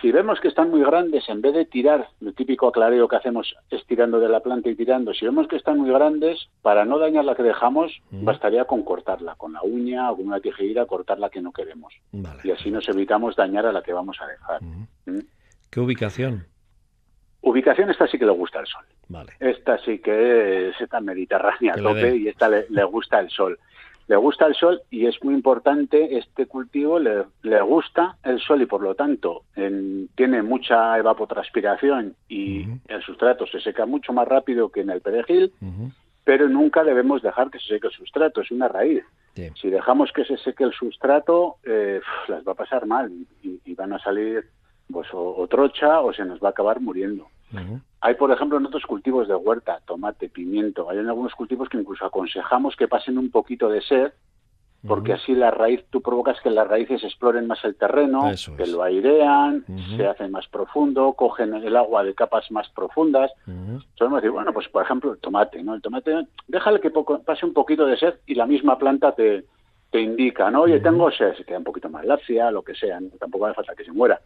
Si 0.00 0.12
vemos 0.12 0.40
que 0.40 0.48
están 0.48 0.70
muy 0.70 0.82
grandes, 0.82 1.28
en 1.28 1.40
vez 1.40 1.54
de 1.54 1.64
tirar, 1.64 2.08
lo 2.20 2.32
típico 2.32 2.68
aclareo 2.68 3.08
que 3.08 3.16
hacemos 3.16 3.54
estirando 3.70 4.20
de 4.20 4.28
la 4.28 4.40
planta 4.40 4.68
y 4.68 4.74
tirando, 4.74 5.14
si 5.14 5.24
vemos 5.24 5.48
que 5.48 5.56
están 5.56 5.78
muy 5.78 5.90
grandes, 5.90 6.48
para 6.62 6.84
no 6.84 6.98
dañar 6.98 7.24
la 7.24 7.34
que 7.34 7.42
dejamos, 7.42 7.92
bastaría 8.10 8.64
con 8.66 8.82
cortarla, 8.82 9.34
con 9.36 9.54
la 9.54 9.62
uña 9.62 10.10
o 10.10 10.16
con 10.16 10.26
una 10.26 10.40
tijera, 10.40 10.86
cortar 10.86 11.18
la 11.18 11.30
que 11.30 11.40
no 11.40 11.52
queremos. 11.52 11.94
Y 12.44 12.50
así 12.50 12.70
nos 12.70 12.88
evitamos 12.88 13.36
dañar 13.36 13.66
a 13.66 13.72
la 13.72 13.82
que 13.82 13.92
vamos 13.92 14.18
a 14.20 14.26
dejar. 14.26 14.62
¿Mm? 14.62 15.20
¿Qué 15.70 15.80
ubicación? 15.80 16.46
Ubicación 17.40 17.90
esta 17.90 18.06
sí 18.08 18.18
que 18.18 18.26
le 18.26 18.32
gusta 18.32 18.60
el 18.60 18.66
sol. 18.66 18.84
Esta 19.38 19.78
sí 19.78 20.00
que 20.00 20.70
es 20.70 20.80
esta 20.80 21.00
mediterránea 21.00 21.74
a 21.74 21.76
tope 21.76 22.16
y 22.16 22.28
esta 22.28 22.48
le, 22.48 22.84
gusta 22.84 23.20
el 23.20 23.30
sol. 23.30 23.58
Le 24.08 24.16
gusta 24.16 24.46
el 24.46 24.54
sol 24.54 24.82
y 24.90 25.06
es 25.06 25.22
muy 25.24 25.34
importante, 25.34 26.16
este 26.16 26.46
cultivo 26.46 26.98
le, 27.00 27.24
gusta 27.62 28.16
el 28.22 28.38
sol 28.40 28.62
y 28.62 28.66
por 28.66 28.80
lo 28.80 28.94
tanto 28.94 29.42
tiene 30.14 30.42
mucha 30.42 30.96
evapotranspiración 30.96 32.14
y 32.28 32.66
el 32.86 33.02
sustrato 33.02 33.46
se 33.46 33.60
seca 33.60 33.84
mucho 33.84 34.12
más 34.12 34.28
rápido 34.28 34.68
que 34.68 34.82
en 34.82 34.90
el 34.90 35.00
perejil, 35.00 35.52
pero 36.22 36.48
nunca 36.48 36.84
debemos 36.84 37.20
dejar 37.22 37.50
que 37.50 37.58
se 37.58 37.66
seque 37.66 37.88
el 37.88 37.92
sustrato, 37.92 38.40
es 38.42 38.50
una 38.50 38.68
raíz. 38.68 39.02
Si 39.60 39.68
dejamos 39.68 40.12
que 40.12 40.24
se 40.24 40.38
seque 40.38 40.64
el 40.64 40.72
sustrato, 40.72 41.56
eh, 41.64 42.00
las 42.28 42.46
va 42.46 42.52
a 42.52 42.56
pasar 42.56 42.86
mal 42.86 43.12
y, 43.42 43.74
van 43.74 43.92
a 43.92 43.98
salir 43.98 44.48
pues 44.90 45.08
o 45.12 45.46
trocha 45.48 46.00
o 46.00 46.12
se 46.14 46.24
nos 46.24 46.40
va 46.40 46.48
a 46.48 46.50
acabar 46.52 46.80
muriendo. 46.80 47.28
Hay, 48.00 48.14
por 48.14 48.30
ejemplo, 48.30 48.58
en 48.58 48.66
otros 48.66 48.84
cultivos 48.84 49.28
de 49.28 49.34
huerta, 49.34 49.80
tomate, 49.86 50.28
pimiento, 50.28 50.90
hay 50.90 50.98
en 50.98 51.08
algunos 51.08 51.34
cultivos 51.34 51.68
que 51.68 51.78
incluso 51.78 52.04
aconsejamos 52.04 52.76
que 52.76 52.88
pasen 52.88 53.18
un 53.18 53.30
poquito 53.30 53.68
de 53.68 53.80
sed, 53.82 54.12
porque 54.86 55.14
así 55.14 55.34
la 55.34 55.50
raíz, 55.50 55.84
tú 55.90 56.00
provocas 56.00 56.40
que 56.40 56.50
las 56.50 56.68
raíces 56.68 57.02
exploren 57.02 57.48
más 57.48 57.64
el 57.64 57.74
terreno, 57.74 58.30
que 58.56 58.66
lo 58.66 58.82
airean, 58.82 59.64
se 59.96 60.06
hacen 60.06 60.30
más 60.30 60.46
profundo, 60.46 61.14
cogen 61.14 61.54
el 61.54 61.76
agua 61.76 62.04
de 62.04 62.14
capas 62.14 62.50
más 62.52 62.68
profundas. 62.68 63.32
Solemos 63.94 64.22
decir, 64.22 64.30
bueno, 64.30 64.52
pues 64.52 64.68
por 64.68 64.84
ejemplo 64.84 65.12
el 65.12 65.18
tomate, 65.18 65.62
¿no? 65.62 65.74
El 65.74 65.82
tomate, 65.82 66.28
déjale 66.46 66.80
que 66.80 66.90
pase 66.90 67.46
un 67.46 67.52
poquito 67.52 67.84
de 67.86 67.96
sed 67.96 68.14
y 68.26 68.34
la 68.34 68.46
misma 68.46 68.78
planta 68.78 69.12
te, 69.12 69.44
te 69.90 70.00
indica, 70.00 70.50
¿no? 70.50 70.62
Oye, 70.62 70.78
tengo 70.78 71.10
sed, 71.10 71.34
se 71.34 71.44
queda 71.44 71.58
un 71.58 71.64
poquito 71.64 71.88
más 71.88 72.04
lacia, 72.04 72.50
lo 72.52 72.62
que 72.62 72.74
sea, 72.74 73.00
tampoco 73.18 73.46
hace 73.46 73.54
falta 73.54 73.74
que 73.74 73.84
se 73.84 73.92
muera. 73.92 74.20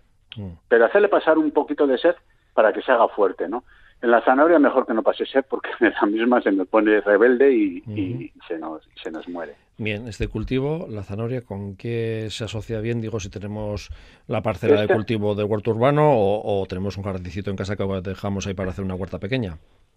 Pero 0.68 0.84
hacerle 0.84 1.08
pasar 1.08 1.38
un 1.38 1.50
poquito 1.52 1.86
de 1.86 1.96
sed 1.96 2.14
para 2.54 2.72
que 2.72 2.82
se 2.82 2.92
haga 2.92 3.08
fuerte, 3.08 3.48
¿no? 3.48 3.64
En 4.02 4.10
la 4.10 4.22
zanahoria 4.22 4.58
mejor 4.58 4.86
que 4.86 4.94
no 4.94 5.02
pase 5.02 5.26
sed 5.26 5.44
porque 5.48 5.70
en 5.80 5.92
la 5.92 6.06
misma 6.06 6.40
se 6.40 6.52
nos 6.52 6.68
pone 6.68 7.00
rebelde 7.00 7.52
y, 7.52 8.32
se, 8.48 8.58
nos, 8.58 8.88
se 9.02 9.10
nos 9.10 9.28
muere. 9.28 9.54
Bien, 9.76 10.06
este 10.08 10.28
cultivo, 10.28 10.86
la 10.88 11.02
zanahoria, 11.02 11.42
¿con 11.42 11.76
qué 11.76 12.28
se 12.30 12.44
asocia 12.44 12.80
bien? 12.80 13.00
Digo, 13.00 13.18
si 13.20 13.30
tenemos 13.30 13.90
la 14.26 14.42
parcela 14.42 14.76
de 14.76 14.82
este 14.82 14.94
cultivo 14.94 15.34
de 15.34 15.44
huerto 15.44 15.70
urbano 15.70 16.12
o, 16.12 16.66
tenemos 16.68 16.96
un 16.98 17.04
jardincito 17.04 17.50
en 17.50 17.56
casa 17.56 17.76
que 17.76 17.84
dejamos 18.02 18.46
ahí 18.46 18.54
para 18.54 18.70
hacer 18.70 18.84
una 18.84 18.94
huerta 18.94 19.18
pequeña. 19.18 19.56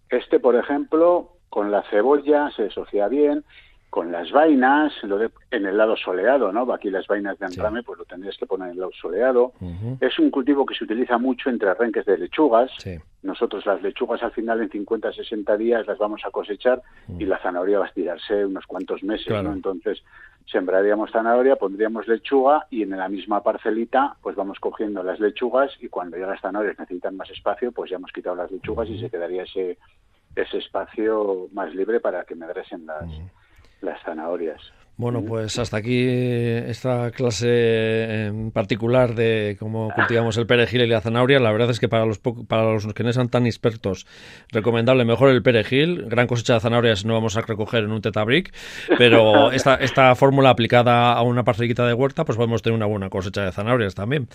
Este, 0.10 0.40
por 0.40 0.56
ejemplo, 0.56 1.34
con 1.50 1.72
la 1.72 1.84
cebolla 1.90 2.50
se 2.56 2.68
asocia 2.68 3.08
bien 3.08 3.44
con 3.94 4.12
las 4.12 4.32
vainas, 4.32 4.92
lo 5.04 5.20
de, 5.20 5.30
en 5.52 5.68
el 5.68 5.78
lado 5.78 5.96
soleado, 5.96 6.52
¿no? 6.52 6.62
Aquí 6.74 6.90
las 6.90 7.06
vainas 7.06 7.38
de 7.38 7.46
antrame, 7.46 7.84
pues 7.84 8.00
lo 8.00 8.06
tendrías 8.06 8.36
que 8.38 8.48
poner 8.48 8.70
en 8.70 8.74
el 8.74 8.80
lado 8.80 8.92
soleado. 9.00 9.54
Es 10.00 10.18
un 10.18 10.32
cultivo 10.32 10.66
que 10.66 10.74
se 10.74 10.84
utiliza 10.84 11.20
mucho 11.20 11.52
entre 11.52 11.70
arranques 11.70 12.04
de 12.08 12.18
lechugas. 12.18 12.72
Nosotros 13.22 13.64
las 13.68 13.84
lechugas 13.84 14.24
al 14.24 14.32
final 14.32 14.62
en 14.62 14.72
50, 14.72 15.14
60 15.14 15.58
días 15.58 15.86
las 15.86 16.00
vamos 16.00 16.22
a 16.26 16.32
cosechar 16.32 16.82
y 17.20 17.26
la 17.26 17.38
zanahoria 17.38 17.78
va 17.78 17.86
a 17.86 17.88
estirarse 17.88 18.48
unos 18.48 18.66
cuantos 18.66 19.04
meses, 19.04 19.32
¿no? 19.44 19.54
Entonces 19.54 20.04
sembraríamos 20.52 21.12
zanahoria, 21.12 21.56
pondríamos 21.56 22.08
lechuga 22.08 22.66
y 22.72 22.82
en 22.82 22.98
la 22.98 23.08
misma 23.10 23.44
parcelita 23.44 24.16
pues 24.24 24.36
vamos 24.36 24.60
cogiendo 24.60 25.04
las 25.04 25.20
lechugas 25.20 25.72
y 25.80 25.90
cuando 25.90 26.18
ya 26.18 26.26
las 26.26 26.42
zanahorias 26.42 26.80
necesitan 26.80 27.16
más 27.16 27.30
espacio, 27.30 27.72
pues 27.72 27.92
ya 27.92 27.98
hemos 27.98 28.12
quitado 28.12 28.36
las 28.36 28.52
lechugas 28.52 28.90
y 28.90 29.00
se 29.00 29.12
quedaría 29.12 29.44
ese 29.44 29.78
ese 30.36 30.58
espacio 30.58 31.48
más 31.54 31.76
libre 31.76 32.00
para 32.00 32.24
que 32.24 32.34
me 32.34 32.48
medresen 32.48 32.88
las 32.88 33.08
las 33.84 34.02
zanahorias. 34.04 34.62
Bueno, 34.96 35.24
pues 35.26 35.58
hasta 35.58 35.78
aquí 35.78 36.06
esta 36.08 37.10
clase 37.10 38.26
en 38.26 38.52
particular 38.52 39.16
de 39.16 39.58
cómo 39.60 39.90
cultivamos 39.96 40.38
el 40.38 40.46
perejil 40.46 40.82
y 40.82 40.88
la 40.88 41.02
zanahoria. 41.02 41.40
La 41.40 41.52
verdad 41.52 41.72
es 41.72 41.80
que 41.80 41.90
para 41.90 42.06
los 42.06 42.20
para 42.20 42.72
los 42.72 42.86
que 42.94 43.04
no 43.04 43.12
sean 43.12 43.28
tan 43.28 43.48
expertos, 43.48 44.06
recomendable 44.52 45.04
mejor 45.04 45.30
el 45.30 45.42
perejil. 45.42 46.06
Gran 46.10 46.28
cosecha 46.28 46.54
de 46.54 46.60
zanahorias 46.60 47.06
no 47.06 47.16
vamos 47.16 47.36
a 47.38 47.42
recoger 47.42 47.86
en 47.86 47.92
un 47.92 48.02
tetabric, 48.02 48.54
pero 49.00 49.52
esta, 49.52 49.76
esta 49.76 50.14
fórmula 50.14 50.52
aplicada 50.52 51.14
a 51.14 51.24
una 51.24 51.44
parcelita 51.44 51.88
de 51.88 51.94
huerta, 51.96 52.24
pues 52.24 52.38
podemos 52.38 52.62
tener 52.62 52.78
una 52.78 52.86
buena 52.86 53.10
cosecha 53.10 53.46
de 53.46 53.52
zanahorias 53.52 53.96
también. 53.96 54.28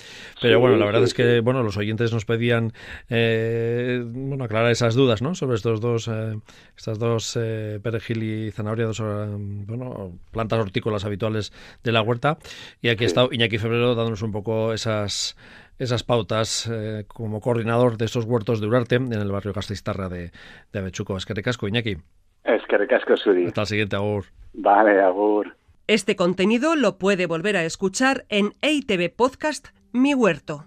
Pero 0.42 0.58
bueno, 0.58 0.76
la 0.76 0.86
verdad 0.86 1.04
es 1.04 1.14
que 1.14 1.38
bueno, 1.38 1.62
los 1.62 1.76
oyentes 1.76 2.12
nos 2.12 2.24
pedían 2.24 2.72
eh, 3.08 4.02
bueno 4.04 4.42
aclarar 4.42 4.72
esas 4.72 4.96
dudas, 4.96 5.22
¿no? 5.22 5.36
Sobre 5.36 5.54
estos 5.54 5.80
dos, 5.80 6.08
eh, 6.08 6.36
estas 6.76 6.98
dos 6.98 7.38
eh, 7.40 7.78
perejil 7.80 8.24
y 8.24 8.50
zanahoria, 8.50 8.86
dos 8.86 9.00
bueno 9.00 10.18
plantas 10.32 10.47
hortícolas 10.56 11.04
habituales 11.04 11.52
de 11.84 11.92
la 11.92 12.02
huerta. 12.02 12.38
Y 12.80 12.88
aquí 12.88 13.04
ha 13.04 13.06
estado 13.06 13.28
Iñaki 13.30 13.58
Febrero 13.58 13.94
dándonos 13.94 14.22
un 14.22 14.32
poco 14.32 14.72
esas 14.72 15.36
esas 15.78 16.02
pautas 16.02 16.68
eh, 16.72 17.04
como 17.06 17.40
coordinador 17.40 17.98
de 17.98 18.06
esos 18.06 18.24
huertos 18.24 18.60
de 18.60 18.66
Urarte 18.66 18.96
en 18.96 19.12
el 19.12 19.30
barrio 19.30 19.52
Castellistarra 19.52 20.08
de, 20.08 20.32
de 20.72 20.78
Avechuco. 20.78 21.16
Es 21.16 21.24
que 21.24 21.34
recasco, 21.34 21.68
Iñaki. 21.68 21.98
Es 22.44 22.62
que 22.68 22.78
recasco, 22.78 23.16
Suri. 23.16 23.46
Hasta 23.46 23.60
el 23.60 23.66
siguiente, 23.66 23.96
Agur. 23.96 24.24
Vale, 24.54 25.00
Agur. 25.00 25.54
Este 25.86 26.16
contenido 26.16 26.76
lo 26.76 26.98
puede 26.98 27.26
volver 27.26 27.56
a 27.56 27.64
escuchar 27.64 28.26
en 28.28 28.54
EITV 28.60 29.14
Podcast 29.14 29.68
Mi 29.92 30.14
Huerto. 30.14 30.64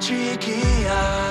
Chiquilla. 0.00 1.25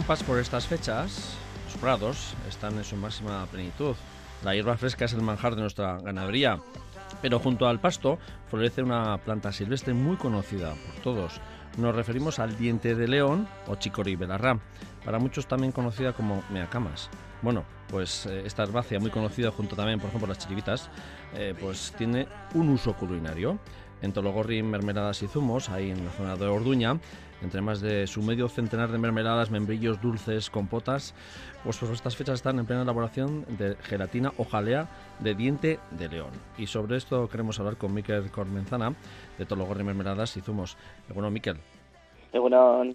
Las 0.00 0.06
campas 0.06 0.26
por 0.26 0.38
estas 0.38 0.66
fechas, 0.66 1.34
los 1.66 1.76
prados, 1.76 2.32
están 2.48 2.74
en 2.78 2.84
su 2.84 2.96
máxima 2.96 3.44
plenitud. 3.50 3.94
La 4.42 4.54
hierba 4.54 4.78
fresca 4.78 5.04
es 5.04 5.12
el 5.12 5.20
manjar 5.20 5.56
de 5.56 5.60
nuestra 5.60 6.00
ganadería, 6.00 6.58
pero 7.20 7.38
junto 7.38 7.68
al 7.68 7.80
pasto 7.80 8.18
florece 8.48 8.82
una 8.82 9.18
planta 9.18 9.52
silvestre 9.52 9.92
muy 9.92 10.16
conocida 10.16 10.70
por 10.70 11.02
todos. 11.02 11.38
Nos 11.76 11.94
referimos 11.94 12.38
al 12.38 12.56
diente 12.56 12.94
de 12.94 13.08
león 13.08 13.46
o 13.66 13.74
chicory 13.74 14.16
belarra, 14.16 14.58
para 15.04 15.18
muchos 15.18 15.46
también 15.46 15.70
conocida 15.70 16.14
como 16.14 16.42
meacamas. 16.48 17.10
Bueno, 17.42 17.64
pues 17.90 18.24
eh, 18.24 18.42
esta 18.46 18.62
herbácea 18.62 19.00
muy 19.00 19.10
conocida 19.10 19.50
junto 19.50 19.76
también, 19.76 20.00
por 20.00 20.08
ejemplo, 20.08 20.28
las 20.28 20.38
chiribitas, 20.38 20.88
eh, 21.34 21.54
pues 21.60 21.92
tiene 21.98 22.26
un 22.54 22.70
uso 22.70 22.94
culinario. 22.94 23.58
en 24.02 24.14
Tologorri 24.14 24.62
Mermeladas 24.62 25.22
y 25.22 25.28
Zumos, 25.28 25.68
ahí 25.68 25.90
en 25.90 26.06
la 26.06 26.10
zona 26.12 26.34
de 26.34 26.46
Orduña, 26.46 26.98
entre 27.42 27.60
más 27.60 27.80
de 27.80 28.06
su 28.06 28.22
medio 28.22 28.48
centenar 28.48 28.90
de 28.90 28.98
mermeladas, 28.98 29.50
membrillos, 29.50 30.00
dulces, 30.00 30.50
compotas, 30.50 31.14
pues 31.64 31.78
por 31.78 31.90
estas 31.90 32.16
fechas 32.16 32.34
están 32.36 32.58
en 32.58 32.66
plena 32.66 32.82
elaboración 32.82 33.44
de 33.58 33.76
gelatina 33.82 34.32
o 34.36 34.44
jalea 34.44 34.88
de 35.20 35.34
diente 35.34 35.78
de 35.90 36.08
león. 36.08 36.30
Y 36.58 36.66
sobre 36.66 36.96
esto 36.96 37.28
queremos 37.28 37.58
hablar 37.58 37.76
con 37.76 37.94
Miquel 37.94 38.30
Cormenzana, 38.30 38.94
de 39.38 39.46
Tologorri 39.46 39.84
Mermeladas 39.84 40.36
y 40.36 40.40
Zumos. 40.40 40.76
Bueno, 41.14 41.30
Miquel, 41.30 41.56
bueno, 42.32 42.94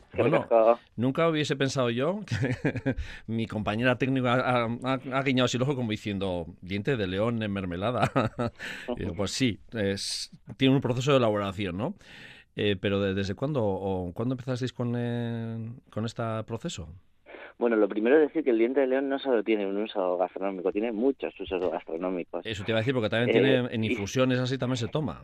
nunca 0.95 1.27
hubiese 1.27 1.55
pensado 1.55 1.89
yo 1.89 2.21
que 2.25 2.95
mi 3.27 3.47
compañera 3.47 3.97
técnica 3.97 4.63
ha, 4.63 5.23
guiñado 5.23 5.45
así 5.45 5.57
el 5.57 5.63
ojo 5.63 5.75
como 5.75 5.91
diciendo 5.91 6.47
diente 6.61 6.95
de 6.95 7.07
león 7.07 7.43
en 7.43 7.51
mermelada. 7.51 8.11
pues 9.17 9.31
sí, 9.31 9.59
tiene 10.57 10.75
un 10.75 10.81
proceso 10.81 11.11
de 11.11 11.17
elaboración, 11.17 11.77
¿no? 11.77 11.95
Eh, 12.55 12.77
pero 12.79 13.01
¿desde 13.01 13.35
cuándo 13.35 13.63
o 13.63 14.11
cuándo 14.13 14.33
empezasteis 14.33 14.71
con, 14.71 14.93
eh, 14.97 15.57
con 15.89 16.05
este 16.05 16.23
proceso? 16.45 16.87
Bueno, 17.57 17.77
lo 17.77 17.87
primero 17.87 18.17
es 18.17 18.27
decir 18.27 18.43
que 18.43 18.49
el 18.49 18.57
diente 18.57 18.81
de 18.81 18.87
león 18.87 19.07
no 19.07 19.17
solo 19.17 19.41
tiene 19.41 19.65
un 19.65 19.77
uso 19.77 20.17
gastronómico, 20.17 20.73
tiene 20.73 20.91
muchos 20.91 21.33
usos 21.39 21.71
gastronómicos. 21.71 22.45
Eso 22.45 22.65
te 22.65 22.71
iba 22.71 22.79
a 22.79 22.81
decir, 22.81 22.93
porque 22.93 23.09
también 23.09 23.31
tiene, 23.31 23.55
eh, 23.55 23.67
en 23.71 23.83
infusiones 23.83 24.39
así 24.39 24.57
también 24.57 24.77
se 24.77 24.89
toma. 24.89 25.21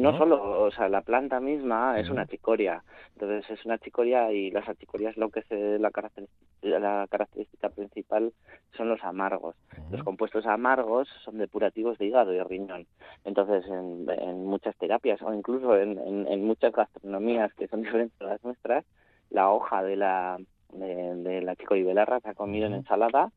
No, 0.00 0.16
solo, 0.16 0.62
o 0.62 0.70
sea, 0.70 0.88
la 0.88 1.02
planta 1.02 1.40
misma 1.40 1.98
es 1.98 2.08
una 2.10 2.26
chicoria. 2.26 2.82
Entonces 3.12 3.50
es 3.50 3.64
una 3.64 3.78
chicoria 3.78 4.32
y 4.32 4.50
las 4.50 4.68
achicorias 4.68 5.16
lo 5.16 5.30
que 5.30 5.40
es 5.40 5.80
la, 5.80 5.90
característica, 5.90 6.78
la 6.78 7.06
característica 7.10 7.68
principal 7.68 8.32
son 8.76 8.88
los 8.88 9.02
amargos. 9.04 9.56
Los 9.90 10.02
compuestos 10.02 10.46
amargos 10.46 11.08
son 11.24 11.38
depurativos 11.38 11.98
de 11.98 12.06
hígado 12.06 12.32
y 12.32 12.40
riñón. 12.42 12.86
Entonces 13.24 13.64
en, 13.68 14.06
muchas 14.44 14.76
terapias 14.76 15.20
o 15.22 15.32
incluso 15.32 15.76
en, 15.76 15.98
en 15.98 16.44
muchas 16.44 16.72
gastronomías 16.72 17.52
que 17.54 17.68
son 17.68 17.82
diferentes 17.82 18.20
a 18.20 18.24
las 18.24 18.44
nuestras, 18.44 18.84
la 19.30 19.50
hoja 19.50 19.82
de 19.82 19.96
la 19.96 20.38
de, 20.72 21.42
la 21.42 21.56
chico 21.56 21.74
Belarra 21.74 22.20
se 22.20 22.30
ha 22.30 22.34
comido 22.34 22.66
en 22.66 22.74
ensalada 22.74 23.32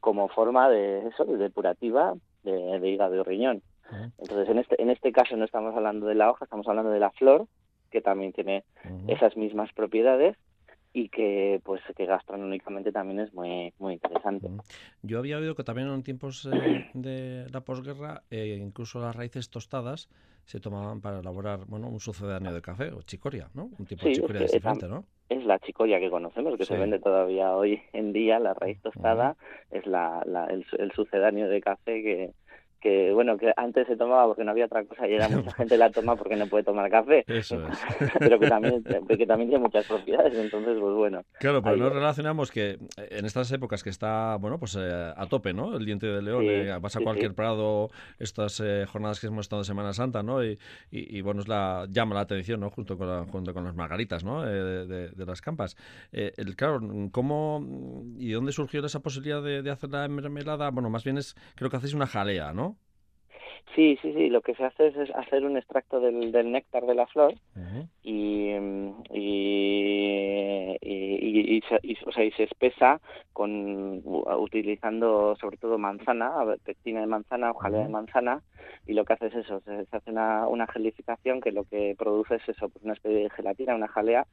como 0.00 0.28
forma 0.28 0.68
de 0.68 1.08
eso, 1.08 1.24
de 1.24 1.36
depurativa 1.38 2.14
de, 2.42 2.90
hígado 2.90 3.14
y 3.16 3.22
riñón. 3.22 3.62
Entonces, 4.18 4.48
en 4.48 4.58
este, 4.58 4.82
en 4.82 4.90
este 4.90 5.12
caso 5.12 5.36
no 5.36 5.44
estamos 5.44 5.74
hablando 5.74 6.06
de 6.06 6.14
la 6.14 6.30
hoja, 6.30 6.44
estamos 6.44 6.66
hablando 6.68 6.90
de 6.90 7.00
la 7.00 7.10
flor, 7.10 7.46
que 7.90 8.00
también 8.00 8.32
tiene 8.32 8.64
esas 9.08 9.36
mismas 9.36 9.72
propiedades 9.72 10.36
y 10.92 11.08
que 11.08 11.60
pues 11.64 11.82
que 11.96 12.06
gastronómicamente 12.06 12.92
también 12.92 13.18
es 13.20 13.34
muy 13.34 13.74
muy 13.78 13.94
interesante. 13.94 14.48
Yo 15.02 15.18
había 15.18 15.38
oído 15.38 15.56
que 15.56 15.64
también 15.64 15.88
en 15.88 16.02
tiempos 16.04 16.48
eh, 16.52 16.88
de 16.94 17.46
la 17.50 17.62
posguerra 17.62 18.22
eh, 18.30 18.58
incluso 18.60 19.00
las 19.00 19.14
raíces 19.14 19.50
tostadas 19.50 20.08
se 20.44 20.60
tomaban 20.60 21.00
para 21.00 21.18
elaborar 21.18 21.66
bueno 21.66 21.88
un 21.88 21.98
sucedáneo 21.98 22.54
de 22.54 22.62
café 22.62 22.92
o 22.92 23.02
chicoria, 23.02 23.48
¿no? 23.54 23.70
Un 23.76 23.86
tipo 23.86 24.06
de 24.06 24.12
chicoria 24.12 24.42
diferente, 24.42 24.86
¿no? 24.86 25.04
es 25.28 25.44
la 25.44 25.58
chicoria 25.58 25.98
que 25.98 26.10
conocemos, 26.10 26.56
que 26.56 26.64
se 26.64 26.76
vende 26.76 26.98
todavía 26.98 27.56
hoy 27.56 27.80
en 27.92 28.12
día, 28.12 28.38
la 28.38 28.54
raíz 28.54 28.80
tostada, 28.82 29.36
es 29.70 29.86
la, 29.86 30.22
la 30.26 30.46
el, 30.46 30.66
el, 30.78 30.92
sucedáneo 30.92 31.48
de 31.48 31.60
café 31.60 32.02
que, 32.02 32.30
que 32.84 33.12
bueno 33.12 33.38
que 33.38 33.50
antes 33.56 33.86
se 33.86 33.96
tomaba 33.96 34.26
porque 34.26 34.44
no 34.44 34.50
había 34.50 34.66
otra 34.66 34.84
cosa 34.84 35.08
y 35.08 35.14
era 35.14 35.26
mucha 35.30 35.52
gente 35.52 35.78
la 35.78 35.90
toma 35.90 36.16
porque 36.16 36.36
no 36.36 36.46
puede 36.46 36.64
tomar 36.64 36.90
café. 36.90 37.24
Eso 37.26 37.56
es. 37.66 37.78
Pero 38.18 38.38
que 38.38 38.46
también 38.46 38.84
que 38.84 39.26
también 39.26 39.48
tiene 39.48 39.64
muchas 39.64 39.86
propiedades 39.86 40.34
entonces 40.34 40.76
pues 40.78 40.94
bueno. 40.94 41.22
Claro 41.38 41.62
pero 41.62 41.76
no 41.76 41.88
relacionamos 41.88 42.50
que 42.50 42.78
en 42.96 43.24
estas 43.24 43.50
épocas 43.52 43.82
que 43.82 43.88
está 43.88 44.36
bueno 44.36 44.58
pues 44.58 44.76
eh, 44.76 45.12
a 45.16 45.26
tope 45.26 45.54
no 45.54 45.76
el 45.76 45.86
diente 45.86 46.06
de 46.06 46.20
león 46.20 46.44
eh, 46.44 46.76
vas 46.78 46.94
a 46.96 47.00
cualquier 47.00 47.34
prado 47.34 47.88
estas 48.18 48.60
eh, 48.60 48.84
jornadas 48.86 49.18
que 49.18 49.28
hemos 49.28 49.46
estado 49.46 49.62
de 49.62 49.66
Semana 49.66 49.94
Santa 49.94 50.22
no 50.22 50.44
y, 50.44 50.58
y, 50.90 51.22
bueno 51.22 51.40
es 51.40 51.48
la 51.48 51.86
llama 51.88 52.14
la 52.14 52.20
atención 52.20 52.60
no 52.60 52.68
junto 52.68 52.98
con 52.98 53.26
junto 53.28 53.54
con 53.54 53.64
las 53.64 53.74
margaritas 53.74 54.24
no 54.24 54.42
de, 54.42 54.86
de, 54.86 55.26
las 55.26 55.40
campas. 55.40 55.76
El 56.12 56.54
claro 56.54 56.80
cómo 57.12 57.64
y 58.18 58.32
dónde 58.32 58.52
surgió 58.52 58.84
esa 58.84 59.00
posibilidad 59.00 59.42
de, 59.42 59.62
de 59.62 59.70
hacer 59.70 59.88
la 59.90 60.06
mermelada 60.08 60.70
bueno 60.70 60.90
más 60.90 61.04
bien 61.04 61.16
es 61.16 61.34
creo 61.54 61.70
que 61.70 61.76
hacéis 61.76 61.94
una 61.94 62.06
jalea 62.06 62.52
no 62.52 62.73
Sí, 63.74 63.98
sí, 64.02 64.12
sí. 64.12 64.28
Lo 64.30 64.40
que 64.40 64.54
se 64.54 64.64
hace 64.64 64.88
es, 64.88 65.10
hacer 65.14 65.44
un 65.44 65.56
extracto 65.56 66.00
del, 66.00 66.30
del 66.30 66.52
néctar 66.52 66.86
de 66.86 66.94
la 66.94 67.06
flor 67.06 67.34
y, 68.02 68.50
y, 69.10 70.78
y, 70.80 71.62
se, 71.68 71.80
o 72.06 72.12
sea, 72.12 72.24
y 72.24 72.30
se 72.32 72.44
espesa 72.44 73.00
con 73.32 74.02
utilizando 74.04 75.34
sobre 75.40 75.56
todo 75.56 75.78
manzana, 75.78 76.32
pectina 76.64 77.00
de 77.00 77.06
manzana 77.06 77.50
o 77.50 77.54
jalea 77.54 77.82
de 77.82 77.88
manzana 77.88 78.42
y 78.86 78.92
lo 78.92 79.04
que 79.04 79.14
hace 79.14 79.26
es 79.26 79.34
eso, 79.34 79.60
se, 79.60 79.86
hace 79.90 80.10
una, 80.10 80.46
una 80.46 80.66
gelificación 80.66 81.40
que 81.40 81.52
lo 81.52 81.64
que 81.64 81.94
produce 81.98 82.36
es 82.36 82.48
eso, 82.48 82.68
pues 82.68 82.84
una 82.84 82.94
especie 82.94 83.24
de 83.24 83.30
gelatina, 83.30 83.74
una 83.74 83.88
jalea 83.88 84.26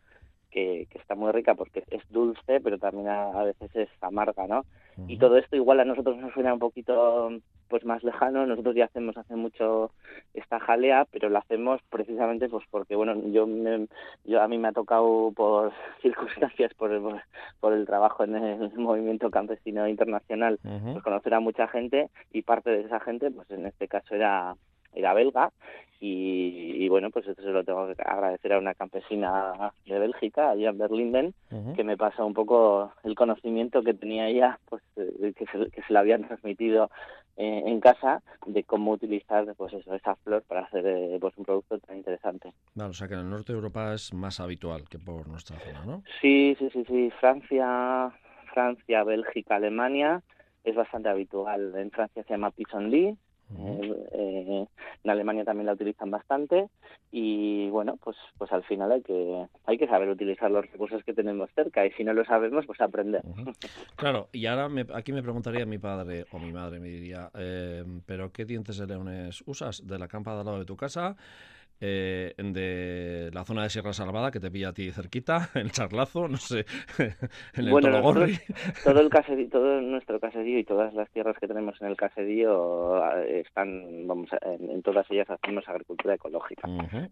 que, 0.51 0.87
que, 0.89 0.97
está 0.97 1.15
muy 1.15 1.31
rica 1.31 1.55
porque 1.55 1.83
es 1.89 2.03
dulce, 2.09 2.59
pero 2.59 2.77
también 2.77 3.07
a, 3.07 3.43
veces 3.43 3.73
es 3.75 3.89
amarga, 4.01 4.47
¿no? 4.47 4.65
Y 5.07 5.17
todo 5.17 5.37
esto 5.37 5.55
igual 5.55 5.79
a 5.79 5.85
nosotros 5.85 6.17
nos 6.17 6.33
suena 6.33 6.53
un 6.53 6.59
poquito 6.59 7.29
pues 7.67 7.85
más 7.85 8.03
lejano. 8.03 8.45
Nosotros 8.45 8.75
ya 8.75 8.85
hacemos 8.85 9.17
hace 9.17 9.35
mucho 9.35 9.91
esta 10.33 10.59
jalea, 10.59 11.07
pero 11.11 11.29
la 11.29 11.39
hacemos 11.39 11.81
precisamente 11.89 12.49
pues 12.49 12.65
porque 12.69 12.95
bueno, 12.95 13.15
yo 13.31 13.47
yo 14.25 14.41
a 14.41 14.47
mí 14.47 14.57
me 14.57 14.67
ha 14.67 14.73
tocado 14.73 15.31
por 15.35 15.71
circunstancias 16.01 16.73
por 16.73 16.91
el, 16.91 17.01
por 17.59 17.73
el 17.73 17.85
trabajo 17.85 18.23
en 18.23 18.35
el 18.35 18.73
movimiento 18.77 19.31
campesino 19.31 19.87
internacional, 19.87 20.59
pues 20.61 21.03
conocer 21.03 21.33
a 21.33 21.39
mucha 21.39 21.67
gente 21.67 22.09
y 22.31 22.41
parte 22.41 22.69
de 22.69 22.81
esa 22.81 22.99
gente 22.99 23.31
pues 23.31 23.49
en 23.51 23.65
este 23.65 23.87
caso 23.87 24.15
era 24.15 24.55
era 24.93 25.13
belga 25.13 25.51
y, 26.03 26.89
bueno, 26.89 27.11
pues 27.11 27.27
esto 27.27 27.43
se 27.43 27.51
lo 27.51 27.63
tengo 27.63 27.85
que 27.85 28.01
agradecer 28.01 28.53
a 28.53 28.57
una 28.57 28.73
campesina 28.73 29.71
de 29.85 29.99
Bélgica, 29.99 30.49
a 30.49 30.55
Jan 30.59 30.79
Berlinden, 30.79 31.35
que 31.75 31.83
me 31.83 31.95
pasa 31.95 32.25
un 32.25 32.33
poco 32.33 32.91
el 33.03 33.13
conocimiento 33.13 33.83
que 33.83 33.93
tenía 33.93 34.27
ella, 34.27 34.59
pues 34.67 34.81
eh, 34.95 35.31
que 35.37 35.45
se, 35.45 35.69
que 35.69 35.83
se 35.83 35.93
le 35.93 35.99
habían 35.99 36.23
transmitido 36.23 36.89
eh, 37.37 37.61
en 37.67 37.79
casa 37.79 38.23
de 38.47 38.63
cómo 38.63 38.93
utilizar 38.93 39.45
pues 39.55 39.73
eso, 39.73 39.93
esa 39.93 40.15
flor 40.15 40.41
para 40.47 40.61
hacer 40.61 40.87
eh, 40.87 41.17
pues 41.21 41.37
un 41.37 41.45
producto 41.45 41.77
tan 41.77 41.97
interesante. 41.97 42.51
Claro, 42.73 42.89
o 42.89 42.93
sea 42.93 43.07
que 43.07 43.13
en 43.13 43.19
el 43.19 43.29
norte 43.29 43.53
de 43.53 43.59
Europa 43.59 43.93
es 43.93 44.11
más 44.11 44.39
habitual 44.39 44.89
que 44.89 44.97
por 44.97 45.27
nuestra 45.27 45.59
zona, 45.59 45.85
¿no? 45.85 46.03
Sí, 46.19 46.55
sí, 46.57 46.67
sí, 46.73 46.83
sí. 46.87 47.11
Francia, 47.19 48.11
Francia, 48.51 49.03
Bélgica, 49.03 49.57
Alemania 49.57 50.23
es 50.63 50.75
bastante 50.75 51.09
habitual. 51.09 51.73
En 51.75 51.91
Francia 51.91 52.23
se 52.23 52.33
llama 52.33 52.49
pissenlit 53.51 53.93
eh, 54.13 54.67
en 55.03 55.09
Alemania 55.09 55.43
también 55.43 55.65
la 55.65 55.73
utilizan 55.73 56.11
bastante 56.11 56.69
y 57.11 57.69
bueno, 57.69 57.97
pues 58.03 58.17
pues 58.37 58.51
al 58.51 58.63
final 58.63 58.91
hay 58.91 59.01
que 59.01 59.47
hay 59.65 59.77
que 59.77 59.87
saber 59.87 60.09
utilizar 60.09 60.49
los 60.49 60.69
recursos 60.71 61.03
que 61.03 61.13
tenemos 61.13 61.49
cerca 61.55 61.85
y 61.85 61.91
si 61.91 62.03
no 62.03 62.13
lo 62.13 62.25
sabemos, 62.25 62.65
pues 62.65 62.79
aprender. 62.81 63.21
Claro, 63.95 64.29
y 64.31 64.47
ahora 64.47 64.69
aquí 64.95 65.13
me 65.13 65.21
preguntaría 65.21 65.65
mi 65.65 65.77
padre 65.77 66.25
o 66.31 66.39
mi 66.39 66.51
madre, 66.51 66.79
me 66.79 66.87
diría, 66.87 67.29
eh, 67.35 67.83
¿pero 68.05 68.31
qué 68.31 68.45
dientes 68.45 68.77
de 68.77 68.87
leones 68.87 69.43
usas? 69.45 69.85
¿De 69.85 69.99
la 69.99 70.07
campa 70.07 70.33
de 70.33 70.39
al 70.39 70.45
lado 70.45 70.59
de 70.59 70.65
tu 70.65 70.75
casa? 70.75 71.15
Eh, 71.81 72.33
de 72.37 73.31
la 73.33 73.43
zona 73.43 73.63
de 73.63 73.69
Sierra 73.69 73.91
Salvada, 73.91 74.29
que 74.29 74.39
te 74.39 74.51
pilla 74.51 74.69
a 74.69 74.73
ti 74.73 74.91
cerquita, 74.91 75.49
el 75.55 75.71
Charlazo, 75.71 76.27
no 76.27 76.37
sé, 76.37 76.65
en 76.99 77.65
el 77.65 77.71
bueno, 77.71 77.89
todo 78.83 78.99
el 78.99 79.09
caserío, 79.09 79.49
todo 79.49 79.81
nuestro 79.81 80.19
caserío 80.19 80.59
y 80.59 80.63
todas 80.63 80.93
las 80.93 81.09
tierras 81.09 81.37
que 81.39 81.47
tenemos 81.47 81.81
en 81.81 81.87
el 81.87 81.97
caserío 81.97 83.03
eh, 83.17 83.41
están, 83.45 84.07
vamos, 84.07 84.29
en, 84.43 84.81
todas 84.83 85.09
ellas 85.09 85.29
hacemos 85.29 85.67
agricultura 85.67 86.13
ecológica 86.13 86.67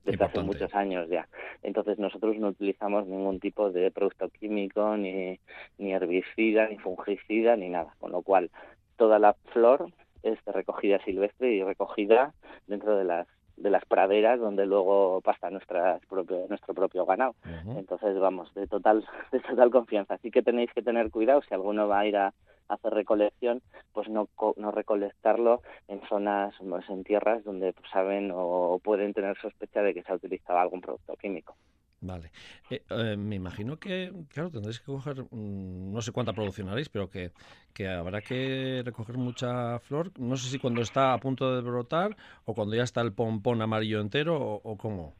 desde 0.05 0.23
hace 0.23 0.41
muchos 0.41 0.73
años 0.75 1.09
ya. 1.09 1.27
Entonces 1.63 1.97
nosotros 1.97 2.37
no 2.37 2.49
utilizamos 2.49 3.07
ningún 3.07 3.39
tipo 3.39 3.71
de 3.71 3.89
producto 3.91 4.29
químico, 4.29 4.95
ni, 4.97 5.39
ni 5.79 5.93
herbicida, 5.93 6.67
ni 6.67 6.77
fungicida, 6.77 7.55
ni 7.55 7.69
nada, 7.69 7.95
con 7.99 8.11
lo 8.11 8.21
cual 8.21 8.51
toda 8.97 9.17
la 9.17 9.33
flor 9.51 9.91
es 10.23 10.37
recogida 10.45 11.03
silvestre 11.03 11.53
y 11.53 11.63
recogida 11.63 12.33
dentro 12.67 12.97
de 12.97 13.05
las 13.05 13.27
de 13.59 13.69
las 13.69 13.85
praderas 13.85 14.39
donde 14.39 14.65
luego 14.65 15.21
pasa 15.21 15.49
nuestra 15.49 15.99
propio, 16.09 16.45
nuestro 16.49 16.73
propio 16.73 17.05
ganado. 17.05 17.35
Entonces, 17.75 18.17
vamos, 18.17 18.53
de 18.53 18.67
total, 18.67 19.05
de 19.31 19.39
total 19.39 19.69
confianza. 19.69 20.15
Así 20.15 20.31
que 20.31 20.41
tenéis 20.41 20.71
que 20.73 20.81
tener 20.81 21.11
cuidado 21.11 21.41
si 21.41 21.53
alguno 21.53 21.87
va 21.87 21.99
a 21.99 22.07
ir 22.07 22.17
a, 22.17 22.33
hacer 22.69 22.93
recolección, 22.93 23.63
pues 23.93 24.07
no, 24.09 24.29
no 24.57 24.69
recolectarlo 24.69 25.63
en 25.87 26.01
zonas, 26.07 26.53
pues, 26.59 26.87
en 26.89 27.03
tierras 27.03 27.43
donde 27.43 27.73
pues, 27.73 27.89
saben 27.91 28.31
o 28.31 28.79
pueden 28.83 29.11
tener 29.13 29.35
sospecha 29.39 29.81
de 29.81 29.95
que 29.95 30.03
se 30.03 30.11
ha 30.11 30.15
utilizado 30.15 30.59
algún 30.59 30.79
producto 30.79 31.15
químico. 31.15 31.55
Vale. 32.01 32.31
Eh, 32.69 32.81
eh, 32.89 33.17
me 33.17 33.35
imagino 33.35 33.77
que, 33.77 34.11
claro, 34.29 34.49
tendréis 34.49 34.79
que 34.79 34.85
coger, 34.85 35.23
mm, 35.23 35.91
no 35.91 36.01
sé 36.01 36.11
cuánta 36.11 36.33
producción 36.33 36.69
haréis, 36.69 36.89
pero 36.89 37.09
que, 37.09 37.31
que 37.73 37.89
habrá 37.89 38.21
que 38.21 38.81
recoger 38.85 39.17
mucha 39.17 39.79
flor. 39.79 40.11
No 40.17 40.37
sé 40.37 40.49
si 40.49 40.59
cuando 40.59 40.81
está 40.81 41.13
a 41.13 41.17
punto 41.17 41.53
de 41.53 41.61
brotar 41.61 42.15
o 42.45 42.53
cuando 42.53 42.75
ya 42.75 42.83
está 42.83 43.01
el 43.01 43.13
pompón 43.13 43.61
amarillo 43.61 43.99
entero 43.99 44.37
o, 44.39 44.77
cómo. 44.77 45.13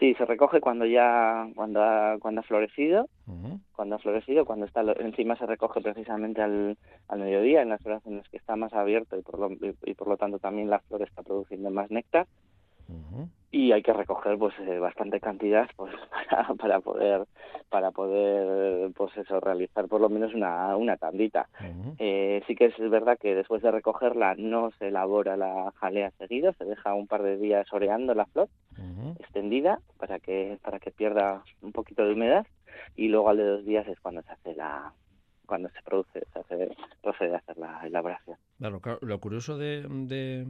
Sí, 0.00 0.12
se 0.14 0.24
recoge 0.24 0.60
cuando 0.60 0.86
ya 0.86 1.48
cuando 1.54 1.80
ha, 1.80 2.16
cuando 2.18 2.40
ha 2.40 2.44
florecido, 2.44 3.08
cuando 3.76 3.94
ha 3.94 3.98
florecido, 4.00 4.44
cuando 4.44 4.66
está 4.66 4.82
encima 4.98 5.36
se 5.36 5.46
recoge 5.46 5.80
precisamente 5.80 6.42
al, 6.42 6.76
al 7.06 7.20
mediodía 7.20 7.62
en 7.62 7.68
las 7.68 7.86
horas 7.86 8.04
en 8.04 8.16
las 8.16 8.28
que 8.28 8.38
está 8.38 8.56
más 8.56 8.72
abierto 8.72 9.16
y 9.16 9.22
por 9.22 9.38
lo, 9.38 9.50
y 9.84 9.94
por 9.94 10.08
lo 10.08 10.16
tanto 10.16 10.40
también 10.40 10.68
la 10.68 10.80
flor 10.80 11.02
está 11.02 11.22
produciendo 11.22 11.70
más 11.70 11.92
néctar 11.92 12.26
y 13.54 13.70
hay 13.70 13.82
que 13.82 13.92
recoger 13.92 14.36
pues 14.36 14.52
eh, 14.58 14.80
bastante 14.80 15.20
cantidad 15.20 15.68
pues 15.76 15.94
para, 16.28 16.54
para 16.54 16.80
poder 16.80 17.24
para 17.70 17.92
poder 17.92 18.90
pues 18.92 19.16
eso 19.16 19.38
realizar 19.38 19.86
por 19.86 20.00
lo 20.00 20.08
menos 20.08 20.34
una, 20.34 20.76
una 20.76 20.96
tandita. 20.96 21.48
Eh, 21.98 22.42
sí 22.48 22.56
que 22.56 22.66
es 22.66 22.90
verdad 22.90 23.16
que 23.16 23.34
después 23.36 23.62
de 23.62 23.70
recogerla 23.70 24.34
no 24.36 24.72
se 24.78 24.88
elabora 24.88 25.36
la 25.36 25.72
jalea 25.76 26.10
seguida 26.18 26.52
se 26.54 26.64
deja 26.64 26.94
un 26.94 27.06
par 27.06 27.22
de 27.22 27.36
días 27.36 27.66
oreando 27.72 28.12
la 28.14 28.26
flor 28.26 28.48
extendida 29.20 29.78
para 29.98 30.18
que 30.18 30.58
para 30.62 30.80
que 30.80 30.90
pierda 30.90 31.44
un 31.62 31.70
poquito 31.70 32.04
de 32.04 32.14
humedad 32.14 32.46
y 32.96 33.06
luego 33.06 33.28
al 33.28 33.36
de 33.36 33.44
dos 33.44 33.64
días 33.64 33.86
es 33.86 34.00
cuando 34.00 34.22
se 34.22 34.32
hace 34.32 34.54
la 34.56 34.92
cuando 35.46 35.68
se 35.68 35.82
produce 35.82 36.26
se 36.32 36.38
hace 36.40 36.76
procede 37.02 37.34
a 37.34 37.38
hacer 37.38 37.56
la 37.58 37.86
elaboración. 37.86 38.36
Claro, 38.58 38.80
lo 39.00 39.20
curioso 39.20 39.56
de, 39.58 39.86
de 39.88 40.46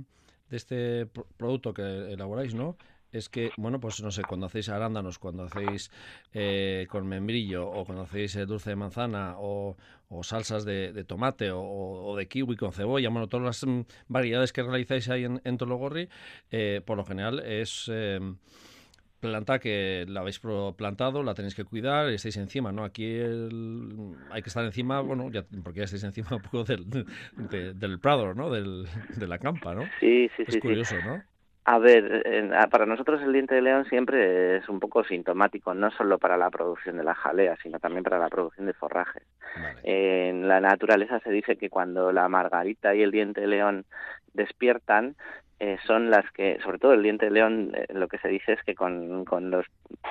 de 0.54 0.58
este 0.58 1.06
producto 1.36 1.74
que 1.74 2.12
elaboráis, 2.12 2.54
¿no? 2.54 2.76
es 3.10 3.28
que, 3.28 3.50
bueno, 3.56 3.78
pues 3.78 4.02
no 4.02 4.10
sé, 4.10 4.22
cuando 4.22 4.46
hacéis 4.46 4.68
arándanos, 4.68 5.20
cuando 5.20 5.44
hacéis 5.44 5.90
eh, 6.32 6.86
con 6.90 7.06
membrillo 7.06 7.68
o 7.68 7.84
cuando 7.84 8.02
hacéis 8.02 8.34
eh, 8.34 8.44
dulce 8.44 8.70
de 8.70 8.76
manzana 8.76 9.36
o, 9.38 9.76
salsas 10.22 10.64
de, 10.64 11.04
tomate 11.04 11.50
o, 11.52 12.14
de 12.16 12.26
kiwi 12.26 12.56
con 12.56 12.72
cebolla, 12.72 13.08
bueno, 13.10 13.28
todas 13.28 13.46
las 13.46 13.64
mm, 13.64 13.82
variedades 14.08 14.52
que 14.52 14.62
realizáis 14.64 15.08
ahí 15.08 15.24
en, 15.24 15.58
Tologorri, 15.58 16.08
eh, 16.50 16.82
por 16.84 16.96
lo 16.96 17.04
general 17.04 17.38
es 17.40 17.88
planta 19.28 19.58
que 19.58 20.04
la 20.08 20.20
habéis 20.20 20.40
plantado, 20.76 21.22
la 21.22 21.34
tenéis 21.34 21.54
que 21.54 21.64
cuidar, 21.64 22.08
estáis 22.08 22.36
encima, 22.36 22.72
¿no? 22.72 22.84
Aquí 22.84 23.18
hay 23.20 24.42
que 24.42 24.48
estar 24.48 24.64
encima, 24.64 25.00
bueno, 25.00 25.30
ya, 25.30 25.44
porque 25.62 25.80
ya 25.80 25.84
estáis 25.84 26.04
encima 26.04 26.28
un 26.36 26.42
poco 26.42 26.64
del, 26.64 26.84
del 27.78 27.98
prado, 28.00 28.34
¿no? 28.34 28.50
Del, 28.50 28.86
de 29.16 29.26
la 29.26 29.38
campa, 29.38 29.74
¿no? 29.74 29.82
Sí, 30.00 30.30
sí, 30.36 30.44
sí. 30.46 30.56
Es 30.56 30.58
curioso, 30.58 30.96
¿no? 31.04 31.22
A 31.66 31.78
ver, 31.78 32.22
para 32.70 32.84
nosotros 32.84 33.22
el 33.22 33.32
diente 33.32 33.54
de 33.54 33.62
león 33.62 33.86
siempre 33.86 34.58
es 34.58 34.68
un 34.68 34.80
poco 34.80 35.02
sintomático, 35.02 35.72
no 35.72 35.90
solo 35.92 36.18
para 36.18 36.36
la 36.36 36.50
producción 36.50 36.98
de 36.98 37.04
la 37.04 37.14
jalea, 37.14 37.56
sino 37.62 37.78
también 37.78 38.04
para 38.04 38.18
la 38.18 38.28
producción 38.28 38.66
de 38.66 38.74
forrajes. 38.74 39.22
En 39.82 40.46
la 40.46 40.60
naturaleza 40.60 41.20
se 41.20 41.30
dice 41.30 41.56
que 41.56 41.70
cuando 41.70 42.12
la 42.12 42.28
margarita 42.28 42.94
y 42.94 43.02
el 43.02 43.10
diente 43.10 43.40
de 43.40 43.46
león 43.46 43.86
despiertan, 44.34 45.16
eh, 45.60 45.78
son 45.86 46.10
las 46.10 46.30
que, 46.32 46.58
sobre 46.62 46.78
todo 46.78 46.94
el 46.94 47.02
diente 47.02 47.26
de 47.26 47.30
león, 47.30 47.72
eh, 47.74 47.86
lo 47.92 48.08
que 48.08 48.18
se 48.18 48.28
dice 48.28 48.52
es 48.52 48.62
que 48.64 48.74
con, 48.74 49.24
con, 49.24 49.50
los 49.50 49.66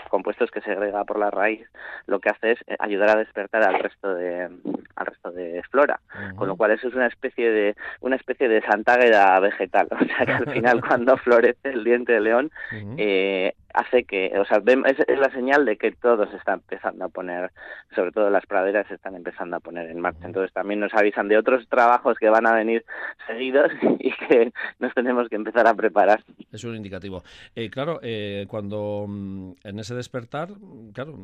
compuestos 0.09 0.51
que 0.51 0.61
segrega 0.61 1.03
por 1.03 1.19
la 1.19 1.31
raíz, 1.31 1.67
lo 2.07 2.19
que 2.19 2.29
hace 2.29 2.51
es 2.51 2.59
eh, 2.67 2.75
ayudar 2.79 3.09
a 3.09 3.19
despertar 3.19 3.63
al 3.63 3.79
resto 3.79 4.13
de 4.13 4.49
al 4.95 5.05
resto 5.05 5.31
de 5.31 5.61
flora, 5.71 5.99
con 6.35 6.47
lo 6.47 6.55
cual 6.55 6.71
eso 6.71 6.87
es 6.87 6.93
una 6.93 7.07
especie 7.07 7.51
de 7.51 7.75
una 8.01 8.15
especie 8.15 8.47
de 8.47 8.61
santágueda 8.61 9.39
vegetal, 9.39 9.87
o 9.91 10.05
sea 10.05 10.25
que 10.25 10.31
al 10.31 10.51
final 10.51 10.81
cuando 10.87 11.17
florece 11.17 11.69
el 11.69 11.83
diente 11.83 12.13
de 12.13 12.21
león 12.21 12.51
eh, 12.97 13.53
hace 13.73 14.03
que, 14.03 14.31
o 14.39 14.45
sea, 14.45 14.61
es, 14.85 15.19
la 15.19 15.31
señal 15.31 15.65
de 15.65 15.77
que 15.77 15.91
todo 15.91 16.27
se 16.29 16.37
está 16.37 16.53
empezando 16.53 17.05
a 17.05 17.09
poner, 17.09 17.51
sobre 17.95 18.11
todo 18.11 18.29
las 18.29 18.45
praderas 18.45 18.87
se 18.87 18.95
están 18.95 19.15
empezando 19.15 19.57
a 19.57 19.59
poner 19.59 19.89
en 19.89 19.99
marcha. 19.99 20.25
Entonces 20.25 20.53
también 20.53 20.79
nos 20.79 20.93
avisan 20.93 21.27
de 21.27 21.37
otros 21.37 21.67
trabajos 21.67 22.17
que 22.19 22.29
van 22.29 22.45
a 22.45 22.53
venir 22.53 22.85
seguidos 23.25 23.71
y 23.99 24.11
que 24.11 24.53
nos 24.79 24.93
tenemos 24.93 25.27
que 25.27 25.32
empezar 25.35 25.67
a 25.67 25.73
preparar. 25.73 26.23
Es 26.51 26.63
un 26.63 26.75
indicativo. 26.75 27.23
Eh, 27.55 27.69
claro, 27.69 27.99
eh, 28.01 28.45
cuando 28.47 29.05
mm, 29.07 29.51
en 29.63 29.79
ese 29.79 29.95
despertar, 29.95 30.49
claro, 30.93 31.17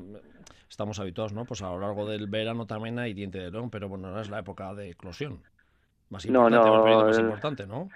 estamos 0.70 1.00
habituados, 1.00 1.34
¿no? 1.34 1.46
Pues 1.46 1.62
a 1.62 1.70
lo 1.70 1.80
largo 1.80 2.08
del 2.08 2.28
verano 2.28 2.66
también 2.66 3.00
hay 3.00 3.14
diente 3.14 3.40
de 3.40 3.52
león, 3.52 3.70
pero 3.70 3.90
bueno, 3.90 4.08
ahora 4.08 4.22
es 4.22 4.30
la 4.30 4.40
época 4.40 4.74
de 4.74 4.92
eclosión 4.92 5.42
más 6.10 6.26
importante, 6.26 6.58
no, 6.58 6.86
no, 6.86 7.06
más 7.06 7.20
importante, 7.20 7.68
¿no? 7.68 7.90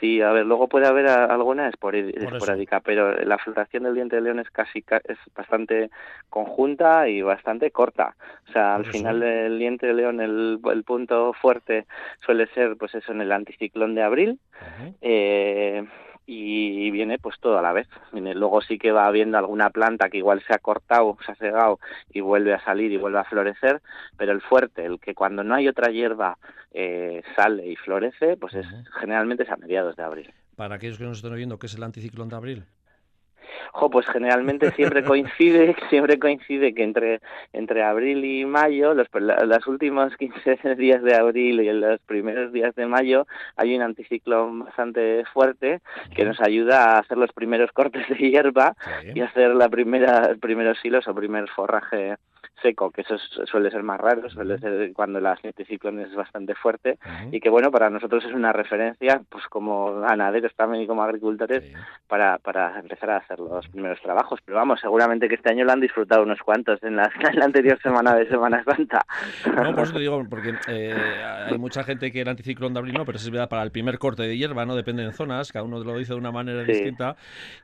Sí, 0.00 0.20
a 0.20 0.30
ver, 0.30 0.46
luego 0.46 0.68
puede 0.68 0.86
haber 0.86 1.08
alguna 1.08 1.68
esporádica, 1.68 2.80
pero 2.80 3.12
la 3.24 3.36
floración 3.38 3.82
del 3.82 3.94
diente 3.94 4.16
de 4.16 4.22
león 4.22 4.38
es 4.38 4.48
casi 4.50 4.84
es 5.04 5.18
bastante 5.34 5.90
conjunta 6.30 7.08
y 7.08 7.20
bastante 7.20 7.70
corta. 7.72 8.14
O 8.48 8.52
sea, 8.52 8.76
al 8.76 8.86
final 8.86 9.20
del 9.20 9.58
diente 9.58 9.86
de 9.86 9.94
león 9.94 10.20
el, 10.20 10.60
el, 10.72 10.84
punto 10.84 11.32
fuerte 11.32 11.86
suele 12.24 12.46
ser, 12.54 12.76
pues 12.76 12.94
eso, 12.94 13.10
en 13.10 13.22
el 13.22 13.32
anticiclón 13.32 13.94
de 13.94 14.02
abril. 14.02 14.38
eh, 15.00 15.84
y 16.30 16.90
viene 16.90 17.18
pues 17.18 17.40
todo 17.40 17.58
a 17.58 17.62
la 17.62 17.72
vez. 17.72 17.88
Luego 18.12 18.60
sí 18.60 18.78
que 18.78 18.92
va 18.92 19.06
habiendo 19.06 19.38
alguna 19.38 19.70
planta 19.70 20.10
que 20.10 20.18
igual 20.18 20.42
se 20.46 20.52
ha 20.54 20.58
cortado, 20.58 21.16
se 21.24 21.32
ha 21.32 21.34
cegado 21.36 21.80
y 22.12 22.20
vuelve 22.20 22.52
a 22.52 22.62
salir 22.62 22.92
y 22.92 22.98
vuelve 22.98 23.18
a 23.18 23.24
florecer, 23.24 23.80
pero 24.18 24.32
el 24.32 24.42
fuerte, 24.42 24.84
el 24.84 25.00
que 25.00 25.14
cuando 25.14 25.42
no 25.42 25.54
hay 25.54 25.68
otra 25.68 25.90
hierba 25.90 26.36
eh, 26.72 27.22
sale 27.34 27.66
y 27.66 27.76
florece, 27.76 28.36
pues 28.36 28.52
es 28.54 28.66
generalmente 29.00 29.44
es 29.44 29.50
a 29.50 29.56
mediados 29.56 29.96
de 29.96 30.02
abril. 30.02 30.34
Para 30.54 30.74
aquellos 30.74 30.98
que 30.98 31.04
nos 31.04 31.16
están 31.16 31.32
oyendo, 31.32 31.58
¿qué 31.58 31.66
es 31.66 31.74
el 31.74 31.82
anticiclón 31.82 32.28
de 32.28 32.36
abril? 32.36 32.64
Pues 33.90 34.06
generalmente 34.06 34.70
siempre 34.72 35.04
coincide, 35.04 35.76
siempre 35.88 36.18
coincide 36.18 36.74
que 36.74 36.82
entre, 36.82 37.20
entre 37.52 37.82
abril 37.82 38.24
y 38.24 38.44
mayo, 38.44 38.94
los, 38.94 39.08
los 39.12 39.66
últimos 39.66 40.16
15 40.16 40.74
días 40.76 41.02
de 41.02 41.14
abril 41.14 41.60
y 41.60 41.72
los 41.72 42.00
primeros 42.00 42.52
días 42.52 42.74
de 42.74 42.86
mayo, 42.86 43.26
hay 43.56 43.76
un 43.76 43.82
anticiclón 43.82 44.64
bastante 44.64 45.24
fuerte 45.32 45.80
que 46.14 46.24
nos 46.24 46.40
ayuda 46.40 46.96
a 46.96 46.98
hacer 47.00 47.18
los 47.18 47.32
primeros 47.32 47.72
cortes 47.72 48.08
de 48.08 48.16
hierba 48.16 48.76
y 49.14 49.20
hacer 49.20 49.54
la 49.54 49.68
primera, 49.68 50.34
primeros 50.40 50.78
hilos 50.84 51.06
o 51.08 51.14
primer 51.14 51.48
forraje 51.48 52.16
seco, 52.62 52.90
que 52.90 53.02
eso 53.02 53.16
suele 53.46 53.70
ser 53.70 53.82
más 53.82 54.00
raro, 54.00 54.28
suele 54.30 54.58
ser 54.58 54.92
cuando 54.92 55.20
la 55.20 55.38
anticiclón 55.42 56.00
es 56.00 56.14
bastante 56.14 56.54
fuerte 56.54 56.98
y 57.30 57.40
que 57.40 57.50
bueno, 57.50 57.70
para 57.70 57.90
nosotros 57.90 58.24
es 58.24 58.32
una 58.32 58.52
referencia, 58.52 59.22
pues 59.28 59.46
como 59.48 60.00
ganaderos 60.00 60.54
también 60.54 60.82
y 60.82 60.86
como 60.86 61.02
agricultores, 61.02 61.64
para, 62.06 62.38
para 62.38 62.78
empezar 62.78 63.10
a 63.10 63.16
hacer 63.18 63.38
los 63.38 63.66
primeros 63.68 64.00
trabajos. 64.00 64.40
Pero 64.44 64.56
vamos, 64.56 64.80
seguramente 64.80 65.28
que 65.28 65.36
este 65.36 65.50
año 65.50 65.64
lo 65.64 65.72
han 65.72 65.80
disfrutado 65.80 66.22
unos 66.22 66.40
cuantos 66.40 66.82
en 66.82 66.96
la, 66.96 67.10
anterior 67.42 67.78
semana 67.82 68.14
de 68.14 68.28
Semana 68.28 68.62
Santa. 68.64 69.04
No, 69.58 69.74
por 69.74 69.84
eso 69.84 69.94
te 69.94 70.00
digo, 70.00 70.24
porque 70.28 70.54
eh, 70.68 70.94
hay 71.46 71.58
mucha 71.58 71.82
gente 71.82 72.12
que 72.12 72.20
el 72.20 72.28
anticiclón 72.28 72.72
de 72.72 72.78
abril 72.78 72.94
no, 72.94 73.04
pero 73.04 73.16
es 73.16 73.30
verdad 73.30 73.48
para 73.48 73.62
el 73.62 73.70
primer 73.70 73.98
corte 73.98 74.22
de 74.22 74.36
hierba, 74.36 74.64
¿no? 74.64 74.76
Depende 74.76 75.02
en 75.02 75.12
zonas, 75.12 75.52
cada 75.52 75.64
uno 75.64 75.82
lo 75.82 75.98
dice 75.98 76.12
de 76.12 76.18
una 76.18 76.30
manera 76.30 76.62
distinta 76.62 77.16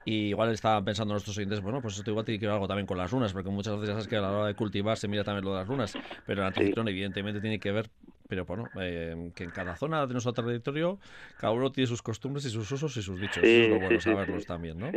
y 0.05 0.29
igual 0.31 0.51
estaban 0.51 0.85
pensando 0.85 1.15
nuestros 1.15 1.37
oyentes, 1.37 1.61
bueno, 1.61 1.81
pues 1.81 1.97
esto 1.97 2.11
igual 2.11 2.25
tiene 2.25 2.41
que 2.41 2.47
ver 2.47 2.55
algo 2.55 2.67
también 2.67 2.87
con 2.87 2.99
las 2.99 3.11
runas, 3.11 3.33
porque 3.33 3.51
muchas 3.51 3.75
veces 3.75 3.89
ya 3.89 3.93
sabes 3.93 4.09
que 4.09 4.17
a 4.17 4.21
la 4.21 4.33
hora 4.33 4.47
de 4.47 4.55
cultivar 4.65 4.97
se 4.97 5.09
mira 5.09 5.25
también 5.25 5.45
lo 5.45 5.53
de 5.53 5.59
las 5.59 5.69
runas, 5.69 5.99
pero 6.27 6.41
el 6.43 6.49
anticiclón 6.49 6.89
evidentemente 6.89 7.41
tiene 7.41 7.59
que 7.59 7.73
ver 7.73 7.91
pero 8.27 8.47
bueno, 8.47 8.65
eh, 8.81 9.31
que 9.37 9.45
en 9.45 9.51
cada 9.51 9.77
zona 9.77 10.07
de 10.07 10.13
nuestro 10.13 10.33
territorio 10.33 10.99
cada 11.39 11.53
uno 11.53 11.71
tiene 11.71 11.87
sus 11.87 12.01
costumbres 12.01 12.45
y 12.47 12.51
sus 12.51 12.71
usos 12.73 12.97
y 12.97 13.03
sus 13.03 13.21
dichos. 13.21 13.45
Eso 13.45 13.65
es 13.65 13.69
lo 13.69 13.79
bueno 13.79 14.01
saberlos 14.01 14.47
también, 14.47 14.79
¿no? 14.79 14.91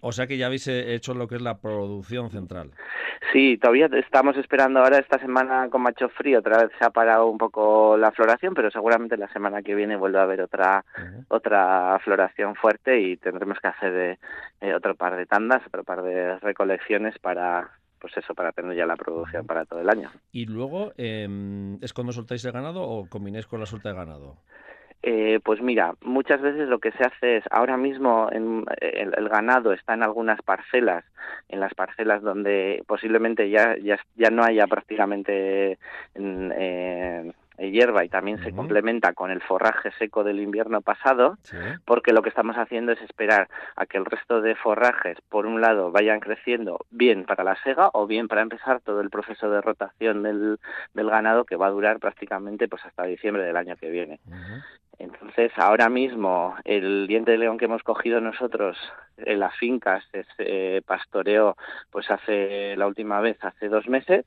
O 0.00 0.12
sea 0.12 0.26
que 0.26 0.36
ya 0.36 0.46
habéis 0.46 0.68
eh, 0.68 0.94
hecho 0.94 1.14
lo 1.14 1.26
que 1.26 1.36
es 1.36 1.42
la 1.42 1.58
producción 1.58 2.30
central. 2.30 2.72
Sí, 3.32 3.56
todavía 3.56 3.88
estamos 3.94 4.36
esperando 4.36 4.80
ahora 4.80 4.98
esta 4.98 5.18
semana 5.18 5.68
con 5.70 5.82
macho 5.82 6.08
frío, 6.10 6.40
otra 6.40 6.64
vez 6.64 6.70
se 6.78 6.84
ha 6.84 6.90
parado 6.90 7.26
un 7.26 7.38
poco 7.38 7.96
la 7.96 8.12
floración, 8.12 8.54
pero 8.54 8.70
seguramente 8.70 9.16
la 9.16 9.32
semana 9.32 9.62
que 9.62 9.74
viene 9.74 9.96
vuelve 9.96 10.18
a 10.18 10.22
haber 10.22 10.42
otra 10.42 10.84
otra 11.28 11.98
floración 12.04 12.54
fuerte 12.54 13.00
y 13.00 13.16
tendremos 13.16 13.58
que 13.58 13.68
hacer 13.68 14.18
eh, 14.60 14.74
otro 14.74 14.94
par 14.94 15.16
de 15.16 15.26
tandas, 15.26 15.66
otro 15.66 15.82
par 15.82 16.02
de 16.02 16.38
recolecciones 16.40 17.18
para 17.18 17.70
pues 18.04 18.18
eso, 18.18 18.34
para 18.34 18.52
tener 18.52 18.76
ya 18.76 18.84
la 18.84 18.96
producción 18.96 19.46
para 19.46 19.64
todo 19.64 19.80
el 19.80 19.88
año. 19.88 20.10
¿Y 20.30 20.44
luego 20.44 20.92
em, 20.98 21.82
es 21.82 21.94
cuando 21.94 22.12
soltáis 22.12 22.44
el 22.44 22.52
ganado 22.52 22.82
o 22.82 23.08
combinéis 23.08 23.46
con 23.46 23.60
la 23.60 23.64
suelta 23.64 23.88
de 23.88 23.94
ganado? 23.94 24.36
Eh, 25.02 25.40
pues 25.42 25.62
mira, 25.62 25.94
muchas 26.02 26.42
veces 26.42 26.68
lo 26.68 26.80
que 26.80 26.92
se 26.92 27.02
hace 27.02 27.38
es, 27.38 27.44
ahora 27.50 27.78
mismo 27.78 28.28
en, 28.30 28.66
el, 28.78 29.28
ganado 29.30 29.72
está 29.72 29.94
en 29.94 30.02
algunas 30.02 30.42
parcelas, 30.42 31.02
en 31.48 31.60
las 31.60 31.72
parcelas 31.72 32.20
donde 32.20 32.84
posiblemente 32.86 33.48
ya, 33.48 33.74
ya, 33.78 33.98
ya 34.16 34.28
no 34.28 34.44
haya 34.44 34.66
prácticamente 34.66 35.78
en, 36.14 37.32
hierba 37.58 38.04
y 38.04 38.08
también 38.08 38.42
se 38.42 38.52
complementa 38.52 39.12
con 39.12 39.30
el 39.30 39.40
forraje 39.40 39.90
seco 39.98 40.24
del 40.24 40.40
invierno 40.40 40.80
pasado, 40.80 41.38
porque 41.84 42.12
lo 42.12 42.22
que 42.22 42.28
estamos 42.28 42.56
haciendo 42.56 42.92
es 42.92 43.00
esperar 43.02 43.48
a 43.76 43.86
que 43.86 43.98
el 43.98 44.04
resto 44.04 44.40
de 44.40 44.54
forrajes, 44.54 45.18
por 45.28 45.46
un 45.46 45.60
lado, 45.60 45.90
vayan 45.90 46.20
creciendo 46.20 46.84
bien 46.90 47.24
para 47.24 47.44
la 47.44 47.56
sega 47.62 47.90
o 47.92 48.06
bien 48.06 48.28
para 48.28 48.42
empezar 48.42 48.80
todo 48.80 49.00
el 49.00 49.10
proceso 49.10 49.50
de 49.50 49.60
rotación 49.60 50.22
del, 50.22 50.58
del 50.94 51.10
ganado 51.10 51.44
que 51.44 51.56
va 51.56 51.66
a 51.66 51.70
durar 51.70 51.98
prácticamente 51.98 52.68
pues 52.68 52.84
hasta 52.84 53.04
diciembre 53.04 53.44
del 53.44 53.56
año 53.56 53.76
que 53.76 53.90
viene. 53.90 54.20
Entonces, 54.98 55.52
ahora 55.56 55.88
mismo, 55.88 56.54
el 56.64 57.06
diente 57.08 57.32
de 57.32 57.38
león 57.38 57.58
que 57.58 57.64
hemos 57.64 57.82
cogido 57.82 58.20
nosotros 58.20 58.76
en 59.16 59.40
las 59.40 59.54
fincas, 59.56 60.04
se 60.12 60.24
eh, 60.38 60.82
pastoreó 60.86 61.56
pues 61.90 62.10
hace 62.10 62.76
la 62.76 62.86
última 62.86 63.20
vez, 63.20 63.36
hace 63.42 63.68
dos 63.68 63.88
meses, 63.88 64.24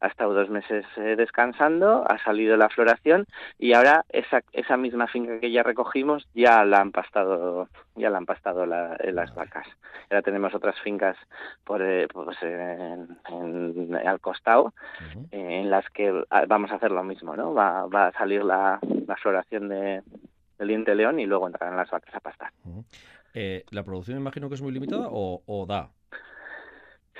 ha 0.00 0.06
estado 0.06 0.34
dos 0.34 0.48
meses 0.50 0.84
eh, 0.96 1.16
descansando, 1.16 2.04
ha 2.08 2.18
salido 2.22 2.56
la 2.56 2.68
floración 2.68 3.26
y 3.58 3.72
ahora 3.72 4.04
esa, 4.08 4.42
esa 4.52 4.76
misma 4.76 5.06
finca 5.06 5.40
que 5.40 5.50
ya 5.50 5.62
recogimos 5.62 6.28
ya 6.34 6.64
la 6.64 6.80
han 6.80 6.92
pastado, 6.92 7.68
ya 7.96 8.10
la 8.10 8.18
han 8.18 8.26
pastado 8.26 8.64
eh, 8.64 9.12
las 9.12 9.34
vacas. 9.34 9.66
Ahora 10.10 10.22
tenemos 10.22 10.54
otras 10.54 10.78
fincas 10.80 11.16
por, 11.64 11.82
eh, 11.82 12.08
pues 12.12 12.36
en, 12.42 13.18
al 14.06 14.20
costado 14.20 14.72
en 15.30 15.70
las 15.70 15.88
que 15.90 16.24
ah, 16.30 16.44
vamos 16.46 16.70
a 16.70 16.76
hacer 16.76 16.90
lo 16.90 17.02
mismo, 17.02 17.36
¿no? 17.36 17.54
Va, 17.54 17.86
va 17.86 18.08
a 18.08 18.12
salir 18.12 18.44
la, 18.44 18.78
la 19.06 19.16
floración 19.16 19.68
de, 19.68 20.02
del 20.58 20.68
diente 20.68 20.94
león 20.94 21.20
y 21.20 21.26
luego 21.26 21.46
entrarán 21.46 21.76
las 21.76 21.90
vacas 21.90 22.14
a 22.14 22.20
pastar. 22.20 22.52
Eh, 23.34 23.64
¿La 23.70 23.82
producción 23.82 24.18
imagino 24.18 24.48
que 24.48 24.54
es 24.54 24.62
muy 24.62 24.72
limitada 24.72 25.08
o, 25.10 25.42
o 25.46 25.66
da? 25.66 25.90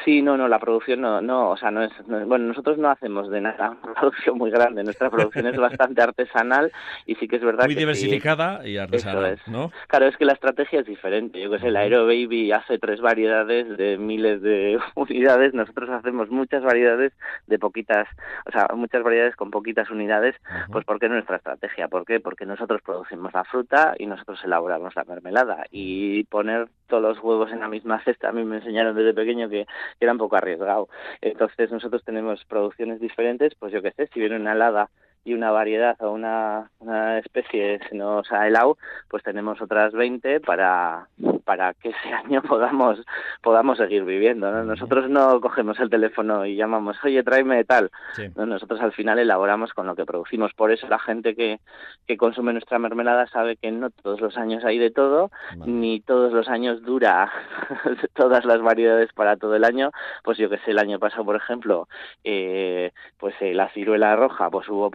Sí, 0.04 0.22
no, 0.22 0.36
no, 0.36 0.48
la 0.48 0.58
producción 0.58 1.00
no, 1.00 1.20
no, 1.20 1.50
o 1.50 1.56
sea, 1.56 1.70
no 1.70 1.82
es, 1.82 1.92
bueno, 2.06 2.46
nosotros 2.46 2.78
no 2.78 2.88
hacemos 2.90 3.30
de 3.30 3.40
nada 3.40 3.70
una 3.82 3.94
producción 3.94 4.38
muy 4.38 4.50
grande, 4.50 4.84
nuestra 4.84 5.10
producción 5.10 5.46
es 5.46 5.56
bastante 5.56 6.02
artesanal 6.02 6.72
y 7.06 7.14
sí 7.16 7.26
que 7.26 7.36
es 7.36 7.42
verdad 7.42 7.64
muy 7.64 7.74
diversificada 7.74 8.66
y 8.66 8.76
artesanal, 8.76 9.40
¿no? 9.46 9.72
Claro, 9.88 10.06
es 10.06 10.16
que 10.16 10.24
la 10.24 10.34
estrategia 10.34 10.80
es 10.80 10.86
diferente. 10.86 11.40
Yo 11.40 11.50
que 11.50 11.58
sé, 11.58 11.68
el 11.68 11.76
Aero 11.76 12.06
Baby 12.06 12.52
hace 12.52 12.78
tres 12.78 13.00
variedades 13.00 13.76
de 13.76 13.98
miles 13.98 14.42
de 14.42 14.78
unidades, 14.94 15.54
nosotros 15.54 15.90
hacemos 15.90 16.30
muchas 16.30 16.62
variedades 16.62 17.12
de 17.46 17.58
poquitas, 17.58 18.08
o 18.46 18.50
sea, 18.50 18.68
muchas 18.74 19.02
variedades 19.02 19.36
con 19.36 19.50
poquitas 19.50 19.90
unidades, 19.90 20.36
pues 20.70 20.84
porque 20.84 21.06
es 21.06 21.12
nuestra 21.12 21.36
estrategia, 21.36 21.88
¿por 21.88 22.04
qué? 22.04 22.20
Porque 22.20 22.46
nosotros 22.46 22.82
producimos 22.82 23.32
la 23.32 23.44
fruta 23.44 23.94
y 23.98 24.06
nosotros 24.06 24.40
elaboramos 24.44 24.94
la 24.94 25.04
mermelada 25.04 25.66
y 25.70 26.24
poner 26.24 26.68
todos 26.88 27.02
los 27.02 27.22
huevos 27.22 27.52
en 27.52 27.60
la 27.60 27.68
misma 27.68 28.02
cesta, 28.02 28.28
a 28.28 28.32
mí 28.32 28.44
me 28.44 28.56
enseñaron 28.56 28.96
desde 28.96 29.14
pequeño 29.14 29.48
que 29.48 29.66
era 30.00 30.12
un 30.12 30.18
poco 30.18 30.36
arriesgado. 30.36 30.88
Entonces 31.20 31.70
nosotros 31.70 32.02
tenemos 32.04 32.44
producciones 32.46 33.00
diferentes, 33.00 33.54
pues 33.54 33.72
yo 33.72 33.82
qué 33.82 33.92
sé, 33.92 34.08
si 34.08 34.20
viene 34.20 34.36
una 34.36 34.52
helada 34.52 34.90
y 35.28 35.34
una 35.34 35.50
variedad 35.50 35.96
o 36.00 36.10
una, 36.10 36.70
una 36.78 37.18
especie 37.18 37.78
se 37.88 37.94
nos 37.94 38.32
ha 38.32 38.46
helado, 38.48 38.78
pues 39.08 39.22
tenemos 39.22 39.60
otras 39.60 39.92
20 39.92 40.40
para, 40.40 41.08
para 41.44 41.74
que 41.74 41.90
ese 41.90 42.12
año 42.24 42.42
podamos 42.42 43.04
podamos 43.42 43.78
seguir 43.78 44.04
viviendo. 44.04 44.50
¿no? 44.50 44.64
Nosotros 44.64 45.10
no 45.10 45.40
cogemos 45.40 45.78
el 45.80 45.90
teléfono 45.90 46.46
y 46.46 46.56
llamamos, 46.56 46.96
oye, 47.04 47.22
tráeme 47.22 47.64
tal. 47.64 47.90
¿no? 48.36 48.46
Nosotros 48.46 48.80
al 48.80 48.92
final 48.92 49.18
elaboramos 49.18 49.72
con 49.72 49.86
lo 49.86 49.94
que 49.94 50.06
producimos. 50.06 50.52
Por 50.54 50.72
eso 50.72 50.88
la 50.88 50.98
gente 50.98 51.34
que, 51.34 51.60
que 52.06 52.16
consume 52.16 52.52
nuestra 52.52 52.78
mermelada 52.78 53.26
sabe 53.26 53.56
que 53.56 53.70
no 53.70 53.90
todos 53.90 54.20
los 54.20 54.36
años 54.38 54.64
hay 54.64 54.78
de 54.78 54.90
todo, 54.90 55.30
ni 55.66 56.00
todos 56.00 56.32
los 56.32 56.48
años 56.48 56.82
dura 56.82 57.30
todas 58.14 58.44
las 58.44 58.62
variedades 58.62 59.12
para 59.12 59.36
todo 59.36 59.56
el 59.56 59.64
año. 59.64 59.90
Pues 60.24 60.38
yo 60.38 60.48
que 60.48 60.58
sé, 60.58 60.70
el 60.70 60.78
año 60.78 60.98
pasado, 60.98 61.24
por 61.24 61.36
ejemplo, 61.36 61.88
eh, 62.24 62.92
pues 63.18 63.34
eh, 63.40 63.52
la 63.52 63.68
ciruela 63.70 64.16
roja, 64.16 64.50
pues 64.50 64.68
hubo 64.68 64.90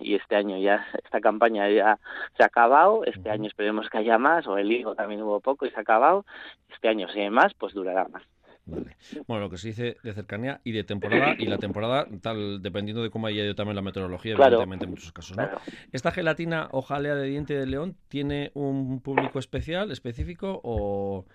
y 0.00 0.14
este 0.14 0.36
año 0.36 0.58
ya 0.58 0.86
esta 1.04 1.20
campaña 1.20 1.68
ya 1.70 1.98
se 2.36 2.42
ha 2.42 2.46
acabado, 2.46 3.04
este 3.04 3.30
año 3.30 3.48
esperemos 3.48 3.88
que 3.90 3.98
haya 3.98 4.18
más, 4.18 4.46
o 4.46 4.58
el 4.58 4.70
higo 4.70 4.94
también 4.94 5.22
hubo 5.22 5.40
poco 5.40 5.66
y 5.66 5.70
se 5.70 5.76
ha 5.76 5.80
acabado, 5.80 6.24
este 6.72 6.88
año 6.88 7.08
si 7.08 7.20
hay 7.20 7.30
más, 7.30 7.54
pues 7.54 7.74
durará 7.74 8.06
más. 8.08 8.22
Vale. 8.66 8.96
Bueno, 9.26 9.44
lo 9.44 9.50
que 9.50 9.58
se 9.58 9.68
dice 9.68 9.96
de 10.02 10.14
cercanía 10.14 10.60
y 10.64 10.72
de 10.72 10.84
temporada, 10.84 11.34
y 11.38 11.46
la 11.46 11.58
temporada, 11.58 12.06
tal, 12.22 12.62
dependiendo 12.62 13.02
de 13.02 13.10
cómo 13.10 13.26
haya 13.26 13.44
ido 13.44 13.54
también 13.54 13.76
la 13.76 13.82
meteorología, 13.82 14.32
evidentemente 14.32 14.86
en 14.86 14.90
muchos 14.90 15.12
casos. 15.12 15.36
¿no? 15.36 15.46
¿Esta 15.92 16.10
gelatina 16.12 16.68
o 16.72 16.80
jalea 16.80 17.14
de 17.14 17.26
diente 17.26 17.54
de 17.54 17.66
león 17.66 17.96
tiene 18.08 18.52
un 18.54 19.00
público 19.00 19.38
especial, 19.38 19.90
específico, 19.90 20.60
o, 20.64 21.26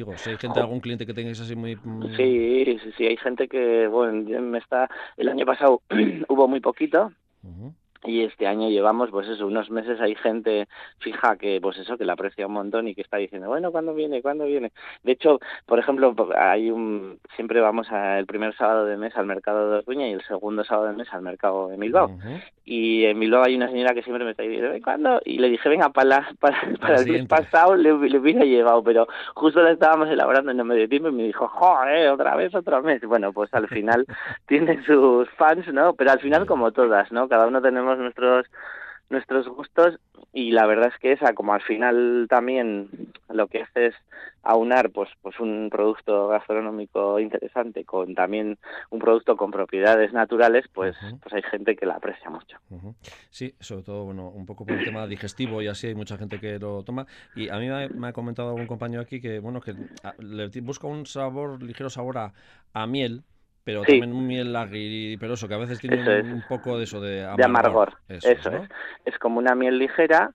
Digo, 0.00 0.16
si 0.16 0.30
hay 0.30 0.38
gente, 0.38 0.58
algún 0.58 0.80
cliente 0.80 1.04
que 1.04 1.12
tengáis 1.12 1.38
así 1.42 1.54
muy... 1.54 1.76
Sí, 2.16 2.78
sí, 2.82 2.92
sí, 2.96 3.04
hay 3.04 3.18
gente 3.18 3.48
que, 3.48 3.86
bueno, 3.86 4.40
me 4.40 4.56
está... 4.56 4.88
El 5.18 5.28
año 5.28 5.44
pasado 5.44 5.82
hubo 6.28 6.48
muy 6.48 6.60
poquito, 6.60 7.12
y 8.04 8.22
este 8.22 8.46
año 8.46 8.68
llevamos 8.68 9.10
pues 9.10 9.28
eso 9.28 9.46
unos 9.46 9.70
meses 9.70 10.00
hay 10.00 10.14
gente 10.14 10.68
fija 11.00 11.36
que 11.36 11.60
pues 11.60 11.76
eso 11.78 11.98
que 11.98 12.04
la 12.04 12.14
aprecia 12.14 12.46
un 12.46 12.54
montón 12.54 12.88
y 12.88 12.94
que 12.94 13.02
está 13.02 13.18
diciendo 13.18 13.48
bueno 13.48 13.70
cuándo 13.70 13.94
viene 13.94 14.22
cuándo 14.22 14.46
viene 14.46 14.72
de 15.02 15.12
hecho 15.12 15.38
por 15.66 15.78
ejemplo 15.78 16.14
hay 16.36 16.70
un 16.70 17.18
siempre 17.36 17.60
vamos 17.60 17.88
el 17.90 18.26
primer 18.26 18.56
sábado 18.56 18.86
de 18.86 18.96
mes 18.96 19.14
al 19.16 19.26
mercado 19.26 19.70
de 19.70 19.78
Orduña 19.78 20.08
y 20.08 20.12
el 20.12 20.22
segundo 20.22 20.64
sábado 20.64 20.88
de 20.88 20.94
mes 20.94 21.12
al 21.12 21.22
mercado 21.22 21.68
de 21.68 21.76
Bilbao. 21.76 22.10
Y 22.64 23.04
en 23.04 23.18
Bilbao 23.18 23.42
hay 23.44 23.56
una 23.56 23.68
señora 23.68 23.94
que 23.94 24.02
siempre 24.02 24.24
me 24.24 24.30
está 24.30 24.44
diciendo 24.44 24.70
¿cuándo? 24.84 25.20
y 25.24 25.38
le 25.38 25.48
dije 25.48 25.68
venga 25.68 25.90
para 25.90 26.30
para, 26.38 26.58
para 26.80 26.96
el 26.96 27.10
mes 27.10 27.26
pasado 27.26 27.74
le, 27.74 27.92
hubiera 27.92 28.44
llevado 28.44 28.82
pero 28.82 29.08
justo 29.34 29.60
la 29.62 29.72
estábamos 29.72 30.08
elaborando 30.08 30.52
en 30.52 30.60
el 30.60 30.64
medio 30.64 30.88
tiempo 30.88 31.08
y 31.08 31.12
me 31.12 31.24
dijo 31.24 31.48
joder 31.48 32.08
otra 32.08 32.36
vez 32.36 32.54
otro 32.54 32.82
mes 32.82 33.02
bueno 33.02 33.32
pues 33.32 33.52
al 33.52 33.68
final 33.68 34.06
tiene 34.46 34.82
sus 34.84 35.28
fans 35.30 35.66
no 35.72 35.94
pero 35.94 36.12
al 36.12 36.20
final 36.20 36.46
como 36.46 36.72
todas 36.72 37.10
no 37.12 37.28
cada 37.28 37.46
uno 37.46 37.60
tenemos 37.60 37.89
nuestros 37.98 38.46
nuestros 39.10 39.48
gustos 39.48 39.98
y 40.32 40.52
la 40.52 40.66
verdad 40.66 40.92
es 40.94 41.00
que 41.00 41.12
esa 41.12 41.34
como 41.34 41.52
al 41.52 41.62
final 41.62 42.26
también 42.30 42.88
lo 43.28 43.48
que 43.48 43.62
hace 43.62 43.86
es 43.88 43.94
aunar 44.44 44.90
pues 44.90 45.10
pues 45.20 45.38
un 45.40 45.68
producto 45.70 46.28
gastronómico 46.28 47.18
interesante 47.18 47.84
con 47.84 48.14
también 48.14 48.56
un 48.90 48.98
producto 49.00 49.36
con 49.36 49.50
propiedades 49.50 50.12
naturales 50.12 50.66
pues 50.72 50.96
pues 51.20 51.34
hay 51.34 51.42
gente 51.42 51.74
que 51.74 51.86
la 51.86 51.94
aprecia 51.94 52.30
mucho. 52.30 52.56
Sí 53.30 53.52
sobre 53.58 53.82
todo 53.82 54.04
bueno 54.04 54.28
un 54.28 54.46
poco 54.46 54.64
por 54.64 54.76
el 54.76 54.84
tema 54.84 55.06
digestivo 55.08 55.60
y 55.60 55.66
así 55.66 55.88
hay 55.88 55.94
mucha 55.96 56.16
gente 56.16 56.38
que 56.38 56.60
lo 56.60 56.84
toma. 56.84 57.06
Y 57.34 57.48
a 57.48 57.58
mí 57.58 57.68
me 57.68 58.08
ha, 58.08 58.12
comentado 58.12 58.50
algún 58.50 58.68
compañero 58.68 59.02
aquí 59.02 59.20
que 59.20 59.40
bueno 59.40 59.60
que 59.60 59.74
le 60.18 60.48
busca 60.60 60.86
un 60.86 61.04
sabor 61.06 61.60
ligero 61.62 61.90
sabor 61.90 62.18
a, 62.18 62.32
a 62.72 62.86
miel 62.86 63.24
pero 63.64 63.82
también 63.82 64.12
un 64.12 64.26
miel 64.26 64.54
aguiperoso, 64.56 65.48
que 65.48 65.54
a 65.54 65.58
veces 65.58 65.78
tiene 65.78 66.22
un, 66.22 66.42
poco 66.48 66.78
de 66.78 66.84
eso 66.84 67.00
de 67.00 67.22
amargor. 67.24 67.38
De 67.38 67.44
amargor. 67.44 67.92
Eso, 68.08 68.28
es. 68.30 68.68
Es 69.04 69.18
como 69.18 69.38
una 69.38 69.54
miel 69.54 69.78
ligera 69.78 70.32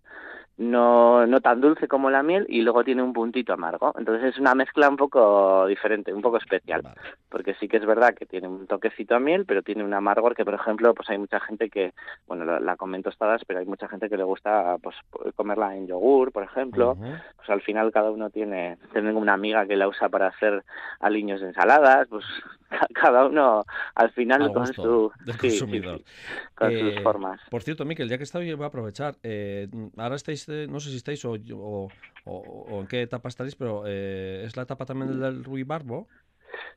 no, 0.57 1.27
no 1.27 1.41
tan 1.41 1.59
dulce 1.59 1.87
como 1.87 2.09
la 2.09 2.23
miel 2.23 2.45
y 2.47 2.61
luego 2.61 2.83
tiene 2.83 3.03
un 3.03 3.13
puntito 3.13 3.53
amargo. 3.53 3.93
Entonces 3.97 4.33
es 4.33 4.39
una 4.39 4.55
mezcla 4.55 4.87
un 4.87 4.95
poco 4.95 5.67
diferente, 5.67 6.13
un 6.13 6.21
poco 6.21 6.37
especial. 6.37 6.81
Porque 7.29 7.55
sí 7.55 7.67
que 7.67 7.77
es 7.77 7.85
verdad 7.85 8.15
que 8.15 8.25
tiene 8.25 8.47
un 8.47 8.65
toquecito 8.65 9.15
a 9.15 9.19
miel, 9.19 9.45
pero 9.45 9.63
tiene 9.63 9.83
un 9.83 9.93
amargor 9.93 10.35
que, 10.35 10.45
por 10.45 10.53
ejemplo, 10.53 10.93
pues 10.93 11.09
hay 11.09 11.17
mucha 11.17 11.39
gente 11.39 11.69
que, 11.69 11.93
bueno, 12.27 12.45
la, 12.45 12.59
la 12.59 12.77
comen 12.77 13.03
tostadas, 13.03 13.43
pero 13.45 13.59
hay 13.59 13.65
mucha 13.65 13.87
gente 13.87 14.09
que 14.09 14.17
le 14.17 14.23
gusta 14.23 14.77
pues 14.81 14.95
comerla 15.35 15.75
en 15.75 15.87
yogur, 15.87 16.31
por 16.31 16.43
ejemplo. 16.43 16.95
Pues 17.35 17.49
al 17.49 17.61
final 17.61 17.91
cada 17.91 18.11
uno 18.11 18.29
tiene, 18.29 18.77
tengo 18.93 19.19
una 19.19 19.33
amiga 19.33 19.65
que 19.65 19.75
la 19.75 19.87
usa 19.87 20.09
para 20.09 20.27
hacer 20.27 20.63
aliños 20.99 21.41
de 21.41 21.47
ensaladas, 21.47 22.07
pues 22.07 22.25
cada 22.93 23.25
uno 23.25 23.65
al 23.95 24.11
final 24.11 24.51
con 24.53 24.67
su 24.67 25.11
consumidor. 25.39 26.01
con 26.55 26.71
sus 26.71 26.93
eh, 26.93 27.01
formas. 27.01 27.41
Por 27.49 27.63
cierto, 27.63 27.85
Miquel, 27.85 28.09
ya 28.09 28.17
que 28.17 28.23
está 28.23 28.39
voy 28.39 28.51
a 28.51 28.65
aprovechar. 28.65 29.15
Eh, 29.23 29.67
ahora 29.97 30.15
estáis 30.15 30.44
no 30.47 30.79
sé 30.79 30.89
si 30.89 30.97
estáis 30.97 31.23
o, 31.25 31.37
o, 32.25 32.81
en 32.81 32.87
qué 32.87 33.01
etapa 33.01 33.29
estaréis, 33.29 33.55
pero 33.55 33.83
eh, 33.85 34.43
¿es 34.45 34.55
la 34.55 34.63
etapa 34.63 34.85
también 34.85 35.19
del 35.19 35.43
ruibarbo? 35.43 36.07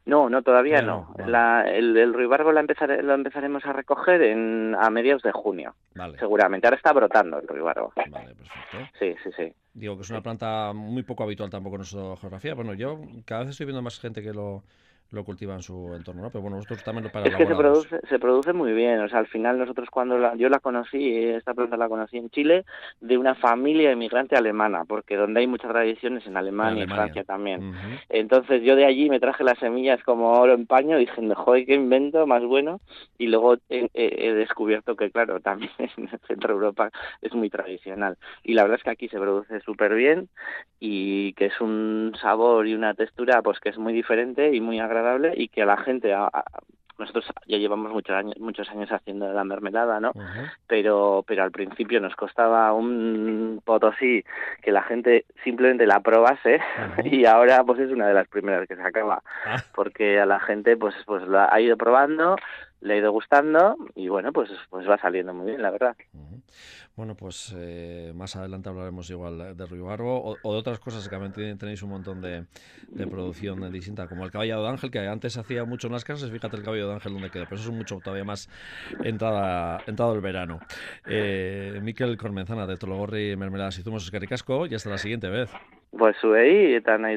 No, 0.07 0.31
no, 0.31 0.43
todavía 0.43 0.81
no. 0.81 1.15
el, 1.19 1.97
el 1.97 2.15
ruibarbo 2.15 2.51
lo, 2.51 2.63
lo 2.63 3.15
empezaremos 3.15 3.65
a 3.67 3.73
recoger 3.73 4.23
en, 4.23 4.75
a 4.79 4.89
mediados 4.91 5.23
de 5.23 5.33
junio, 5.33 5.75
seguramente. 6.19 6.67
Ahora 6.67 6.77
está 6.77 6.93
brotando 6.93 7.39
el 7.39 7.47
ruibarbo. 7.47 7.93
Vale, 7.95 8.35
perfecto. 8.35 8.79
Sí, 8.99 9.15
sí, 9.23 9.31
sí. 9.37 9.53
Digo 9.75 9.97
que 9.97 10.03
es 10.03 10.11
una 10.11 10.23
planta 10.23 10.73
muy 10.75 11.03
poco 11.03 11.25
habitual 11.25 11.51
tampoco 11.51 11.77
en 11.77 11.81
nuestra 11.81 12.17
geografía. 12.17 12.55
Bueno, 12.55 12.75
yo 12.75 13.01
cada 13.27 13.43
vez 13.43 13.51
estoy 13.51 13.67
viendo 13.67 13.83
más 13.83 14.01
gente 14.01 14.23
que 14.23 14.33
lo 14.33 14.65
lo 15.11 15.25
cultiva 15.25 15.55
en 15.55 15.63
su 15.63 15.95
entorno, 15.95 16.23
¿no? 16.23 16.31
Pero 16.31 16.43
bueno, 16.43 16.57
nosotros 16.57 16.85
también 16.85 17.05
lo 17.05 17.11
para 17.11 17.27
Es 17.27 17.35
que 17.35 17.47
se 17.47 17.55
produce, 17.55 18.01
se 18.09 18.19
produce 18.19 18.53
muy 18.53 18.73
bien, 18.73 19.01
o 19.01 19.09
sea, 19.09 19.21
al 19.21 19.27
final 19.27 19.59
nosotros 19.59 19.89
cuando 19.91 20.19
la, 20.19 20.35
yo 20.35 20.51
la 20.51 20.59
conocí, 20.59 21.17
esta 21.17 21.55
planta 21.55 21.79
la 21.79 21.89
conocí 21.89 22.19
en 22.19 22.29
Chile, 22.29 22.67
de 23.01 23.17
una 23.17 23.35
familia 23.35 23.91
inmigrante 23.91 24.37
alemana, 24.37 24.85
porque 24.85 25.17
donde 25.17 25.41
hay 25.41 25.47
muchas 25.47 25.71
tradiciones 25.71 26.27
en 26.27 26.37
Alemania, 26.37 26.81
y 26.81 26.83
en 26.83 26.91
Francia 26.91 27.25
también. 27.25 27.75
Entonces 28.11 28.63
yo 28.63 28.77
de 28.77 28.85
allí 28.85 29.09
me 29.09 29.19
traje 29.19 29.45
las 29.45 29.59
semillas 29.59 30.03
como 30.05 30.33
oro 30.33 30.53
en 30.53 30.67
paño, 30.67 30.99
diciendo, 30.99 31.35
joder, 31.35 31.65
qué 31.65 31.75
invento 31.75 32.27
más 32.27 32.45
bueno, 32.45 32.81
y 33.17 33.29
luego 33.29 33.55
he, 33.71 33.89
he 33.95 34.35
descubierto 34.35 34.95
que, 34.95 35.11
claro, 35.11 35.41
también 35.49 35.73
en 35.79 36.11
el 36.13 36.21
centro 36.27 36.49
de 36.49 36.55
Europa 36.55 36.91
es 37.23 37.33
muy 37.33 37.49
tradicional. 37.49 38.19
Y 38.43 38.53
la 38.53 38.63
verdad 38.63 38.77
es 38.77 38.85
que 38.85 38.91
aquí 38.91 39.09
se 39.09 39.19
produce 39.19 39.61
súper 39.61 39.95
bien 39.95 40.29
y 40.81 41.33
que 41.33 41.47
es 41.47 41.61
un 41.63 42.13
sabor 42.21 42.67
y 42.67 42.75
una 42.75 42.93
textura 42.93 43.41
pues 43.41 43.59
que 43.59 43.71
es 43.71 43.79
muy 43.79 43.95
diferente 43.95 44.55
y 44.55 44.61
muy 44.61 44.79
agradable 44.79 44.98
y 45.35 45.49
que 45.49 45.63
a 45.63 45.67
la 45.67 45.77
gente, 45.77 46.15
nosotros 46.99 47.27
ya 47.47 47.59
llevamos 47.59 47.93
muchos 47.93 48.15
años, 48.15 48.37
muchos 48.39 48.69
años 48.71 48.91
haciendo 48.91 49.33
la 49.33 49.45
mermelada, 49.45 50.01
¿no? 50.01 50.13
Pero 50.67 51.25
pero 51.27 51.45
al 51.45 51.53
principio 51.53 52.01
nos 52.01 52.17
costaba 52.17 52.73
un 52.73 53.63
potosí 53.65 54.25
que 54.63 54.73
la 54.73 54.83
gente 54.83 55.25
simplemente 55.45 55.87
la 55.87 56.01
probase 56.01 56.61
y 57.05 57.25
ahora 57.25 57.63
pues 57.65 57.79
es 57.81 57.91
una 57.91 58.09
de 58.09 58.15
las 58.15 58.29
primeras 58.29 58.67
que 58.67 58.77
se 58.77 58.83
acaba, 58.83 59.23
ah. 59.47 59.57
porque 59.75 60.21
a 60.21 60.27
la 60.27 60.41
gente 60.41 60.77
pues 60.77 60.95
pues 61.07 61.27
la 61.29 61.49
ha 61.51 61.61
ido 61.61 61.77
probando, 61.77 62.37
le 62.81 62.95
ha 62.95 62.97
ido 62.97 63.13
gustando 63.13 63.77
y 63.95 64.09
bueno, 64.09 64.33
pues 64.33 64.51
pues 64.71 64.89
va 64.89 64.99
saliendo 64.99 65.35
muy 65.35 65.47
bien, 65.47 65.63
la 65.63 65.71
verdad. 65.71 65.97
Bueno, 66.97 67.15
pues 67.15 67.55
eh, 67.57 68.13
más 68.15 68.35
adelante 68.35 68.69
hablaremos 68.69 69.09
igual 69.11 69.57
de 69.57 69.67
Río 69.67 69.87
o, 69.87 70.37
o, 70.43 70.53
de 70.53 70.59
otras 70.59 70.81
cosas 70.81 71.09
que 71.09 71.17
también 71.17 71.57
tenéis 71.57 71.81
un 71.85 71.91
montón 71.91 72.21
de, 72.21 72.47
de, 72.89 73.07
producción 73.07 73.71
distinta, 73.71 74.09
como 74.09 74.25
el 74.25 74.33
caballado 74.33 74.65
de 74.65 74.71
ángel, 74.71 74.91
que 74.91 74.99
antes 75.07 75.37
hacía 75.37 75.65
mucho 75.65 75.87
en 75.87 75.93
las 75.93 76.05
casas, 76.05 76.29
fíjate 76.29 76.57
el 76.57 76.65
cabello 76.65 76.89
de 76.89 76.95
ángel 76.95 77.13
donde 77.13 77.31
queda, 77.31 77.45
pero 77.45 77.55
eso 77.55 77.71
es 77.71 77.77
mucho 77.77 78.01
todavía 78.03 78.25
más 78.25 78.51
entrada, 79.05 79.81
entrado 79.87 80.13
el 80.15 80.21
verano. 80.21 80.59
Eh, 81.07 81.79
Miquel 81.83 82.17
Cormenzana, 82.17 82.67
de 82.67 82.77
Tologorri, 82.77 83.37
Mermeladas 83.37 83.79
y 83.79 83.83
Zumos 83.83 84.05
Escaricasco, 84.05 84.67
y 84.67 84.75
hasta 84.75 84.91
la 84.91 84.99
siguiente 84.99 85.29
vez. 85.29 85.51
Pues 85.91 86.17
sube 86.21 86.77
y 86.77 86.81
tan 86.81 87.05
ahí. 87.05 87.17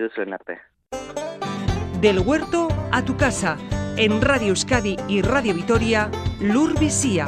Del 1.99 2.19
huerto 2.19 2.67
a 2.91 3.03
tu 3.03 3.17
casa, 3.17 3.57
en 4.01 4.19
Radio 4.19 4.47
Euskadi 4.47 4.97
y 5.07 5.21
Radio 5.21 5.53
Vitoria, 5.53 6.09
Lur 6.39 6.79
Visía. 6.79 7.27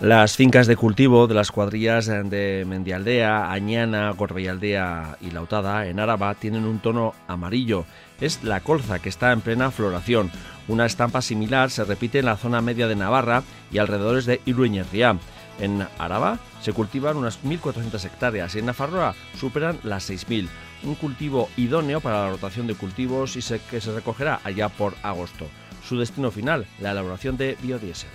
Las 0.00 0.36
fincas 0.36 0.66
de 0.66 0.76
cultivo 0.76 1.26
de 1.26 1.34
las 1.34 1.52
cuadrillas 1.52 2.06
de 2.06 2.64
Mendialdea, 2.66 3.52
Añana, 3.52 4.12
Gorbeialdea 4.12 5.18
y 5.20 5.30
Lautada 5.32 5.86
en 5.86 6.00
Áraba 6.00 6.34
tienen 6.34 6.64
un 6.64 6.78
tono 6.78 7.12
amarillo. 7.26 7.84
Es 8.22 8.42
la 8.42 8.60
colza 8.60 9.00
que 9.00 9.10
está 9.10 9.32
en 9.32 9.42
plena 9.42 9.70
floración. 9.70 10.30
Una 10.66 10.86
estampa 10.86 11.20
similar 11.20 11.68
se 11.68 11.84
repite 11.84 12.20
en 12.20 12.24
la 12.24 12.38
zona 12.38 12.62
media 12.62 12.88
de 12.88 12.96
Navarra 12.96 13.42
y 13.70 13.76
alrededores 13.76 14.24
de 14.24 14.40
Iruñerría. 14.46 15.18
En 15.58 15.86
Araba 15.98 16.38
se 16.62 16.72
cultivan 16.72 17.16
unas 17.16 17.42
1.400 17.42 18.04
hectáreas 18.04 18.54
y 18.54 18.60
en 18.60 18.66
Nafarroa 18.66 19.14
superan 19.38 19.78
las 19.82 20.08
6.000. 20.10 20.48
Un 20.84 20.94
cultivo 20.94 21.48
idóneo 21.56 22.00
para 22.00 22.24
la 22.24 22.30
rotación 22.30 22.66
de 22.66 22.74
cultivos 22.74 23.36
y 23.36 23.58
que 23.70 23.80
se 23.80 23.92
recogerá 23.92 24.40
allá 24.44 24.68
por 24.68 24.94
agosto. 25.02 25.46
Su 25.86 25.98
destino 25.98 26.30
final, 26.30 26.66
la 26.80 26.92
elaboración 26.92 27.36
de 27.36 27.56
biodiesel. 27.62 28.10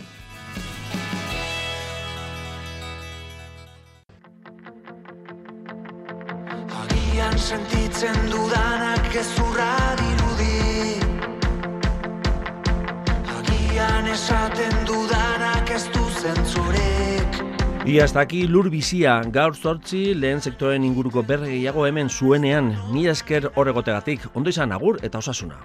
Y 17.85 17.99
hasta 17.99 18.21
aquí 18.21 18.47
lur 18.47 18.69
bizia, 18.69 19.21
gaur 19.27 19.57
zortzi 19.57 20.13
lehen 20.15 20.39
sektoren 20.41 20.85
inguruko 20.87 21.21
berre 21.27 21.49
gehiago 21.49 21.85
hemen 21.85 22.09
zuenean, 22.09 22.69
mila 22.93 23.11
esker 23.11 23.49
horregotegatik, 23.55 24.29
ondo 24.33 24.49
izan 24.49 24.71
agur 24.71 24.99
eta 25.03 25.19
osasuna. 25.19 25.59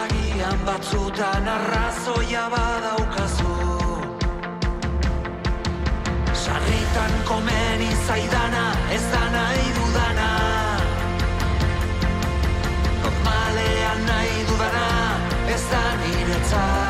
Agian 0.00 0.58
batzutan 0.66 1.46
arrazoia 1.54 2.48
badaukazu. 2.56 3.54
Sarritan 6.34 7.18
komen 7.30 7.86
izaidana 7.92 8.66
ez 8.98 9.02
da 9.14 9.24
nahi 9.38 9.74
dudana 9.78 10.30
ez 15.54 15.64
da 15.70 15.82
niretzat 16.02 16.89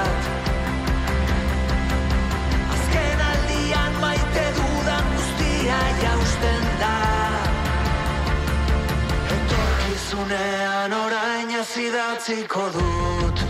Entzunean 10.10 10.92
orain 10.92 11.52
azidatziko 11.60 12.66
dut. 12.74 13.49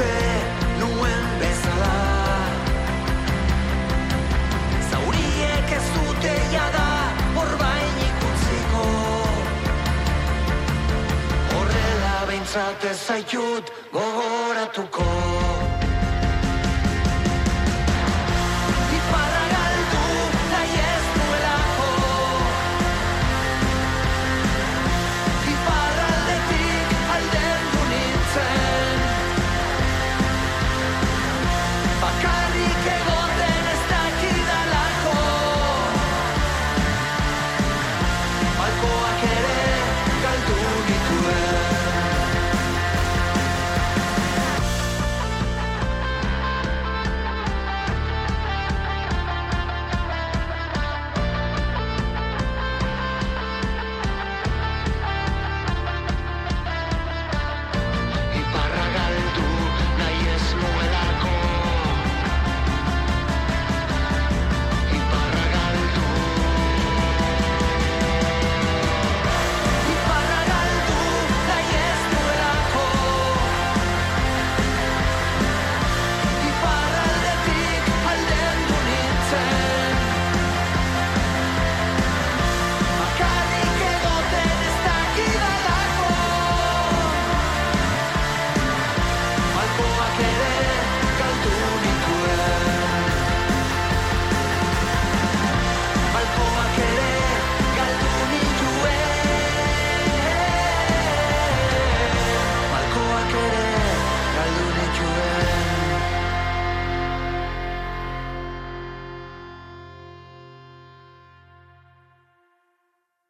uste 0.00 0.12
nuen 0.80 1.24
bezala. 1.40 1.96
Zauriek 4.90 5.72
ez 5.76 5.86
dute 5.94 6.34
jada 6.52 6.88
horbain 7.36 8.00
ikutziko 8.06 8.86
Horrela 11.54 12.16
behintzat 12.26 12.84
ez 12.90 12.96
zaitut 13.06 13.74
gogoratuko 13.92 15.08
Horrela 15.10 15.10
behintzat 15.12 15.60
ez 15.64 15.68
zaitut 15.68 15.68
gogoratuko. 15.68 15.69